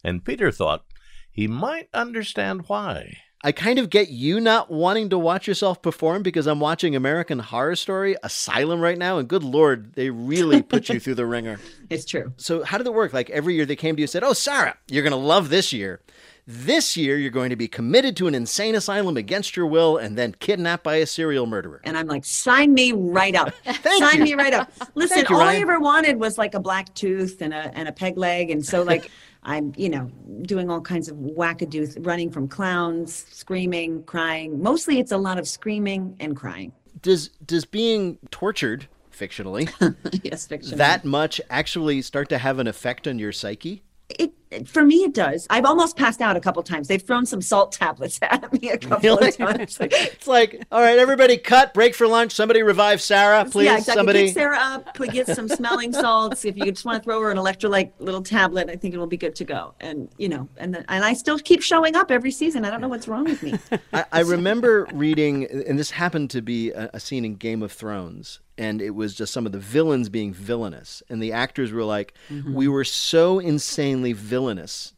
And 0.05 0.25
Peter 0.25 0.51
thought 0.51 0.85
he 1.31 1.47
might 1.47 1.89
understand 1.93 2.65
why. 2.69 3.19
I 3.45 3.53
kind 3.53 3.79
of 3.79 3.89
get 3.89 4.09
you 4.09 4.41
not 4.41 4.69
wanting 4.69 5.11
to 5.11 5.19
watch 5.19 5.47
yourself 5.47 5.81
perform 5.81 6.25
because 6.25 6.49
I'm 6.49 6.59
watching 6.59 6.97
American 6.97 7.39
Horror 7.39 7.77
Story 7.77 8.17
Asylum 8.25 8.81
right 8.81 8.99
now, 8.99 9.19
and 9.19 9.29
good 9.29 9.45
lord, 9.45 9.95
they 9.95 10.11
really 10.11 10.61
put 10.61 10.89
you 10.89 10.99
through 10.99 11.15
the 11.15 11.27
ringer. 11.27 11.61
It's 11.89 12.05
true. 12.05 12.33
So, 12.37 12.65
how 12.65 12.79
did 12.79 12.89
it 12.89 12.95
work? 12.95 13.13
Like 13.13 13.31
every 13.31 13.55
year 13.55 13.65
they 13.65 13.77
came 13.77 13.95
to 13.95 14.01
you 14.01 14.05
and 14.05 14.11
said, 14.11 14.25
Oh, 14.25 14.33
Sarah, 14.33 14.77
you're 14.89 15.05
going 15.05 15.13
to 15.13 15.17
love 15.17 15.51
this 15.51 15.73
year. 15.73 16.01
This 16.49 16.97
year, 16.97 17.17
you're 17.17 17.31
going 17.31 17.51
to 17.51 17.57
be 17.57 17.69
committed 17.69 18.17
to 18.17 18.27
an 18.27 18.35
insane 18.35 18.75
asylum 18.75 19.19
against 19.19 19.55
your 19.55 19.67
will 19.67 19.99
and 19.99 20.17
then 20.17 20.35
kidnapped 20.41 20.83
by 20.83 20.97
a 20.97 21.07
serial 21.07 21.47
murderer. 21.47 21.83
And 21.85 21.97
I'm 21.97 22.07
like, 22.07 22.25
sign 22.25 22.73
me 22.73 22.93
right 22.93 23.37
up. 23.37 23.53
Thank 23.65 24.03
sign 24.03 24.17
you. 24.17 24.25
me 24.25 24.35
right 24.35 24.55
up. 24.55 24.73
Listen, 24.95 25.27
you, 25.29 25.37
all 25.37 25.43
I 25.43 25.57
ever 25.57 25.79
wanted 25.79 26.19
was 26.19 26.39
like 26.39 26.55
a 26.55 26.61
black 26.61 26.93
tooth 26.95 27.43
and 27.43 27.53
a 27.53 27.71
and 27.77 27.87
a 27.87 27.93
peg 27.93 28.17
leg, 28.17 28.51
and 28.51 28.65
so 28.67 28.83
like 28.83 29.11
I'm, 29.43 29.73
you 29.77 29.89
know, 29.89 30.11
doing 30.43 30.71
all 30.71 30.81
kinds 30.81 31.09
of 31.09 31.17
wackadoo, 31.17 32.05
running 32.07 32.31
from 32.31 32.49
clowns, 32.49 33.27
screaming, 33.31 34.03
crying. 34.05 34.63
Mostly, 34.63 34.99
it's 34.99 35.13
a 35.13 35.19
lot 35.19 35.39
of 35.39 35.49
screaming 35.49 36.17
and 36.21 36.37
crying. 36.37 36.73
Does 37.01 37.29
does 37.47 37.65
being 37.65 38.19
tortured 38.31 38.89
fictionally 39.13 39.71
yes, 40.25 40.47
fiction. 40.47 40.79
that 40.79 41.05
much 41.05 41.41
actually 41.51 42.03
start 42.03 42.29
to 42.29 42.39
have 42.39 42.59
an 42.59 42.67
effect 42.67 43.07
on 43.07 43.19
your 43.19 43.33
psyche? 43.33 43.83
it 44.09 44.33
For 44.67 44.85
me, 44.85 45.05
it 45.05 45.15
does. 45.15 45.47
I've 45.51 45.65
almost 45.65 45.97
passed 45.97 46.21
out 46.21 46.37
a 46.37 46.41
couple 46.41 46.63
times. 46.63 46.89
They've 46.89 47.03
thrown 47.03 47.27
some 47.27 47.43
salt 47.43 47.73
tablets 47.73 48.19
at 48.23 48.53
me 48.53 48.71
a 48.71 48.79
couple 48.79 48.99
Really? 49.01 49.29
of 49.29 49.37
times. 49.37 49.79
it's 49.81 50.27
like, 50.27 50.63
all 50.73 50.81
right, 50.81 50.99
everybody, 50.99 51.37
cut, 51.37 51.75
break 51.75 51.95
for 51.95 52.07
lunch. 52.07 52.33
Somebody 52.33 52.63
revive 52.63 53.01
Sarah, 53.03 53.45
please. 53.45 53.67
yeah, 53.67 53.77
exactly. 53.79 53.99
Somebody. 54.01 54.25
Pick 54.27 54.35
Sarah 54.35 54.59
up, 54.59 54.99
get 55.13 55.27
some 55.29 55.49
smelling 55.49 55.93
salts. 55.93 56.45
If 56.45 56.57
you 56.57 56.71
just 56.73 56.85
want 56.85 57.03
to 57.03 57.05
throw 57.05 57.21
her 57.21 57.31
an 57.31 57.37
electrolyte 57.37 57.93
little 57.99 58.23
tablet, 58.23 58.71
I 58.71 58.77
think 58.77 58.95
it 58.95 58.99
will 58.99 59.07
be 59.07 59.17
good 59.17 59.35
to 59.37 59.45
go. 59.45 59.75
And 59.81 60.09
you 60.19 60.29
know, 60.29 60.49
and 60.57 60.75
then, 60.75 60.85
and 60.89 61.05
I 61.05 61.13
still 61.13 61.39
keep 61.39 61.63
showing 61.63 61.95
up 61.97 62.11
every 62.11 62.31
season. 62.31 62.65
I 62.65 62.71
don't 62.71 62.81
know 62.81 62.89
what's 62.89 63.09
wrong 63.09 63.25
with 63.25 63.43
me. 63.43 63.55
I, 63.93 64.05
I 64.13 64.21
remember 64.21 64.87
reading, 64.93 65.45
and 65.45 65.79
this 65.79 65.91
happened 65.91 66.31
to 66.31 66.43
be 66.43 66.71
a, 66.71 66.89
a 66.95 67.01
scene 67.01 67.25
in 67.25 67.35
Game 67.37 67.63
of 67.63 67.71
Thrones, 67.73 68.41
and 68.57 68.81
it 68.81 68.91
was 68.95 69.15
just 69.15 69.33
some 69.33 69.47
of 69.47 69.53
the 69.53 69.59
villains 69.59 70.09
being 70.09 70.33
villainous, 70.33 71.03
and 71.09 71.23
the 71.23 71.33
actors 71.33 71.71
were 71.73 71.85
like, 71.85 72.15
Mhm. 72.31 72.55
"We 72.55 72.69
were 72.69 72.85
so 72.85 73.39
insanely 73.39 74.13
villainous 74.13 74.38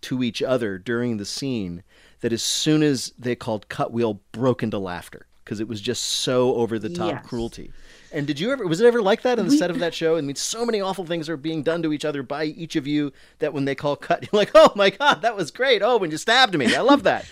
to 0.02 0.22
each 0.22 0.42
other 0.42 0.78
during 0.78 1.16
the 1.16 1.24
scene 1.24 1.82
that 2.20 2.32
as 2.32 2.42
soon 2.42 2.82
as 2.82 3.12
they 3.18 3.34
called 3.34 3.68
cut, 3.68 3.92
we 3.92 4.04
all 4.04 4.20
broke 4.32 4.62
into 4.62 4.78
laughter 4.78 5.26
because 5.44 5.58
it 5.60 5.68
was 5.68 5.80
just 5.80 6.02
so 6.04 6.54
over 6.56 6.78
the 6.78 6.88
top 6.90 7.12
Yes. 7.12 7.26
cruelty." 7.26 7.72
And 8.12 8.26
did 8.26 8.40
you 8.40 8.50
ever? 8.52 8.66
Was 8.66 8.80
it 8.80 8.86
ever 8.86 9.00
like 9.00 9.22
that 9.22 9.38
on 9.38 9.46
the 9.46 9.52
We- 9.52 9.58
set 9.58 9.70
of 9.70 9.78
that 9.78 9.94
show? 9.94 10.16
I 10.16 10.20
mean, 10.20 10.34
so 10.36 10.66
many 10.66 10.80
awful 10.80 11.06
things 11.06 11.28
are 11.28 11.36
being 11.36 11.62
done 11.62 11.82
to 11.82 11.92
each 11.92 12.04
other 12.04 12.22
by 12.22 12.44
each 12.44 12.74
of 12.76 12.86
you 12.86 13.12
that 13.38 13.52
when 13.54 13.64
they 13.64 13.74
call 13.74 13.94
cut, 13.96 14.22
you're 14.32 14.38
like, 14.38 14.50
"Oh 14.54 14.72
my 14.76 14.90
god, 14.90 15.22
that 15.22 15.36
was 15.36 15.50
great! 15.50 15.80
Oh, 15.82 15.96
when 15.96 16.10
you 16.10 16.16
stabbed 16.16 16.56
me, 16.58 16.74
I 16.74 16.80
love 16.80 17.04
that." 17.04 17.24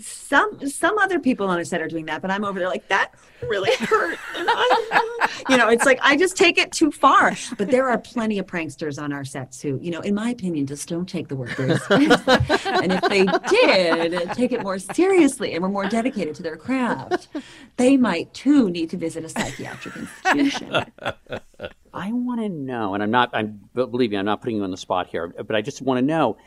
Some 0.00 0.68
some 0.68 0.98
other 0.98 1.20
people 1.20 1.46
on 1.46 1.60
a 1.60 1.64
set 1.64 1.80
are 1.80 1.88
doing 1.88 2.06
that, 2.06 2.20
but 2.20 2.30
I'm 2.30 2.44
over 2.44 2.58
there 2.58 2.68
like 2.68 2.88
that 2.88 3.14
really 3.48 3.74
hurt. 3.76 4.18
You 5.48 5.58
know, 5.58 5.68
it's 5.68 5.84
like 5.84 5.98
I 6.02 6.16
just 6.16 6.36
take 6.36 6.56
it 6.56 6.72
too 6.72 6.90
far. 6.90 7.36
But 7.58 7.70
there 7.70 7.88
are 7.90 7.98
plenty 7.98 8.38
of 8.38 8.46
pranksters 8.46 9.02
on 9.02 9.12
our 9.12 9.24
sets 9.24 9.60
who, 9.60 9.78
you 9.82 9.90
know, 9.90 10.00
in 10.00 10.14
my 10.14 10.30
opinion, 10.30 10.66
just 10.66 10.88
don't 10.88 11.08
take 11.08 11.28
the 11.28 11.36
work 11.36 11.50
very 11.50 11.76
seriously. 11.88 12.34
and 12.64 12.92
if 12.92 13.02
they 13.02 13.26
did 13.48 14.30
take 14.32 14.52
it 14.52 14.62
more 14.62 14.78
seriously 14.78 15.52
and 15.52 15.62
were 15.62 15.68
more 15.68 15.86
dedicated 15.86 16.34
to 16.36 16.42
their 16.42 16.56
craft, 16.56 17.28
they 17.76 17.96
might 17.96 18.32
too 18.32 18.70
need 18.70 18.88
to 18.90 18.96
visit 18.96 19.24
a 19.24 19.28
psychiatric 19.28 19.96
institution. 19.96 20.86
I 21.92 22.12
want 22.12 22.40
to 22.40 22.48
know, 22.48 22.94
and 22.94 23.02
I'm 23.02 23.10
not, 23.10 23.30
I'm, 23.32 23.60
believe 23.74 24.10
me, 24.10 24.16
I'm 24.16 24.24
not 24.24 24.40
putting 24.40 24.56
you 24.56 24.64
on 24.64 24.70
the 24.70 24.76
spot 24.76 25.08
here, 25.08 25.28
but 25.28 25.54
I 25.54 25.62
just 25.62 25.82
want 25.82 25.98
to 25.98 26.02
know 26.02 26.38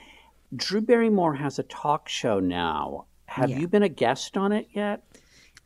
Drew 0.55 0.81
Barrymore 0.81 1.35
has 1.35 1.59
a 1.59 1.63
talk 1.63 2.07
show 2.09 2.39
now. 2.39 3.05
Have 3.27 3.49
Yeah. 3.49 3.59
you 3.59 3.67
been 3.67 3.83
a 3.83 3.89
guest 3.89 4.35
on 4.37 4.51
it 4.51 4.67
yet? 4.73 5.03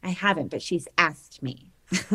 I 0.03 0.09
haven't, 0.09 0.49
but 0.49 0.61
she's 0.61 0.87
asked 0.97 1.41
me. 1.41 1.71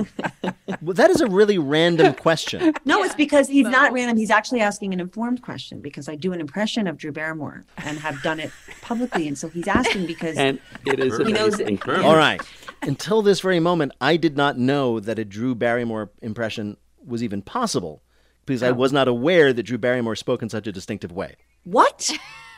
Well, 0.83 0.95
that 0.95 1.11
is 1.11 1.21
a 1.21 1.27
really 1.29 1.59
random 1.59 2.13
question. 2.15 2.75
No, 2.85 3.03
it's 3.03 3.15
because 3.15 3.49
he's 3.49 3.67
not 3.69 3.93
random. 3.93 4.17
He's 4.17 4.31
actually 4.31 4.61
asking 4.61 4.93
an 4.93 5.01
informed 5.01 5.43
question 5.43 5.81
because 5.81 6.09
I 6.09 6.15
do 6.17 6.33
an 6.33 6.41
impression 6.41 6.87
of 6.87 6.97
Drew 6.99 7.13
Barrymore 7.13 7.65
and 7.79 7.99
have 7.99 8.21
done 8.23 8.41
it 8.41 8.51
publicly. 8.83 9.27
And 9.29 9.39
so 9.39 9.49
he's 9.49 9.67
asking 9.69 10.07
because 10.07 10.37
And 10.37 10.61
it 10.85 10.99
is 11.01 11.17
he 11.19 11.33
knows 11.33 11.55
amazing. 11.61 11.81
All 12.05 12.17
right. 12.17 12.41
Until 12.83 13.23
this 13.23 13.41
very 13.41 13.61
moment, 13.61 13.93
I 14.01 14.17
did 14.17 14.37
not 14.37 14.59
know 14.59 15.01
that 15.01 15.19
a 15.19 15.25
Drew 15.25 15.55
Barrymore 15.55 16.11
impression 16.21 16.77
was 17.05 17.23
even 17.23 17.43
possible 17.43 18.03
because 18.45 18.63
I 18.63 18.71
Oh. 18.71 18.75
was 18.75 18.93
not 18.93 19.09
aware 19.09 19.53
that 19.53 19.63
Drew 19.63 19.79
Barrymore 19.79 20.17
spoke 20.17 20.43
in 20.43 20.49
such 20.49 20.67
a 20.67 20.73
distinctive 20.73 21.13
way. 21.13 21.37
What? 21.67 22.11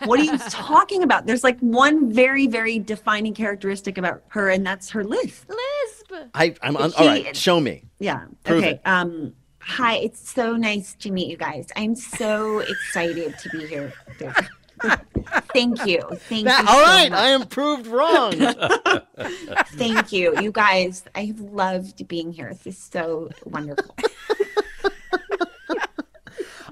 What 0.05 0.21
are 0.21 0.25
you 0.25 0.39
talking 0.51 1.03
about? 1.03 1.27
There's 1.27 1.43
like 1.43 1.59
one 1.61 2.13
very, 2.13 2.47
very 2.47 2.79
defining 2.79 3.35
characteristic 3.35 3.97
about 3.99 4.23
her, 4.29 4.51
and 4.51 4.65
that's 4.65 4.91
her 4.91 5.03
lisp. 5.03 5.49
Lisp. 5.49 6.29
I, 6.35 6.55
I'm 6.63 6.77
on, 6.77 6.91
He- 6.93 6.97
all 6.97 7.07
right. 7.07 7.37
Show 7.37 7.59
me. 7.61 7.85
Yeah. 7.99 8.27
Prove 8.45 8.59
okay. 8.65 8.71
it. 8.75 8.81
Um. 8.85 9.33
Hi. 9.61 9.97
It's 9.97 10.31
so 10.31 10.57
nice 10.57 10.95
to 11.01 11.11
meet 11.11 11.29
you 11.29 11.37
guys. 11.37 11.67
I'm 11.75 11.95
so 11.97 12.61
excited 12.61 13.39
to 13.39 13.49
be 13.51 13.67
here. 13.67 13.93
Thank 15.53 15.85
you. 15.87 16.03
Thank 16.29 16.45
That- 16.47 16.63
you. 16.63 16.69
all 16.69 16.77
so 16.77 16.83
right, 16.83 17.11
much. 17.11 17.19
I 17.19 17.29
am 17.29 17.47
proved 17.47 17.87
wrong. 17.89 18.33
Thank 19.77 20.13
you, 20.13 20.39
you 20.41 20.53
guys. 20.53 21.03
I 21.15 21.25
have 21.25 21.41
loved 21.41 22.07
being 22.09 22.31
here. 22.33 22.53
This 22.63 22.67
is 22.77 22.79
so 22.79 23.31
wonderful. 23.45 23.95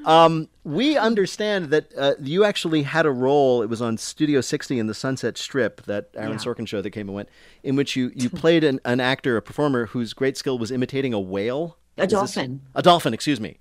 Um, 0.07 0.49
we 0.63 0.97
understand 0.97 1.71
that 1.71 1.93
uh, 1.99 2.15
you 2.21 2.45
actually 2.45 2.85
had 2.85 3.07
a 3.07 3.11
role. 3.11 3.61
It 3.63 3.69
was 3.69 3.83
on 3.83 3.99
Studio 3.99 4.41
60 4.41 4.79
in 4.79 4.87
the 4.87 4.95
Sunset 4.95 5.37
Strip, 5.37 5.83
that 5.87 6.11
Aaron 6.15 6.33
Yeah. 6.33 6.37
Sorkin 6.39 6.67
show 6.67 6.81
that 6.81 6.91
came 6.91 7.09
and 7.09 7.15
went, 7.17 7.29
in 7.65 7.75
which 7.77 7.97
you, 7.97 8.13
you 8.15 8.31
played 8.31 8.63
an, 8.63 8.79
an 8.85 9.01
actor, 9.01 9.37
a 9.37 9.43
performer 9.43 9.87
whose 9.87 10.13
great 10.15 10.37
skill 10.37 10.59
was 10.59 10.71
imitating 10.71 11.13
a 11.13 11.19
whale. 11.21 11.77
A 11.99 12.03
Is 12.03 12.11
this- 12.11 12.13
dolphin. 12.13 12.61
a 12.75 12.83
dolphin, 12.83 13.13
excuse 13.15 13.41
me. 13.41 13.59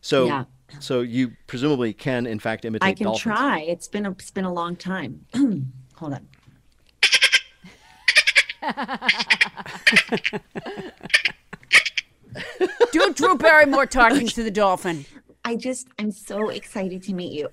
So, 0.00 0.26
Yeah. 0.26 0.44
so 0.80 1.02
you 1.02 1.32
presumably 1.46 1.92
can, 1.92 2.26
in 2.26 2.38
fact, 2.38 2.64
imitate 2.64 2.88
I 2.88 2.94
can 2.94 3.04
dolphins. 3.04 3.22
try. 3.22 3.60
It's 3.60 3.86
been 3.86 4.06
a, 4.06 4.12
it's 4.12 4.30
been 4.30 4.46
a 4.46 4.52
long 4.52 4.76
time. 4.76 5.26
Hold 5.96 6.14
on. 6.14 6.26
Do 12.92 13.12
Drew 13.14 13.36
Barrymore 13.36 13.86
talking 13.86 14.26
to 14.28 14.42
the 14.42 14.50
dolphin. 14.50 15.04
I 15.44 15.56
just 15.56 15.88
I'm 15.98 16.10
so 16.10 16.50
excited 16.50 17.02
to 17.04 17.14
meet 17.14 17.32
you. 17.32 17.48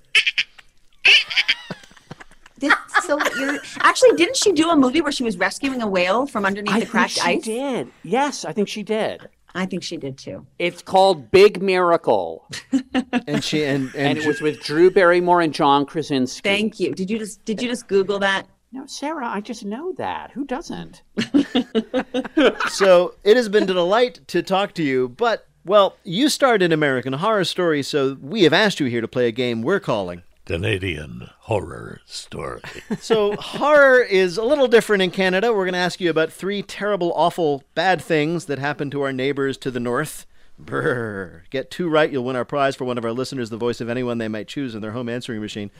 This, 2.58 2.74
so 3.04 3.18
you're 3.38 3.58
actually 3.78 4.16
didn't 4.16 4.36
she 4.36 4.52
do 4.52 4.68
a 4.68 4.76
movie 4.76 5.00
where 5.00 5.12
she 5.12 5.24
was 5.24 5.38
rescuing 5.38 5.80
a 5.80 5.88
whale 5.88 6.26
from 6.26 6.44
underneath 6.44 6.74
I 6.74 6.80
the 6.80 6.86
cracked 6.86 7.14
think 7.14 7.44
she 7.44 7.58
ice? 7.60 7.74
did. 7.74 7.90
Yes, 8.04 8.44
I 8.44 8.52
think 8.52 8.68
she 8.68 8.82
did. 8.82 9.28
I 9.54 9.66
think 9.66 9.82
she 9.82 9.96
did 9.96 10.18
too. 10.18 10.46
It's 10.58 10.82
called 10.82 11.30
Big 11.30 11.60
Miracle, 11.62 12.46
and 13.26 13.42
she 13.42 13.64
and 13.64 13.86
and, 13.94 14.08
and 14.08 14.18
it 14.18 14.26
was 14.26 14.40
with 14.40 14.62
Drew 14.62 14.90
Barrymore 14.90 15.40
and 15.40 15.52
John 15.52 15.86
Krasinski. 15.86 16.48
Thank 16.48 16.78
you. 16.78 16.94
Did 16.94 17.10
you 17.10 17.18
just 17.18 17.44
did 17.44 17.60
you 17.62 17.68
just 17.68 17.88
Google 17.88 18.18
that? 18.20 18.46
No, 18.72 18.86
Sarah, 18.86 19.26
I 19.26 19.40
just 19.40 19.64
know 19.64 19.92
that. 19.94 20.30
Who 20.30 20.44
doesn't? 20.44 21.02
so 22.68 23.14
it 23.24 23.36
has 23.36 23.48
been 23.48 23.64
a 23.64 23.66
delight 23.66 24.20
to 24.28 24.42
talk 24.44 24.74
to 24.74 24.82
you, 24.84 25.08
but 25.08 25.48
well, 25.64 25.96
you 26.04 26.28
starred 26.28 26.62
in 26.62 26.72
American 26.72 27.14
Horror 27.14 27.44
Story, 27.44 27.82
so 27.82 28.16
we 28.20 28.42
have 28.44 28.52
asked 28.52 28.80
you 28.80 28.86
here 28.86 29.00
to 29.00 29.08
play 29.08 29.28
a 29.28 29.32
game 29.32 29.62
we're 29.62 29.80
calling. 29.80 30.22
Canadian 30.46 31.30
horror 31.40 32.00
story. 32.06 32.60
So 33.00 33.36
horror 33.36 34.00
is 34.00 34.36
a 34.36 34.42
little 34.42 34.66
different 34.66 35.02
in 35.02 35.12
Canada. 35.12 35.52
We're 35.52 35.64
going 35.64 35.74
to 35.74 35.78
ask 35.78 36.00
you 36.00 36.10
about 36.10 36.32
three 36.32 36.60
terrible, 36.60 37.12
awful, 37.14 37.62
bad 37.76 38.02
things 38.02 38.46
that 38.46 38.58
happened 38.58 38.90
to 38.92 39.02
our 39.02 39.12
neighbors 39.12 39.56
to 39.58 39.70
the 39.70 39.78
north. 39.78 40.26
Brr. 40.58 41.44
Get 41.50 41.70
two 41.70 41.88
right, 41.88 42.10
you'll 42.10 42.24
win 42.24 42.36
our 42.36 42.44
prize 42.44 42.74
for 42.74 42.84
one 42.84 42.98
of 42.98 43.04
our 43.04 43.12
listeners, 43.12 43.50
the 43.50 43.56
voice 43.56 43.80
of 43.80 43.88
anyone 43.88 44.18
they 44.18 44.28
might 44.28 44.48
choose 44.48 44.74
in 44.74 44.82
their 44.82 44.90
home 44.90 45.08
answering 45.08 45.40
machine. 45.40 45.70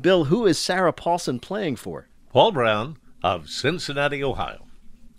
Bill, 0.00 0.24
who 0.26 0.46
is 0.46 0.58
Sarah 0.58 0.92
Paulson 0.92 1.40
playing 1.40 1.76
for? 1.76 2.08
Paul 2.32 2.52
Brown 2.52 2.98
of 3.22 3.50
Cincinnati, 3.50 4.22
Ohio. 4.22 4.64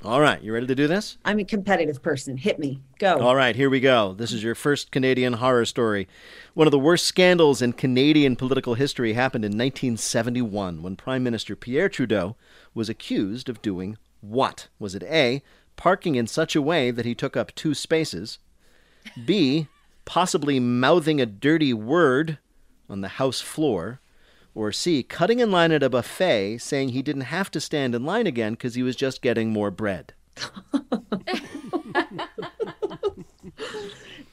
All 0.04 0.20
right, 0.20 0.42
you 0.42 0.52
ready 0.52 0.66
to 0.66 0.74
do 0.74 0.88
this? 0.88 1.20
I'm 1.24 1.38
a 1.38 1.44
competitive 1.44 2.02
person. 2.02 2.36
Hit 2.36 2.58
me. 2.58 2.82
Go. 2.98 3.20
All 3.20 3.36
right, 3.36 3.56
here 3.56 3.70
we 3.70 3.80
go. 3.80 4.14
This 4.14 4.32
is 4.32 4.44
your 4.44 4.56
first 4.56 4.90
Canadian 4.90 5.34
horror 5.34 5.64
story. 5.64 6.08
One 6.56 6.66
of 6.66 6.72
the 6.72 6.80
worst 6.80 7.06
scandals 7.06 7.62
in 7.62 7.74
Canadian 7.74 8.36
political 8.36 8.74
history 8.74 9.14
happened 9.14 9.46
in 9.46 9.52
1971 9.52 10.82
when 10.82 10.96
Prime 10.96 11.22
Minister 11.22 11.56
Pierre 11.56 11.88
Trudeau 11.88 12.36
was 12.74 12.90
accused 12.90 13.48
of 13.48 13.62
doing 13.62 13.96
what? 14.22 14.70
Was 14.80 14.96
it 14.96 15.04
A, 15.04 15.44
parking 15.76 16.16
in 16.16 16.26
such 16.26 16.56
a 16.56 16.64
way 16.64 16.90
that 16.90 17.06
he 17.06 17.14
took 17.14 17.38
up 17.38 17.54
two 17.54 17.76
spaces? 17.76 18.40
B, 19.24 19.68
possibly 20.06 20.60
mouthing 20.60 21.22
a 21.22 21.28
dirty 21.28 21.76
word 21.76 22.40
on 22.90 23.02
the 23.02 23.08
House 23.08 23.40
floor? 23.40 24.00
Or 24.54 24.72
C, 24.72 25.02
cutting 25.04 25.40
in 25.40 25.50
line 25.52 25.72
at 25.72 25.82
a 25.84 25.90
buffet 25.90 26.58
saying 26.58 26.90
he 26.90 27.02
didn't 27.02 27.22
have 27.24 27.50
to 27.52 27.62
stand 27.62 27.96
in 27.96 28.04
line 28.06 28.28
again 28.28 28.54
because 28.54 28.76
he 28.76 28.84
was 28.84 28.96
just 28.96 29.22
getting 29.22 29.52
more 29.52 29.72
bread? 29.72 30.14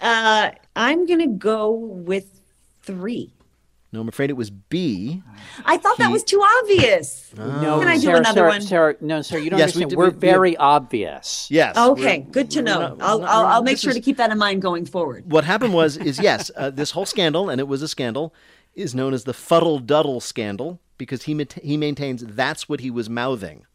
Uh, 0.01 0.51
I'm 0.77 1.07
gonna 1.07 1.27
go 1.27 1.71
with 1.73 2.41
three. 2.83 3.33
No, 3.91 4.01
I'm 4.01 4.09
afraid 4.09 4.29
it 4.31 4.35
was 4.37 4.51
B. 4.51 5.23
I 5.65 5.79
thought 5.79 5.97
that 5.97 6.13
was 6.13 6.23
too 6.23 6.41
obvious. 6.61 7.33
No, 7.37 7.79
Can 7.81 7.89
I 7.89 7.95
do 7.97 8.03
Sarah, 8.03 8.19
another 8.19 8.35
Sarah, 8.35 8.49
one? 8.49 8.61
Sarah, 8.61 8.95
no, 9.01 9.23
sir, 9.23 9.39
you 9.39 9.49
don't 9.51 9.59
Yes, 9.59 9.75
we 9.75 9.83
understand. 9.85 9.97
We're 9.99 10.09
we- 10.11 10.15
we- 10.15 10.19
very 10.21 10.57
obvious. 10.59 11.49
Yes. 11.51 11.77
Okay, 11.77 12.19
good 12.31 12.51
to 12.53 12.63
know. 12.63 12.79
not- 12.81 12.97
I'll, 13.03 13.25
I'll, 13.25 13.47
I'll 13.47 13.63
make 13.63 13.79
sure 13.79 13.91
is- 13.91 13.97
to 13.97 14.03
keep 14.03 14.19
that 14.19 14.31
in 14.31 14.37
mind 14.39 14.61
going 14.61 14.85
forward. 14.85 15.31
What 15.33 15.45
happened 15.45 15.73
was, 15.73 15.97
is 15.97 16.21
yes, 16.21 16.51
uh, 16.55 16.69
this 16.71 16.91
whole 16.91 17.07
scandal, 17.07 17.49
and 17.49 17.61
it 17.61 17.67
was 17.67 17.81
a 17.81 17.89
scandal, 17.89 18.35
is 18.79 18.95
known 18.95 19.13
as 19.15 19.25
the 19.25 19.35
Fuddle 19.35 19.81
Duddle 19.81 20.23
scandal 20.23 20.81
because 20.97 21.25
he 21.25 21.35
mat- 21.35 21.59
he 21.63 21.77
maintains 21.77 22.25
that's 22.25 22.69
what 22.69 22.81
he 22.81 22.91
was 22.91 23.09
mouthing. 23.11 23.67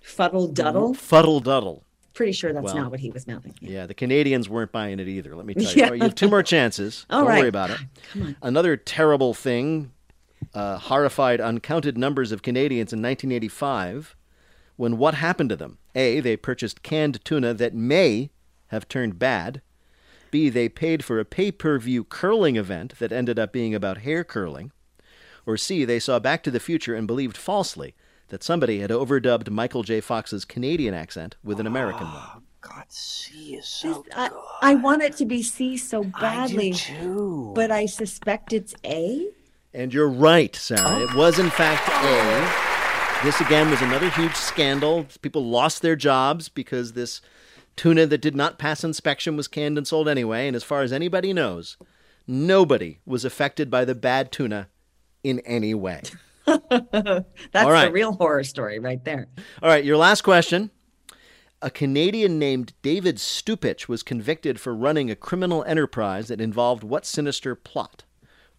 Fuddle 0.00 0.48
duddle. 0.52 0.96
Fuddle 0.96 1.40
Duddle. 1.42 1.82
Pretty 2.14 2.32
sure 2.32 2.52
that's 2.52 2.64
Well, 2.64 2.76
not 2.76 2.90
what 2.90 3.00
he 3.00 3.10
was 3.10 3.26
mouthing. 3.26 3.54
Yeah, 3.60 3.86
the 3.86 3.92
Canadians 3.94 4.48
weren't 4.48 4.72
buying 4.72 4.98
it 5.00 5.08
either. 5.08 5.34
Let 5.36 5.44
me 5.46 5.54
tell 5.54 5.64
you. 5.64 5.68
Yeah. 5.76 5.88
Right, 5.90 5.96
you 5.98 6.02
have 6.04 6.14
two 6.14 6.28
more 6.30 6.42
chances. 6.42 7.04
All 7.10 7.20
Don't 7.20 7.28
right. 7.28 7.38
worry 7.40 7.48
about 7.48 7.70
it. 7.70 7.78
Come 8.12 8.22
on. 8.22 8.36
Another 8.40 8.76
terrible 8.76 9.34
thing 9.34 9.92
uh, 10.54 10.78
horrified 10.78 11.40
uncounted 11.40 11.98
numbers 11.98 12.32
of 12.32 12.42
Canadians 12.42 12.92
in 12.92 13.00
1985 13.00 14.16
when 14.76 14.96
what 14.96 15.14
happened 15.14 15.50
to 15.50 15.56
them? 15.56 15.78
A, 15.94 16.20
they 16.20 16.36
purchased 16.36 16.82
canned 16.82 17.22
tuna 17.24 17.52
that 17.54 17.74
may 17.74 18.30
have 18.68 18.88
turned 18.88 19.18
bad. 19.18 19.60
B, 20.36 20.50
they 20.50 20.68
paid 20.68 21.02
for 21.02 21.18
a 21.18 21.24
pay 21.24 21.50
per 21.50 21.78
view 21.78 22.04
curling 22.04 22.56
event 22.56 22.98
that 22.98 23.10
ended 23.10 23.38
up 23.38 23.54
being 23.54 23.74
about 23.74 24.02
hair 24.02 24.22
curling. 24.22 24.70
Or 25.46 25.56
C, 25.56 25.86
they 25.86 25.98
saw 25.98 26.18
Back 26.18 26.42
to 26.42 26.50
the 26.50 26.60
Future 26.60 26.94
and 26.94 27.06
believed 27.06 27.38
falsely 27.38 27.94
that 28.28 28.42
somebody 28.42 28.80
had 28.80 28.90
overdubbed 28.90 29.48
Michael 29.48 29.82
J. 29.82 30.02
Fox's 30.02 30.44
Canadian 30.44 30.92
accent 30.92 31.36
with 31.42 31.58
an 31.58 31.66
American 31.66 32.06
one. 32.08 32.42
C 32.88 33.54
is 33.54 33.66
so 33.66 34.04
I, 34.14 34.28
I 34.60 34.74
want 34.74 35.02
it 35.02 35.16
to 35.16 35.24
be 35.24 35.42
C 35.42 35.78
so 35.78 36.04
badly, 36.04 36.74
but 37.54 37.70
I 37.70 37.86
suspect 37.86 38.52
it's 38.52 38.74
A. 38.84 39.30
And 39.72 39.94
you're 39.94 40.06
right, 40.10 40.54
Sarah. 40.54 41.00
It 41.00 41.14
was, 41.14 41.38
in 41.38 41.48
fact, 41.48 41.88
A. 41.88 43.24
This, 43.24 43.40
again, 43.40 43.70
was 43.70 43.80
another 43.80 44.10
huge 44.10 44.34
scandal. 44.34 45.06
People 45.22 45.46
lost 45.46 45.80
their 45.80 45.96
jobs 45.96 46.50
because 46.50 46.92
this 46.92 47.22
tuna 47.76 48.06
that 48.06 48.20
did 48.20 48.34
not 48.34 48.58
pass 48.58 48.82
inspection 48.82 49.36
was 49.36 49.48
canned 49.48 49.78
and 49.78 49.86
sold 49.86 50.08
anyway. 50.08 50.46
And 50.46 50.56
as 50.56 50.64
far 50.64 50.82
as 50.82 50.92
anybody 50.92 51.32
knows, 51.32 51.76
nobody 52.26 52.98
was 53.04 53.24
affected 53.24 53.70
by 53.70 53.84
the 53.84 53.94
bad 53.94 54.32
tuna 54.32 54.68
in 55.22 55.40
any 55.40 55.74
way. 55.74 56.02
That's 56.46 57.24
All 57.54 57.70
right. 57.70 57.86
the 57.86 57.92
real 57.92 58.12
horror 58.12 58.44
story 58.44 58.78
right 58.78 59.04
there. 59.04 59.28
All 59.62 59.68
right, 59.68 59.84
your 59.84 59.96
last 59.96 60.22
question. 60.22 60.70
A 61.62 61.70
Canadian 61.70 62.38
named 62.38 62.74
David 62.82 63.16
Stupich 63.16 63.88
was 63.88 64.02
convicted 64.02 64.60
for 64.60 64.74
running 64.74 65.10
a 65.10 65.16
criminal 65.16 65.64
enterprise 65.64 66.28
that 66.28 66.40
involved 66.40 66.84
what 66.84 67.06
sinister 67.06 67.54
plot? 67.54 68.04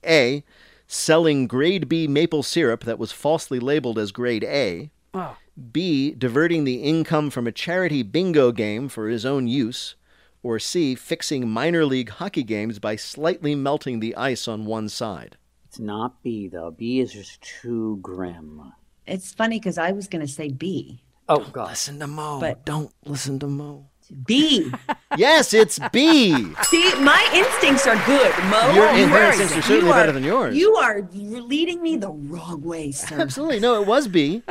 A. 0.05 0.43
Selling 0.87 1.47
grade 1.47 1.87
B 1.87 2.07
maple 2.07 2.43
syrup 2.43 2.83
that 2.85 2.97
was 2.99 3.11
falsely 3.11 3.59
labeled 3.59 3.99
as 3.99 4.11
grade 4.11 4.43
A. 4.43 4.89
Oh. 5.13 5.37
B. 5.57 6.11
Diverting 6.11 6.63
the 6.63 6.83
income 6.83 7.29
from 7.29 7.47
a 7.47 7.51
charity 7.51 8.03
bingo 8.03 8.51
game 8.51 8.89
for 8.89 9.09
his 9.09 9.25
own 9.25 9.47
use. 9.47 9.95
Or 10.43 10.59
C. 10.59 10.93
Fixing 10.95 11.49
minor 11.49 11.85
league 11.85 12.09
hockey 12.09 12.43
games 12.43 12.79
by 12.79 12.95
slightly 12.95 13.55
melting 13.55 13.99
the 13.99 14.15
ice 14.15 14.47
on 14.47 14.65
one 14.65 14.87
side. 14.87 15.37
It's 15.65 15.79
not 15.79 16.21
B 16.23 16.47
though. 16.47 16.71
B 16.71 16.99
is 16.99 17.11
just 17.11 17.41
too 17.41 17.97
grim. 18.01 18.73
It's 19.05 19.33
funny 19.33 19.59
because 19.59 19.77
I 19.77 19.91
was 19.91 20.07
going 20.07 20.25
to 20.25 20.31
say 20.31 20.49
B. 20.49 21.01
Oh 21.29 21.39
God! 21.51 21.69
Listen 21.69 21.99
to 21.99 22.07
Mo. 22.07 22.39
But 22.39 22.65
don't 22.65 22.93
listen 23.05 23.39
to 23.39 23.47
Mo. 23.47 23.89
B. 24.25 24.71
yes, 25.17 25.53
it's 25.53 25.79
B. 25.91 26.31
See, 26.63 26.95
my 27.01 27.29
instincts 27.33 27.85
are 27.87 27.95
good, 28.05 28.33
Mo. 28.45 28.73
Your 28.73 28.91
You 28.93 29.15
instincts 29.15 29.57
are 29.57 29.61
certainly 29.61 29.87
you 29.87 29.93
better 29.93 30.11
than 30.11 30.23
yours. 30.23 30.55
You 30.55 30.75
are 30.75 31.01
leading 31.13 31.81
me 31.81 31.97
the 31.97 32.09
wrong 32.11 32.61
way, 32.61 32.91
sir. 32.91 33.19
Absolutely. 33.19 33.59
No, 33.59 33.81
it 33.81 33.87
was 33.87 34.07
B. 34.07 34.43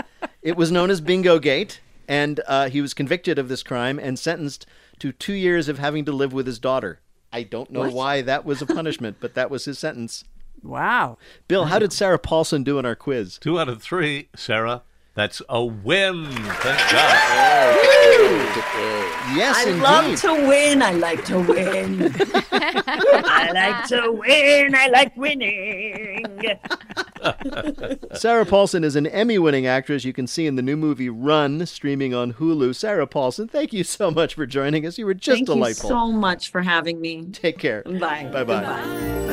It 0.42 0.56
was 0.56 0.70
known 0.70 0.90
as 0.90 1.00
Bingo 1.00 1.38
Gate, 1.38 1.80
and 2.08 2.40
uh, 2.46 2.68
he 2.68 2.80
was 2.80 2.94
convicted 2.94 3.38
of 3.38 3.48
this 3.48 3.62
crime 3.62 3.98
and 3.98 4.18
sentenced 4.18 4.66
to 4.98 5.12
two 5.12 5.32
years 5.34 5.68
of 5.68 5.78
having 5.78 6.04
to 6.04 6.12
live 6.12 6.32
with 6.32 6.46
his 6.46 6.58
daughter. 6.58 7.00
I 7.32 7.42
don't 7.42 7.70
know 7.70 7.80
What? 7.80 7.92
why 7.92 8.22
that 8.22 8.44
was 8.44 8.62
a 8.62 8.66
punishment, 8.66 9.16
but 9.20 9.34
that 9.34 9.50
was 9.50 9.64
his 9.64 9.78
sentence. 9.78 10.24
Wow. 10.62 11.18
Bill, 11.48 11.66
how 11.66 11.78
did 11.78 11.92
Sarah 11.92 12.18
Paulson 12.18 12.62
do 12.64 12.78
in 12.78 12.86
our 12.86 12.96
quiz? 12.96 13.38
Two 13.38 13.58
out 13.60 13.68
of 13.68 13.82
three, 13.82 14.28
Sarah. 14.34 14.82
That's 15.16 15.40
a 15.48 15.64
win. 15.64 16.26
Thank 16.26 16.78
God. 16.92 17.76
Yes, 19.34 19.56
I 19.56 19.64
indeed. 19.66 19.82
love 19.82 20.20
to 20.20 20.46
win. 20.46 20.82
I 20.82 20.92
like 20.92 21.24
to 21.24 21.40
win. 21.40 22.14
I 22.52 23.50
like 23.52 23.86
to 23.88 24.12
win. 24.12 24.74
I 24.74 24.88
like 24.88 25.16
winning. 25.16 26.26
Sarah 28.18 28.44
Paulson 28.44 28.84
is 28.84 28.94
an 28.94 29.06
Emmy 29.06 29.38
winning 29.38 29.66
actress 29.66 30.04
you 30.04 30.12
can 30.12 30.26
see 30.26 30.46
in 30.46 30.56
the 30.56 30.62
new 30.62 30.76
movie 30.76 31.08
Run, 31.08 31.64
streaming 31.64 32.14
on 32.14 32.34
Hulu. 32.34 32.74
Sarah 32.74 33.06
Paulson, 33.06 33.48
thank 33.48 33.72
you 33.72 33.84
so 33.84 34.10
much 34.10 34.34
for 34.34 34.44
joining 34.44 34.84
us. 34.86 34.98
You 34.98 35.06
were 35.06 35.14
just 35.14 35.38
Thank 35.38 35.46
delightful. 35.46 35.88
Thank 35.88 35.98
you 35.98 36.12
so 36.12 36.12
much 36.12 36.50
for 36.50 36.60
having 36.60 37.00
me. 37.00 37.24
Take 37.32 37.58
care. 37.58 37.82
Bye. 37.84 38.28
Bye 38.30 38.44
bye. 38.44 39.32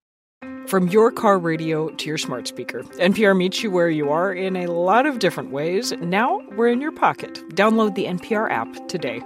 From 0.71 0.87
your 0.87 1.11
car 1.11 1.37
radio 1.37 1.89
to 1.89 2.07
your 2.07 2.17
smart 2.17 2.47
speaker, 2.47 2.83
NPR 2.83 3.35
meets 3.35 3.61
you 3.61 3.69
where 3.69 3.89
you 3.89 4.09
are 4.09 4.31
in 4.31 4.55
a 4.55 4.67
lot 4.67 5.05
of 5.05 5.19
different 5.19 5.51
ways. 5.51 5.91
Now 5.91 6.39
we're 6.55 6.69
in 6.69 6.79
your 6.79 6.93
pocket. 6.93 7.33
Download 7.49 7.93
the 7.93 8.05
NPR 8.05 8.49
app 8.49 8.87
today. 8.87 9.19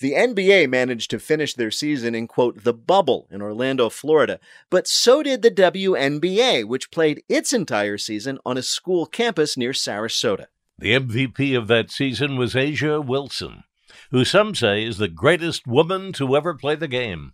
The 0.00 0.14
NBA 0.14 0.70
managed 0.70 1.10
to 1.10 1.18
finish 1.18 1.52
their 1.52 1.70
season 1.70 2.14
in, 2.14 2.26
quote, 2.26 2.64
the 2.64 2.72
bubble 2.72 3.28
in 3.30 3.42
Orlando, 3.42 3.90
Florida, 3.90 4.40
but 4.70 4.88
so 4.88 5.22
did 5.22 5.42
the 5.42 5.50
WNBA, 5.50 6.64
which 6.64 6.90
played 6.90 7.22
its 7.28 7.52
entire 7.52 7.98
season 7.98 8.38
on 8.46 8.56
a 8.56 8.62
school 8.62 9.04
campus 9.04 9.58
near 9.58 9.72
Sarasota. 9.72 10.46
The 10.78 10.98
MVP 10.98 11.54
of 11.54 11.68
that 11.68 11.90
season 11.90 12.38
was 12.38 12.54
A'ja 12.54 13.04
Wilson, 13.04 13.64
who 14.12 14.24
some 14.24 14.54
say 14.54 14.84
is 14.84 14.98
the 14.98 15.08
greatest 15.08 15.66
woman 15.66 16.12
to 16.12 16.36
ever 16.36 16.54
play 16.54 16.76
the 16.76 16.86
game. 16.86 17.32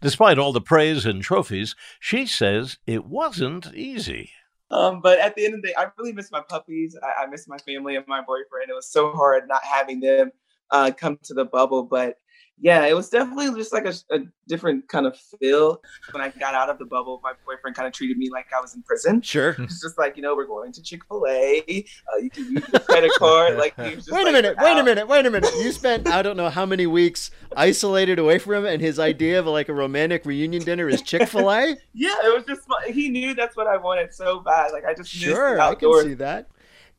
Despite 0.00 0.38
all 0.38 0.52
the 0.52 0.60
praise 0.60 1.06
and 1.06 1.22
trophies, 1.22 1.74
she 1.98 2.26
says 2.26 2.78
it 2.86 3.06
wasn't 3.06 3.74
easy. 3.74 4.30
Um, 4.70 5.00
but 5.00 5.18
at 5.20 5.36
the 5.36 5.44
end 5.44 5.54
of 5.54 5.62
the 5.62 5.68
day, 5.68 5.74
I 5.78 5.86
really 5.96 6.12
miss 6.12 6.32
my 6.32 6.40
puppies. 6.40 6.96
I, 7.02 7.22
I 7.22 7.26
miss 7.26 7.46
my 7.46 7.58
family 7.58 7.94
and 7.94 8.06
my 8.08 8.20
boyfriend. 8.20 8.68
It 8.68 8.74
was 8.74 8.90
so 8.90 9.12
hard 9.12 9.46
not 9.48 9.62
having 9.62 10.00
them 10.00 10.32
uh, 10.70 10.90
come 10.96 11.18
to 11.24 11.34
the 11.34 11.44
bubble. 11.44 11.82
But 11.82 12.16
yeah, 12.58 12.86
it 12.86 12.94
was 12.96 13.10
definitely 13.10 13.50
just 13.54 13.72
like 13.72 13.84
a, 13.84 13.92
a 14.10 14.20
different 14.48 14.88
kind 14.88 15.06
of 15.06 15.14
feel. 15.38 15.82
When 16.12 16.22
I 16.22 16.30
got 16.30 16.54
out 16.54 16.70
of 16.70 16.78
the 16.78 16.86
bubble, 16.86 17.20
my 17.22 17.32
boyfriend 17.44 17.76
kind 17.76 17.86
of 17.86 17.92
treated 17.92 18.16
me 18.16 18.30
like 18.30 18.46
I 18.56 18.60
was 18.62 18.74
in 18.74 18.82
prison. 18.82 19.20
Sure. 19.20 19.54
It's 19.58 19.82
just 19.82 19.98
like, 19.98 20.16
you 20.16 20.22
know, 20.22 20.34
we're 20.34 20.46
going 20.46 20.72
to 20.72 20.82
Chick 20.82 21.02
fil 21.06 21.26
A. 21.28 21.60
Uh, 21.68 22.16
you 22.16 22.30
can 22.30 22.44
use 22.44 22.66
your 22.72 22.80
credit 22.80 23.12
card. 23.18 23.58
Like, 23.58 23.78
he 23.78 23.96
was 23.96 24.04
just 24.06 24.10
Wait 24.10 24.22
a 24.22 24.24
like, 24.24 24.32
minute, 24.32 24.56
"We're 24.58 24.64
wait 24.64 24.80
a 24.80 24.84
minute, 24.84 25.06
wait 25.06 25.26
a 25.26 25.30
minute. 25.30 25.50
You 25.58 25.70
spent 25.70 26.08
I 26.08 26.22
don't 26.22 26.38
know 26.38 26.48
how 26.48 26.64
many 26.64 26.86
weeks 26.86 27.30
isolated 27.54 28.18
away 28.18 28.38
from 28.38 28.54
him, 28.54 28.66
and 28.66 28.80
his 28.80 28.98
idea 28.98 29.38
of 29.38 29.46
like 29.46 29.68
a 29.68 29.74
romantic 29.74 30.24
reunion 30.24 30.62
dinner 30.62 30.88
is 30.88 31.02
Chick 31.02 31.28
fil 31.28 31.52
A? 31.52 31.76
Yeah, 31.98 32.14
it 32.24 32.34
was 32.34 32.44
just, 32.44 32.62
he 32.92 33.08
knew 33.08 33.34
that's 33.34 33.56
what 33.56 33.66
I 33.66 33.78
wanted 33.78 34.12
so 34.12 34.40
bad. 34.40 34.72
Like, 34.72 34.84
I 34.84 34.92
just 34.92 35.10
Sure, 35.10 35.58
I 35.58 35.74
can 35.74 36.02
see 36.02 36.14
that. 36.14 36.48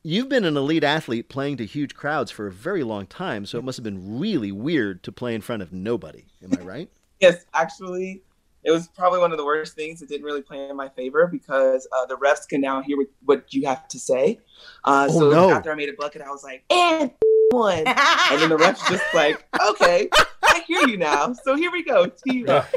You've 0.04 0.28
been 0.28 0.44
an 0.44 0.56
elite 0.56 0.84
athlete 0.84 1.28
playing 1.28 1.56
to 1.58 1.66
huge 1.66 1.94
crowds 1.94 2.30
for 2.30 2.46
a 2.46 2.52
very 2.52 2.84
long 2.84 3.06
time, 3.06 3.44
so 3.46 3.58
it 3.58 3.64
must 3.64 3.76
have 3.76 3.84
been 3.84 4.18
really 4.18 4.52
weird 4.52 5.02
to 5.02 5.12
play 5.12 5.34
in 5.34 5.40
front 5.40 5.60
of 5.62 5.72
nobody. 5.72 6.24
Am 6.42 6.52
I 6.58 6.62
right? 6.62 6.88
Yes, 7.20 7.44
actually, 7.52 8.22
it 8.62 8.70
was 8.70 8.86
probably 8.86 9.18
one 9.18 9.32
of 9.32 9.38
the 9.38 9.44
worst 9.44 9.74
things. 9.74 10.02
It 10.02 10.08
didn't 10.08 10.24
really 10.24 10.40
play 10.40 10.68
in 10.68 10.76
my 10.76 10.88
favor 10.88 11.26
because 11.26 11.88
uh, 11.90 12.06
the 12.06 12.16
refs 12.16 12.46
can 12.48 12.60
now 12.60 12.80
hear 12.80 12.96
what, 12.96 13.06
what 13.24 13.52
you 13.52 13.66
have 13.66 13.88
to 13.88 13.98
say. 13.98 14.38
Uh, 14.84 15.08
Oh, 15.10 15.18
so 15.18 15.30
no. 15.32 15.50
after 15.50 15.72
I 15.72 15.74
made 15.74 15.88
a 15.88 15.94
bucket, 15.94 16.22
I 16.22 16.28
was 16.30 16.44
like, 16.44 16.62
and 16.70 17.10
one. 17.50 17.78
and 17.88 18.40
then 18.40 18.50
the 18.50 18.56
refs 18.56 18.88
just 18.88 19.02
like, 19.14 19.44
okay, 19.70 20.08
I 20.44 20.62
hear 20.68 20.86
you 20.86 20.96
now. 20.96 21.32
So 21.32 21.56
here 21.56 21.72
we 21.72 21.82
go. 21.82 22.06
Tee 22.06 22.36
you 22.38 22.46
up. 22.46 22.68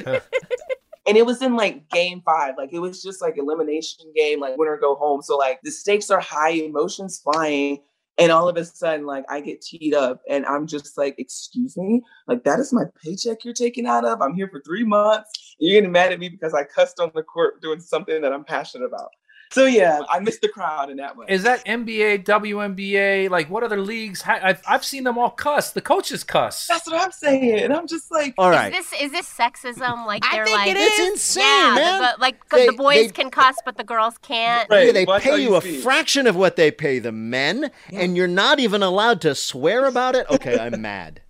And 1.07 1.17
it 1.17 1.25
was 1.25 1.41
in 1.41 1.55
like 1.55 1.89
game 1.89 2.21
five. 2.23 2.55
Like 2.57 2.73
it 2.73 2.79
was 2.79 3.01
just 3.01 3.21
like 3.21 3.37
elimination 3.37 4.11
game, 4.15 4.39
like 4.39 4.57
winner 4.57 4.77
go 4.77 4.95
home. 4.95 5.21
So 5.21 5.37
like 5.37 5.59
the 5.63 5.71
stakes 5.71 6.09
are 6.11 6.19
high, 6.19 6.51
emotions 6.51 7.19
flying. 7.19 7.79
And 8.17 8.31
all 8.31 8.47
of 8.47 8.55
a 8.57 8.65
sudden, 8.65 9.05
like 9.05 9.25
I 9.29 9.41
get 9.41 9.61
teed 9.61 9.95
up 9.95 10.21
and 10.29 10.45
I'm 10.45 10.67
just 10.67 10.97
like, 10.97 11.15
excuse 11.17 11.75
me? 11.75 12.03
Like 12.27 12.43
that 12.43 12.59
is 12.59 12.71
my 12.71 12.83
paycheck 13.03 13.43
you're 13.43 13.53
taking 13.53 13.87
out 13.87 14.05
of? 14.05 14.21
I'm 14.21 14.35
here 14.35 14.47
for 14.47 14.61
three 14.61 14.83
months. 14.83 15.55
You're 15.57 15.79
getting 15.79 15.91
mad 15.91 16.11
at 16.11 16.19
me 16.19 16.29
because 16.29 16.53
I 16.53 16.63
cussed 16.63 16.99
on 16.99 17.11
the 17.15 17.23
court 17.23 17.61
doing 17.61 17.79
something 17.79 18.21
that 18.21 18.33
I'm 18.33 18.43
passionate 18.43 18.85
about. 18.85 19.09
So 19.51 19.65
yeah, 19.65 19.99
I 20.09 20.19
missed 20.19 20.41
the 20.41 20.47
crowd 20.47 20.89
in 20.89 20.97
that 20.97 21.17
way. 21.17 21.25
Is 21.29 21.43
that 21.43 21.65
NBA, 21.65 22.23
WNBA? 22.23 23.29
Like, 23.29 23.49
what 23.49 23.63
other 23.63 23.79
leagues? 23.81 24.23
I've, 24.25 24.61
I've 24.67 24.85
seen 24.85 25.03
them 25.03 25.17
all 25.17 25.29
cuss. 25.29 25.71
The 25.71 25.81
coaches 25.81 26.23
cuss. 26.23 26.67
That's 26.67 26.87
what 26.87 27.01
I'm 27.01 27.11
saying. 27.11 27.59
And 27.59 27.73
I'm 27.73 27.85
just 27.87 28.09
like, 28.11 28.33
All 28.37 28.49
right. 28.49 28.73
Is 28.73 28.89
this 28.89 29.01
is 29.01 29.11
this 29.11 29.29
sexism? 29.31 30.05
Like 30.05 30.23
I 30.25 30.35
they're 30.37 30.45
think 30.45 30.57
like 30.57 30.67
it 30.69 30.77
It's 30.77 30.99
insane, 31.11 31.43
yeah, 31.43 31.75
man. 31.75 32.01
The, 32.01 32.25
the- 32.25 32.57
They- 32.57 32.65
the 32.67 32.73
boys 32.73 32.95
they- 33.07 33.09
can 33.09 33.29
cuss, 33.29 33.57
but 33.65 33.77
the 33.77 33.83
girls 33.83 34.17
can't. 34.21 34.67
Yeah, 34.71 34.91
they 34.91 35.05
pay 35.05 35.41
you 35.41 35.55
a 35.55 35.61
fraction 35.61 36.27
of 36.27 36.35
what 36.35 36.55
they 36.55 36.71
pay 36.71 36.99
the 36.99 37.11
men, 37.11 37.71
and 37.91 38.15
you're 38.15 38.27
not 38.27 38.59
even 38.59 38.81
allowed 38.83 39.21
to 39.21 39.35
swear 39.35 39.85
about 39.85 40.15
it. 40.15 40.27
Okay, 40.29 40.57
I'm 40.57 40.81
mad. 40.81 41.21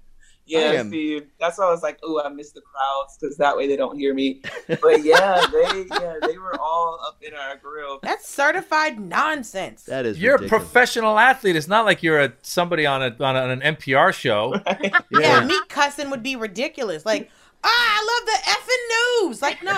Yeah, 0.60 0.80
am- 0.80 0.88
Steve. 0.90 1.28
That's 1.40 1.58
why 1.58 1.66
I 1.66 1.72
was 1.72 1.82
like, 1.84 2.00
"Oh, 2.04 2.22
I 2.24 2.30
miss 2.30 2.52
the 2.52 2.62
crowds 2.62 3.18
because 3.20 3.38
that 3.38 3.56
way 3.56 3.68
they 3.68 3.76
don't 3.78 3.98
hear 3.98 4.14
me." 4.14 4.42
But 4.82 5.04
yeah, 5.04 5.46
they 5.52 5.86
yeah 5.90 6.16
they 6.26 6.38
were 6.38 6.60
all 6.60 7.00
up 7.08 7.18
in 7.22 7.34
our 7.34 7.58
grill. 7.58 8.00
That's 8.04 8.28
certified 8.28 9.00
nonsense. 9.00 9.84
That 9.84 10.06
is 10.06 10.20
You're 10.20 10.34
ridiculous. 10.38 10.62
a 10.62 10.66
professional 10.66 11.20
athlete. 11.20 11.56
It's 11.56 11.68
not 11.68 11.86
like 11.86 12.04
you're 12.04 12.20
a 12.22 12.34
somebody 12.42 12.86
on 12.86 13.02
a 13.02 13.16
on, 13.24 13.36
a, 13.36 13.40
on 13.42 13.52
an 13.62 13.76
NPR 13.76 14.14
show. 14.14 14.56
Yeah. 15.12 15.44
me 15.46 15.58
cussing 15.70 16.10
would 16.10 16.24
be 16.24 16.36
ridiculous. 16.36 17.06
Like, 17.06 17.30
I 17.64 18.04
love 18.12 18.26
the 18.26 18.40
effing 18.52 18.84
news. 19.28 19.42
Like, 19.42 19.62
no. 19.64 19.78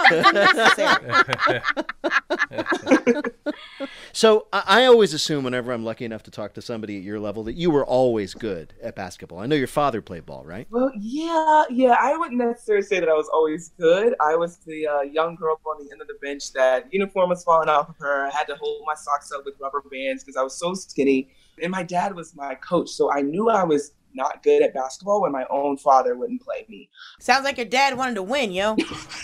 So 4.16 4.46
I, 4.54 4.64
I 4.68 4.86
always 4.86 5.12
assume 5.16 5.44
whenever 5.44 5.74
I'm 5.74 5.84
lucky 5.84 6.06
enough 6.06 6.22
to 6.24 6.32
talk 6.32 6.54
to 6.54 6.62
somebody 6.62 6.98
at 6.98 7.04
your 7.04 7.20
level 7.20 7.44
that 7.46 7.54
you 7.54 7.72
were 7.72 7.84
always 7.84 8.36
good 8.36 8.76
at 8.82 8.96
basketball. 8.96 9.40
I 9.40 9.48
know 9.48 9.56
your 9.56 9.66
father 9.66 10.04
played 10.04 10.28
ball, 10.28 10.46
right? 10.46 10.68
Well, 10.70 10.92
yeah, 10.96 11.64
yeah. 11.72 11.98
I 12.00 12.16
wouldn't 12.16 12.38
necessarily 12.38 12.86
say 12.86 13.00
that 13.00 13.10
I 13.10 13.14
was 13.14 13.28
always 13.34 13.70
good. 13.70 14.14
I 14.22 14.36
was 14.36 14.58
the 14.58 14.86
uh, 14.86 15.02
young 15.02 15.36
girl 15.36 15.60
on 15.66 15.84
the 15.84 15.92
end 15.92 16.00
of 16.00 16.08
the 16.08 16.18
bench 16.22 16.54
that 16.54 16.94
uniform 16.94 17.30
was 17.30 17.44
falling 17.44 17.70
off 17.70 17.90
of 17.90 17.98
her. 17.98 18.28
I 18.28 18.30
had 18.30 18.44
to 18.46 18.56
hold 18.56 18.84
my 18.86 18.94
socks 18.94 19.32
up 19.32 19.46
with 19.46 19.56
rubber 19.60 19.84
bands 19.92 20.24
because 20.24 20.38
I 20.38 20.44
was 20.44 20.60
so 20.60 20.76
skinny. 20.76 21.30
And 21.62 21.72
my 21.72 21.82
dad 21.82 22.16
was 22.16 22.36
my 22.36 22.54
coach, 22.56 22.90
so 22.90 23.12
I 23.12 23.22
knew 23.22 23.50
I 23.50 23.64
was 23.64 23.94
not 24.16 24.44
good 24.44 24.62
at 24.62 24.74
basketball 24.74 25.22
when 25.22 25.32
my 25.32 25.46
own 25.50 25.78
father 25.78 26.16
wouldn't 26.16 26.42
play 26.42 26.66
me. 26.70 26.90
Sounds 27.20 27.44
like 27.44 27.58
your 27.58 27.66
dad 27.66 27.98
wanted 27.98 28.16
to 28.16 28.24
win, 28.24 28.52
yo. 28.52 28.76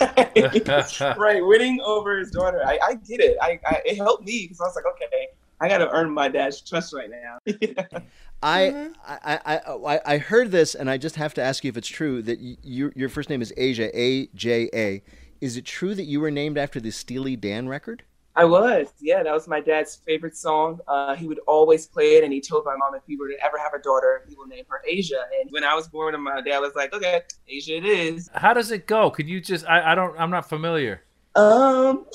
right, 1.16 1.44
winning 1.44 1.80
over 1.84 2.18
his 2.18 2.30
daughter. 2.30 2.62
I, 2.64 2.78
I 2.82 2.94
get 2.94 3.20
it. 3.20 3.36
I, 3.40 3.60
I 3.66 3.82
it 3.84 3.96
helped 3.96 4.24
me 4.24 4.44
because 4.44 4.60
I 4.60 4.64
was 4.64 4.76
like, 4.76 4.86
okay, 4.94 5.28
I 5.60 5.68
got 5.68 5.78
to 5.78 5.90
earn 5.90 6.10
my 6.10 6.28
dad's 6.28 6.60
trust 6.62 6.92
right 6.92 7.10
now. 7.10 7.38
Mm-hmm. 8.42 8.92
I, 9.06 9.18
I, 9.22 9.54
I, 9.56 9.60
oh, 9.66 9.84
I, 9.84 10.00
I 10.06 10.16
heard 10.18 10.50
this, 10.50 10.74
and 10.74 10.88
I 10.88 10.96
just 10.96 11.16
have 11.16 11.34
to 11.34 11.42
ask 11.42 11.62
you 11.62 11.68
if 11.68 11.76
it's 11.76 11.88
true 11.88 12.22
that 12.22 12.40
y- 12.40 12.56
your 12.62 12.90
your 12.96 13.10
first 13.10 13.28
name 13.28 13.42
is 13.42 13.52
A'ja, 13.58 13.90
A 13.92 14.28
J 14.28 14.70
A. 14.72 15.02
Is 15.42 15.58
it 15.58 15.66
true 15.66 15.94
that 15.94 16.04
you 16.04 16.20
were 16.20 16.30
named 16.30 16.56
after 16.56 16.80
the 16.80 16.90
Steely 16.90 17.36
Dan 17.36 17.68
record? 17.68 18.02
I 18.36 18.44
was, 18.44 18.92
yeah. 19.00 19.22
That 19.22 19.32
was 19.32 19.48
my 19.48 19.60
dad's 19.60 19.96
favorite 20.06 20.36
song. 20.36 20.78
Uh, 20.86 21.14
he 21.16 21.26
would 21.26 21.40
always 21.46 21.86
play 21.86 22.16
it, 22.16 22.24
and 22.24 22.32
he 22.32 22.40
told 22.40 22.64
my 22.64 22.76
mom 22.76 22.94
if 22.94 23.02
he 23.06 23.16
were 23.16 23.28
to 23.28 23.36
ever 23.44 23.58
have 23.58 23.74
a 23.74 23.82
daughter, 23.82 24.24
he 24.28 24.36
will 24.36 24.46
name 24.46 24.64
her 24.68 24.82
A'ja. 24.90 25.18
And 25.40 25.50
when 25.50 25.64
I 25.64 25.74
was 25.74 25.88
born, 25.88 26.14
and 26.14 26.22
my 26.22 26.40
dad 26.40 26.60
was 26.60 26.74
like, 26.76 26.92
"Okay, 26.92 27.22
A'ja, 27.50 27.78
it 27.78 27.84
is." 27.84 28.30
How 28.32 28.54
does 28.54 28.70
it 28.70 28.86
go? 28.86 29.10
Could 29.10 29.28
you 29.28 29.40
just? 29.40 29.66
I, 29.66 29.92
I 29.92 29.94
don't. 29.94 30.18
I'm 30.18 30.30
not 30.30 30.48
familiar. 30.48 31.02
Um, 31.34 32.06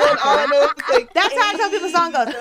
then 0.00 0.16
all 0.24 0.38
I 0.38 0.46
know 0.50 0.62
is 0.62 0.70
like, 0.88 1.12
That's 1.12 1.34
how 1.34 1.56
some 1.56 1.70
people's 1.70 1.92
song 1.92 2.12
goes. 2.12 2.28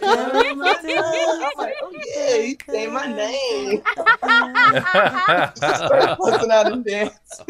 I'm 0.00 0.58
like, 0.58 1.74
oh 1.82 1.92
yeah, 1.92 2.36
he 2.38 2.56
say 2.68 2.86
my 2.86 3.06
name. 3.06 3.82
Start 5.54 6.18
busting 6.18 6.50
out 6.50 6.72
and 6.72 6.84
dance. 6.84 7.42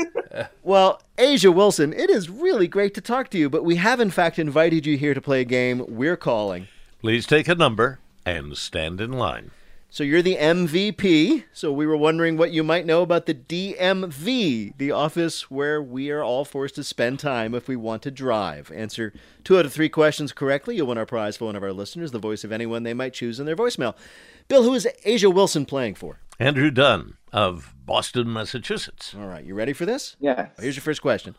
Well, 0.63 1.01
A'ja 1.19 1.55
Wilson, 1.55 1.93
it 1.93 2.11
is 2.11 2.29
really 2.29 2.67
great 2.67 2.95
to 2.95 3.01
talk 3.01 3.31
to 3.31 3.39
you, 3.39 3.49
but 3.49 3.65
we 3.65 3.77
have 3.77 4.01
in 4.01 4.11
fact 4.11 4.39
invited 4.39 4.87
you 4.87 4.97
here 4.97 5.15
to 5.15 5.21
play 5.21 5.41
a 5.41 5.45
game 5.45 5.85
we're 5.89 6.17
calling. 6.17 6.67
Please 7.01 7.27
take 7.27 7.47
a 7.47 7.55
number 7.55 8.01
and 8.27 8.57
stand 8.57 9.01
in 9.01 9.13
line. 9.13 9.53
So 9.91 10.05
you're 10.05 10.21
the 10.21 10.37
MVP. 10.37 11.45
So 11.53 11.73
we 11.73 11.87
were 11.87 11.97
wondering 11.97 12.37
what 12.37 12.53
you 12.53 12.63
might 12.63 12.85
know 12.85 13.01
about 13.01 13.25
the 13.25 13.35
DMV, 13.35 14.77
the 14.77 14.91
office 14.91 15.51
where 15.51 15.83
we 15.83 16.11
are 16.11 16.23
all 16.23 16.45
forced 16.45 16.75
to 16.75 16.85
spend 16.85 17.19
time 17.19 17.55
if 17.55 17.69
we 17.69 17.75
want 17.75 18.03
to 18.03 18.11
drive. 18.11 18.71
Answer 18.71 19.15
two 19.45 19.59
out 19.59 19.65
of 19.65 19.73
three 19.73 19.89
questions 19.89 20.33
correctly. 20.33 20.77
You'll 20.77 20.89
win 20.89 20.99
our 20.99 21.07
prize 21.07 21.39
for 21.39 21.47
one 21.47 21.57
of 21.57 21.63
our 21.63 21.73
listeners, 21.73 22.11
the 22.11 22.19
voice 22.19 22.45
of 22.45 22.53
anyone 22.53 22.83
they 22.83 22.93
might 22.93 23.15
choose 23.15 23.41
in 23.41 23.47
their 23.47 23.57
voicemail. 23.57 23.97
Bill, 24.47 24.63
who 24.63 24.75
is 24.75 24.87
A'ja 25.07 25.33
Wilson 25.33 25.65
playing 25.65 25.95
for? 25.95 26.21
Andrew 26.39 26.71
Dunn 26.71 27.17
of 27.33 27.75
Boston, 27.85 28.31
Massachusetts. 28.31 29.15
All 29.19 29.27
right, 29.27 29.45
you 29.45 29.55
ready 29.55 29.73
for 29.73 29.87
this? 29.87 30.17
Yeah. 30.21 30.49
Here's 30.61 30.77
your 30.77 30.83
first 30.83 31.01
question. 31.01 31.35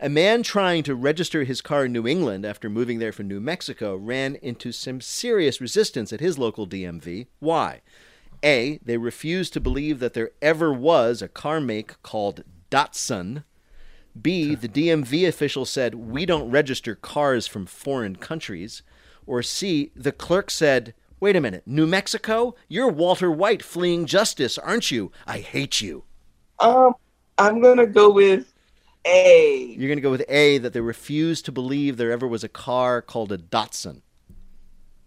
A 0.00 0.08
man 0.08 0.44
trying 0.44 0.84
to 0.84 0.94
register 0.94 1.42
his 1.42 1.60
car 1.60 1.86
in 1.86 1.92
New 1.92 2.06
England 2.06 2.46
after 2.46 2.70
moving 2.70 3.00
there 3.00 3.10
from 3.10 3.26
New 3.26 3.40
Mexico 3.40 3.96
ran 3.96 4.36
into 4.36 4.70
some 4.70 5.00
serious 5.00 5.60
resistance 5.60 6.12
at 6.12 6.20
his 6.20 6.38
local 6.38 6.68
DMV. 6.68 7.26
Why? 7.40 7.80
A. 8.44 8.78
They 8.84 8.96
refused 8.96 9.54
to 9.54 9.60
believe 9.60 9.98
that 9.98 10.14
there 10.14 10.30
ever 10.40 10.72
was 10.72 11.20
a 11.20 11.26
car 11.26 11.60
make 11.60 12.00
called 12.04 12.44
Datsun. 12.70 13.42
B. 14.20 14.54
The 14.54 14.68
DMV 14.68 15.26
official 15.26 15.64
said, 15.64 15.96
We 15.96 16.24
don't 16.24 16.48
register 16.48 16.94
cars 16.94 17.48
from 17.48 17.66
foreign 17.66 18.14
countries. 18.14 18.82
Or 19.26 19.42
C. 19.42 19.90
The 19.96 20.12
clerk 20.12 20.52
said, 20.52 20.94
Wait 21.18 21.34
a 21.34 21.40
minute, 21.40 21.64
New 21.66 21.88
Mexico? 21.88 22.54
You're 22.68 22.88
Walter 22.88 23.32
White 23.32 23.64
fleeing 23.64 24.06
justice, 24.06 24.58
aren't 24.58 24.92
you? 24.92 25.10
I 25.26 25.38
hate 25.38 25.80
you. 25.80 26.04
Um, 26.60 26.94
I'm 27.36 27.60
gonna 27.60 27.86
go 27.86 28.10
with 28.10 28.52
A. 29.04 29.74
You're 29.78 29.88
going 29.88 29.98
to 29.98 30.02
go 30.02 30.10
with 30.10 30.24
A, 30.28 30.58
that 30.58 30.72
they 30.72 30.80
refused 30.80 31.44
to 31.46 31.52
believe 31.52 31.96
there 31.96 32.12
ever 32.12 32.26
was 32.26 32.44
a 32.44 32.48
car 32.48 33.00
called 33.00 33.32
a 33.32 33.38
Datsun. 33.38 34.02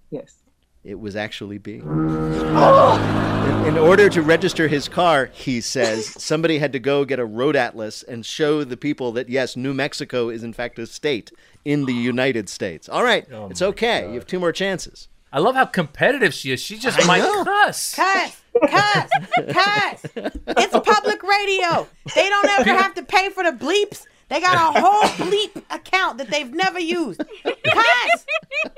Yes. 0.09 0.37
It 0.83 0.99
was 0.99 1.15
actually 1.15 1.59
B. 1.59 1.75
In, 1.75 3.65
in 3.67 3.77
order 3.77 4.09
to 4.09 4.21
register 4.23 4.67
his 4.67 4.89
car, 4.89 5.29
he 5.31 5.61
says, 5.61 6.07
somebody 6.21 6.57
had 6.57 6.73
to 6.73 6.79
go 6.79 7.05
get 7.05 7.19
a 7.19 7.25
road 7.25 7.55
atlas 7.55 8.01
and 8.01 8.25
show 8.25 8.63
the 8.63 8.77
people 8.77 9.11
that, 9.11 9.29
yes, 9.29 9.55
New 9.55 9.75
Mexico 9.75 10.29
is 10.29 10.43
in 10.43 10.53
fact 10.53 10.79
a 10.79 10.87
state 10.87 11.31
in 11.65 11.85
the 11.85 11.93
United 11.93 12.49
States. 12.49 12.89
All 12.89 13.03
right, 13.03 13.27
oh 13.31 13.47
it's 13.49 13.61
okay. 13.61 14.07
You 14.07 14.15
have 14.15 14.25
two 14.25 14.39
more 14.39 14.51
chances. 14.51 15.07
I 15.33 15.39
love 15.39 15.55
how 15.55 15.65
competitive 15.65 16.33
she 16.33 16.51
is. 16.51 16.59
She 16.61 16.77
just 16.77 17.01
I 17.03 17.05
might 17.07 17.19
know. 17.19 17.43
cuss. 17.45 17.95
Cuss, 17.95 18.41
cuss, 18.69 19.09
cuss. 19.51 20.05
It's 20.15 20.73
public 20.79 21.23
radio. 21.23 21.87
They 22.15 22.27
don't 22.29 22.49
ever 22.49 22.69
have 22.77 22.93
to 22.95 23.03
pay 23.03 23.29
for 23.29 23.43
the 23.43 23.51
bleeps. 23.51 24.05
They 24.27 24.39
got 24.39 24.75
a 24.75 24.79
whole 24.81 25.03
bleep 25.27 25.61
account 25.69 26.17
that 26.19 26.29
they've 26.29 26.53
never 26.53 26.79
used. 26.79 27.21
Cuss, 27.43 28.25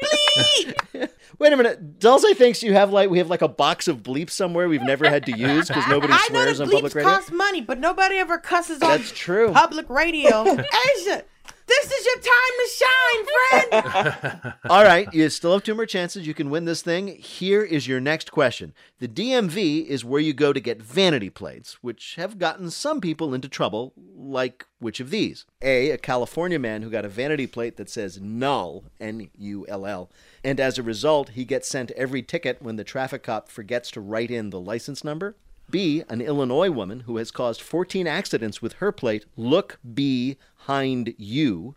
bleep. 0.01 1.09
Wait 1.39 1.53
a 1.53 1.57
minute. 1.57 1.99
Dulce 1.99 2.33
thinks 2.35 2.61
you 2.63 2.73
have 2.73 2.91
like 2.91 3.09
we 3.09 3.17
have 3.17 3.29
like 3.29 3.41
a 3.41 3.47
box 3.47 3.87
of 3.87 4.03
bleeps 4.03 4.31
somewhere 4.31 4.67
we've 4.69 4.81
never 4.83 5.09
had 5.09 5.25
to 5.25 5.37
use 5.37 5.67
because 5.67 5.87
nobody 5.87 6.13
I 6.13 6.17
know 6.31 6.39
swears 6.43 6.57
that 6.59 6.63
on 6.65 6.69
public 6.71 6.93
radio. 6.95 7.09
bleeps 7.09 7.09
radio. 7.09 7.09
cost 7.19 7.31
money, 7.31 7.61
but 7.61 7.79
nobody 7.79 8.17
ever 8.17 8.37
cusses 8.37 8.81
on 8.81 8.89
That's 8.89 9.11
true. 9.11 9.51
public 9.51 9.89
radio. 9.89 10.29
A'ja, 10.45 11.23
this 11.67 11.91
is 11.91 12.05
your 12.05 12.15
time 12.15 12.53
to 12.59 12.69
shine, 12.79 14.41
friend. 14.41 14.53
All 14.69 14.83
right, 14.83 15.11
you 15.13 15.29
still 15.29 15.53
have 15.53 15.63
two 15.63 15.75
more 15.75 15.85
chances. 15.85 16.27
You 16.27 16.33
can 16.33 16.49
win 16.49 16.65
this 16.65 16.81
thing. 16.81 17.07
Here 17.07 17.63
is 17.63 17.87
your 17.87 17.99
next 17.99 18.31
question. 18.31 18.73
The 18.99 19.07
DMV 19.07 19.85
is 19.85 20.05
where 20.05 20.21
you 20.21 20.33
go 20.33 20.53
to 20.53 20.59
get 20.59 20.81
vanity 20.81 21.29
plates, 21.29 21.77
which 21.81 22.15
have 22.15 22.39
gotten 22.39 22.69
some 22.69 23.01
people 23.01 23.33
into 23.33 23.47
trouble, 23.47 23.93
like 24.15 24.65
which 24.79 24.99
of 24.99 25.09
these? 25.09 25.45
A, 25.61 25.91
a 25.91 25.97
California 25.97 26.59
man 26.59 26.81
who 26.81 26.89
got 26.89 27.05
a 27.05 27.09
vanity 27.09 27.47
plate 27.47 27.77
that 27.77 27.89
says 27.89 28.19
null, 28.19 28.85
N 28.99 29.29
U 29.37 29.65
L 29.67 29.85
L, 29.85 30.09
and 30.43 30.59
as 30.59 30.77
a 30.77 30.83
result, 30.83 31.29
he 31.29 31.45
gets 31.45 31.67
sent 31.67 31.91
every 31.91 32.21
ticket 32.21 32.61
when 32.61 32.75
the 32.75 32.83
traffic 32.83 33.23
cop 33.23 33.49
forgets 33.49 33.89
to 33.91 34.01
write 34.01 34.31
in 34.31 34.49
the 34.49 34.59
license 34.59 35.03
number. 35.03 35.35
B, 35.69 36.03
an 36.09 36.21
Illinois 36.21 36.69
woman 36.69 37.01
who 37.01 37.17
has 37.17 37.31
caused 37.31 37.61
14 37.61 38.07
accidents 38.07 38.61
with 38.61 38.73
her 38.73 38.91
plate, 38.91 39.25
Look 39.35 39.79
Behind 39.93 41.13
You. 41.17 41.75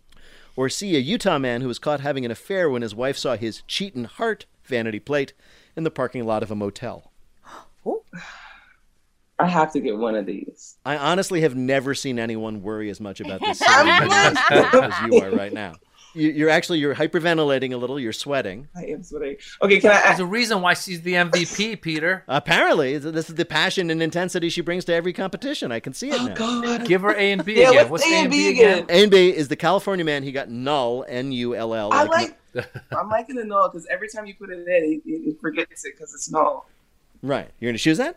Or 0.55 0.68
C, 0.68 0.97
a 0.97 1.01
Utah 1.01 1.39
man 1.39 1.61
who 1.61 1.68
was 1.68 1.78
caught 1.78 2.01
having 2.01 2.24
an 2.24 2.30
affair 2.30 2.68
when 2.70 2.82
his 2.82 2.95
wife 2.95 3.16
saw 3.16 3.37
his 3.37 3.62
Cheatin' 3.66 4.05
Heart 4.05 4.47
vanity 4.64 4.99
plate 4.99 5.32
in 5.76 5.84
the 5.84 5.91
parking 5.91 6.24
lot 6.24 6.43
of 6.43 6.51
a 6.51 6.55
motel. 6.55 7.12
I 9.39 9.47
have 9.47 9.72
to 9.72 9.80
get 9.80 9.99
one 9.99 10.14
of 10.14 10.24
these. 10.24 10.78
I 10.84 10.97
honestly 10.97 11.43
have 11.43 11.55
never 11.55 11.95
seen 11.95 12.18
anyone 12.18 12.62
worry 12.62 12.89
as 12.89 13.01
much 13.01 13.20
about 13.20 13.41
this 13.41 13.61
as 13.68 14.95
you 15.07 15.20
are 15.20 15.30
right 15.30 15.53
now. 15.53 15.74
You- 16.17 16.31
You're 16.31 16.51
actually 16.51 16.79
you're 16.79 16.95
hyperventilating 16.95 17.73
a 17.73 17.77
little. 17.77 18.01
You're 18.01 18.12
sweating. 18.12 18.69
I 18.75 18.85
am 18.87 19.03
sweating. 19.03 19.37
Okay, 19.62 19.81
can 19.81 19.91
I? 19.91 20.01
There's 20.09 20.21
a 20.21 20.27
reason 20.27 20.62
why 20.62 20.75
she's 20.75 21.03
the 21.03 21.14
MVP, 21.14 21.81
Peter. 21.83 22.25
Apparently, 22.27 22.99
this 22.99 23.29
is 23.29 23.35
the 23.35 23.45
passion 23.45 23.91
and 23.91 24.03
intensity 24.03 24.49
she 24.49 24.61
brings 24.62 24.85
to 24.87 24.95
every 24.95 25.12
competition. 25.12 25.71
I 25.73 25.81
can 25.81 25.93
see 25.93 26.09
it 26.09 26.21
oh, 26.21 26.27
now. 26.27 26.35
God. 26.35 26.87
Give 26.87 27.03
her 27.03 27.12
A 27.14 27.33
and 27.33 27.45
B 27.45 27.61
Yeah, 27.61 27.71
again. 27.71 27.89
what's 27.91 28.03
What's 28.03 28.12
A 28.12 28.14
and 28.23 28.31
B 28.31 28.51
again? 28.51 28.87
A 28.89 29.03
and 29.03 29.11
B 29.11 29.29
is 29.29 29.49
the 29.49 29.57
California 29.57 30.05
man. 30.05 30.23
He 30.23 30.33
got 30.33 30.49
null, 30.49 31.05
N 31.09 31.33
U 31.33 31.55
L 31.55 31.75
L. 31.75 31.93
I 31.93 32.05
like. 32.05 32.39
I'm 32.97 33.11
liking 33.11 33.37
the 33.37 33.45
null 33.45 33.69
because 33.69 33.87
every 33.91 34.09
time 34.09 34.25
you 34.27 34.35
put 34.35 34.49
it 34.51 34.61
in, 34.61 34.67
it, 34.67 35.03
it, 35.05 35.29
it 35.29 35.41
forgets 35.41 35.85
it 35.85 35.93
because 35.95 36.14
it's 36.14 36.31
null. 36.31 36.67
Right. 37.23 37.51
You're 37.61 37.71
gonna 37.71 37.79
choose 37.79 37.99
that? 37.99 38.17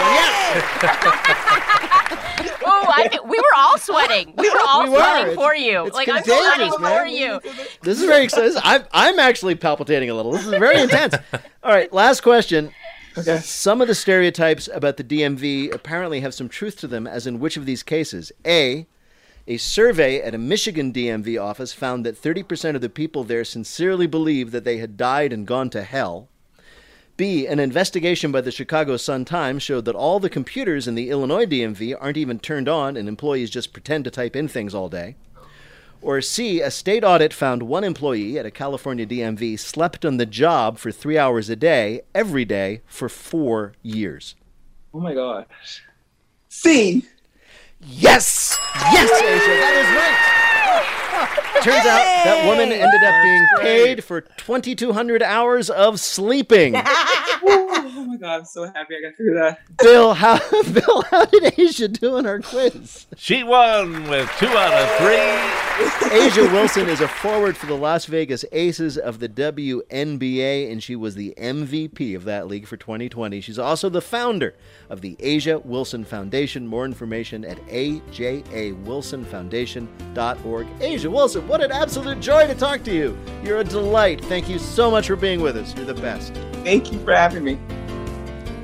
one. 0.81 1.39
Yes. 1.39 2.49
Oh, 2.71 2.93
I 2.95 3.09
think 3.09 3.25
we 3.27 3.39
were 3.39 3.55
all 3.57 3.79
sweating. 3.79 4.35
We 4.37 4.49
were 4.51 4.61
all 4.66 4.85
We 4.85 4.91
were. 4.91 4.97
sweating 4.99 5.33
It's- 5.33 5.37
for 5.37 5.55
you. 5.57 5.87
it's 5.87 5.95
Like 5.97 6.09
I'm 6.09 6.23
sweating 6.23 6.73
man. 6.81 7.01
for 7.03 7.07
you. 7.07 7.41
This 7.83 7.99
is 8.01 8.05
very 8.05 8.25
exciting. 8.25 8.57
I'm, 8.62 8.85
I'm 8.93 9.19
actually 9.19 9.55
palpitating 9.55 10.11
a 10.11 10.14
little. 10.14 10.33
This 10.33 10.45
is 10.45 10.51
very 10.51 10.81
intense. 10.81 11.14
All 11.62 11.73
right, 11.73 11.91
last 11.93 12.21
question. 12.23 12.71
Okay. 13.16 13.39
Some 13.39 13.81
of 13.81 13.89
the 13.89 13.95
stereotypes 13.95 14.69
about 14.73 14.97
the 14.99 15.05
DMV 15.05 15.73
apparently 15.75 16.21
have 16.21 16.35
some 16.35 16.49
truth 16.49 16.77
to 16.81 16.87
them, 16.87 17.07
as 17.07 17.27
in 17.27 17.41
which 17.41 17.57
of 17.57 17.64
these 17.66 17.83
cases? 17.83 18.31
A, 18.47 18.87
A 19.47 19.57
survey 19.57 20.21
at 20.21 20.35
a 20.35 20.39
Michigan 20.39 20.93
DMV 20.93 21.41
office 21.43 21.73
found 21.73 22.05
that 22.07 22.21
30% 22.21 22.75
of 22.75 22.81
the 22.81 22.91
people 22.91 23.25
there 23.25 23.45
sincerely 23.45 24.07
believed 24.07 24.53
that 24.53 24.64
they 24.64 24.77
had 24.77 24.97
died 24.97 25.33
and 25.33 25.47
gone 25.47 25.71
to 25.71 25.83
hell. 25.83 26.29
B. 27.19 27.49
An 27.49 27.59
investigation 27.59 28.31
by 28.31 28.41
the 28.41 28.53
Chicago 28.53 28.97
Sun 28.97 29.25
Times 29.25 29.64
showed 29.64 29.85
that 29.87 29.97
all 29.97 30.21
the 30.21 30.31
computers 30.31 30.87
in 30.87 30.95
the 30.95 31.11
Illinois 31.11 31.47
DMV 31.47 31.97
aren't 32.01 32.16
even 32.16 32.39
turned 32.39 32.69
on 32.69 32.97
and 32.97 33.09
employees 33.09 33.51
just 33.51 33.73
pretend 33.73 34.05
to 34.05 34.11
type 34.12 34.37
in 34.37 34.47
things 34.47 34.73
all 34.73 34.89
day. 34.89 35.16
Or 36.01 36.21
C. 36.21 36.61
A 36.61 36.71
state 36.71 37.03
audit 37.03 37.35
found 37.35 37.64
one 37.64 37.83
employee 37.83 38.39
at 38.39 38.47
a 38.47 38.53
California 38.53 39.05
DMV 39.05 39.59
slept 39.59 40.05
on 40.05 40.19
the 40.19 40.27
job 40.27 40.79
for 40.79 40.93
three 40.93 41.19
hours 41.19 41.51
a 41.51 41.57
day, 41.57 42.03
every 42.14 42.45
day, 42.45 42.83
for 42.87 43.09
four 43.09 43.73
years. 43.83 44.37
Oh 44.95 45.01
my 45.01 45.12
gosh. 45.12 45.83
C. 46.49 47.05
Yes! 47.81 48.57
Yes, 48.93 49.11
A'ja, 49.11 49.61
that 49.61 49.75
is 49.75 49.97
right! 49.97 50.97
Turns 51.62 51.87
out 51.87 52.25
that 52.25 52.47
woman 52.47 52.71
ended 52.71 53.03
up 53.03 53.23
being 53.23 53.47
paid 53.61 54.05
for 54.05 54.21
2,200 54.21 55.23
hours 55.23 55.71
of 55.71 55.99
sleeping. 55.99 56.75
oh 56.77 58.05
my 58.07 58.16
god, 58.16 58.39
I'm 58.41 58.45
so 58.45 58.64
happy 58.64 58.95
I 58.97 59.09
got 59.09 59.16
through 59.16 59.35
that. 59.35 59.61
Bill, 59.79 60.14
how 60.14 60.39
Bill, 60.73 61.03
how 61.11 61.25
did 61.25 61.45
A'ja 61.45 61.93
do 61.93 62.16
in 62.19 62.27
our 62.27 62.41
quiz? 62.41 63.07
She 63.16 63.43
won 63.43 64.09
with 64.09 64.31
two 64.39 64.47
out 64.47 64.73
of 64.73 64.89
three. 64.99 66.19
A'ja 66.19 66.53
Wilson 66.53 66.89
is 66.89 67.01
a 67.01 67.09
forward 67.09 67.57
for 67.57 67.66
the 67.66 67.77
Las 67.77 68.07
Vegas 68.07 68.45
Aces 68.53 68.97
of 68.97 69.19
the 69.19 69.29
WNBA, 69.29 70.71
and 70.71 70.83
she 70.83 70.97
was 70.97 71.14
the 71.14 71.35
MVP 71.39 72.16
of 72.16 72.25
that 72.25 72.47
league 72.47 72.66
for 72.66 72.77
2020. 72.77 73.41
She's 73.41 73.59
also 73.59 73.89
the 73.89 74.01
founder 74.01 74.55
of 74.91 75.01
the 75.01 75.16
A'ja 75.16 75.64
Wilson 75.64 76.05
Foundation. 76.05 76.66
More 76.66 76.84
information 76.84 77.45
at 77.45 77.59
ajawilsonfoundation.org. 77.66 80.66
A'ja 80.80 81.11
Wilson, 81.11 81.49
what 81.49 81.62
an 81.62 81.72
absolute 81.72 82.20
joy 82.20 82.47
to 82.47 82.55
talk 82.55 82.84
to 82.84 82.95
you. 82.95 83.18
You're 83.43 83.59
a 83.59 83.64
delight. 83.64 84.24
Thank 84.24 84.49
you 84.49 84.59
so 84.59 84.91
much 84.91 85.07
for 85.07 85.16
being 85.16 85.41
with 85.41 85.57
us. 85.57 85.74
You're 85.76 85.86
the 85.86 85.95
best. 85.95 86.34
Thank 86.64 86.93
you 86.93 86.99
for 87.01 87.14
having 87.14 87.45
me. 87.45 87.59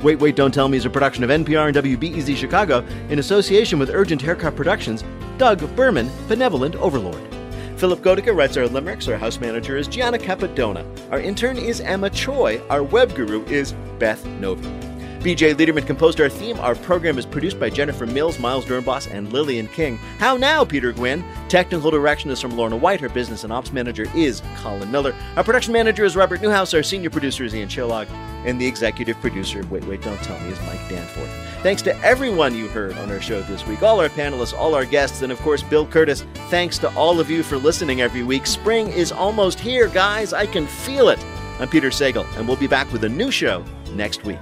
Wait, 0.02 0.18
Wait, 0.18 0.36
Don't 0.36 0.52
Tell 0.52 0.68
Me 0.68 0.76
is 0.76 0.84
a 0.84 0.90
production 0.90 1.24
of 1.24 1.30
NPR 1.30 1.68
and 1.68 1.76
WBEZ 1.76 2.36
Chicago 2.36 2.84
in 3.08 3.18
association 3.18 3.78
with 3.78 3.88
Urgent 3.88 4.20
Haircut 4.20 4.54
Productions. 4.54 5.02
Doug 5.38 5.74
Berman, 5.74 6.10
Benevolent 6.28 6.76
Overlord. 6.76 7.34
Philip 7.76 8.00
Godeke 8.00 8.36
writes 8.36 8.56
our 8.56 8.68
limericks. 8.68 9.08
Our 9.08 9.16
house 9.16 9.40
manager 9.40 9.76
is 9.76 9.88
Gianna 9.88 10.18
Capadona. 10.18 10.84
Our 11.10 11.20
intern 11.20 11.56
is 11.56 11.80
Emma 11.80 12.10
Choi. 12.10 12.60
Our 12.70 12.82
web 12.82 13.14
guru 13.14 13.44
is 13.46 13.72
Beth 13.98 14.24
Novey. 14.24 14.93
BJ 15.24 15.54
Leiderman 15.54 15.86
composed 15.86 16.20
our 16.20 16.28
theme. 16.28 16.60
Our 16.60 16.74
program 16.74 17.16
is 17.16 17.24
produced 17.24 17.58
by 17.58 17.70
Jennifer 17.70 18.04
Mills, 18.04 18.38
Miles 18.38 18.66
Doornbos, 18.66 19.10
and 19.10 19.32
Lillian 19.32 19.68
King. 19.68 19.96
How 20.18 20.36
now, 20.36 20.66
Peter 20.66 20.92
Gwinn? 20.92 21.24
Technical 21.48 21.90
direction 21.90 22.30
is 22.30 22.42
from 22.42 22.54
Lorna 22.58 22.76
White. 22.76 23.02
Our 23.02 23.08
business 23.08 23.42
and 23.42 23.50
ops 23.50 23.72
manager 23.72 24.04
is 24.14 24.42
Colin 24.56 24.90
Miller. 24.90 25.14
Our 25.36 25.42
production 25.42 25.72
manager 25.72 26.04
is 26.04 26.14
Robert 26.14 26.42
Newhouse. 26.42 26.74
Our 26.74 26.82
senior 26.82 27.08
producer 27.08 27.42
is 27.42 27.54
Ian 27.54 27.70
Chillag. 27.70 28.06
And 28.44 28.60
the 28.60 28.66
executive 28.66 29.18
producer, 29.22 29.66
wait, 29.70 29.86
wait, 29.86 30.02
don't 30.02 30.18
tell 30.18 30.38
me, 30.40 30.50
is 30.50 30.60
Mike 30.66 30.86
Danforth. 30.90 31.30
Thanks 31.62 31.80
to 31.82 31.98
everyone 32.02 32.54
you 32.54 32.68
heard 32.68 32.92
on 32.98 33.10
our 33.10 33.22
show 33.22 33.40
this 33.40 33.66
week, 33.66 33.82
all 33.82 34.00
our 34.00 34.10
panelists, 34.10 34.52
all 34.52 34.74
our 34.74 34.84
guests, 34.84 35.22
and 35.22 35.32
of 35.32 35.40
course, 35.40 35.62
Bill 35.62 35.86
Kurtis. 35.86 36.26
Thanks 36.50 36.76
to 36.80 36.94
all 36.94 37.18
of 37.18 37.30
you 37.30 37.42
for 37.42 37.56
listening 37.56 38.02
every 38.02 38.24
week. 38.24 38.46
Spring 38.46 38.88
is 38.88 39.10
almost 39.10 39.58
here, 39.58 39.88
guys. 39.88 40.34
I 40.34 40.44
can 40.44 40.66
feel 40.66 41.08
it. 41.08 41.24
I'm 41.60 41.68
Peter 41.70 41.88
Sagal, 41.88 42.26
and 42.36 42.46
we'll 42.46 42.58
be 42.58 42.66
back 42.66 42.92
with 42.92 43.04
a 43.04 43.08
new 43.08 43.30
show 43.30 43.64
next 43.94 44.24
week. 44.24 44.40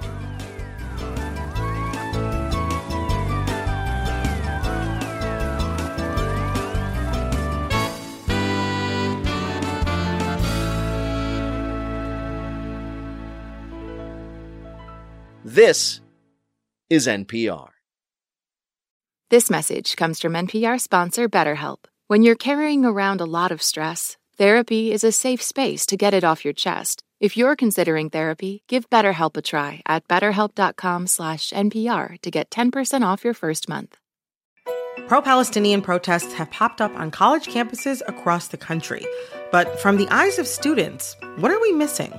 This 15.55 16.01
is 16.89 17.07
NPR. 17.07 17.69
This 19.29 19.51
message 19.51 19.97
comes 19.97 20.19
from 20.19 20.33
NPR 20.33 20.81
sponsor 20.81 21.29
BetterHelp. 21.29 21.85
When 22.09 22.23
you're 22.23 22.37
carrying 22.37 22.87
around 22.87 23.21
a 23.21 23.27
lot 23.27 23.53
of 23.53 23.61
stress, 23.61 24.17
therapy 24.39 24.93
is 24.93 25.05
a 25.05 25.13
safe 25.13 25.43
space 25.43 25.85
to 25.89 25.99
get 25.99 26.15
it 26.15 26.25
off 26.25 26.43
your 26.43 26.55
chest. 26.55 27.03
If 27.21 27.37
you're 27.37 27.55
considering 27.55 28.09
therapy, 28.09 28.63
give 28.67 28.89
BetterHelp 28.89 29.37
a 29.37 29.43
try 29.43 29.83
at 29.85 30.09
betterhelp.com/npr 30.09 32.23
to 32.23 32.31
get 32.31 32.51
10% 32.51 33.05
off 33.05 33.23
your 33.23 33.35
first 33.35 33.69
month. 33.69 33.99
Pro-Palestinian 35.07 35.83
protests 35.83 36.33
have 36.33 36.51
popped 36.51 36.81
up 36.81 36.99
on 36.99 37.11
college 37.11 37.49
campuses 37.49 38.01
across 38.09 38.49
the 38.49 38.57
country. 38.57 39.07
But 39.51 39.79
from 39.79 39.99
the 39.99 40.09
eyes 40.09 40.39
of 40.39 40.47
students, 40.47 41.15
what 41.37 41.51
are 41.51 41.61
we 41.61 41.73
missing? 41.73 42.19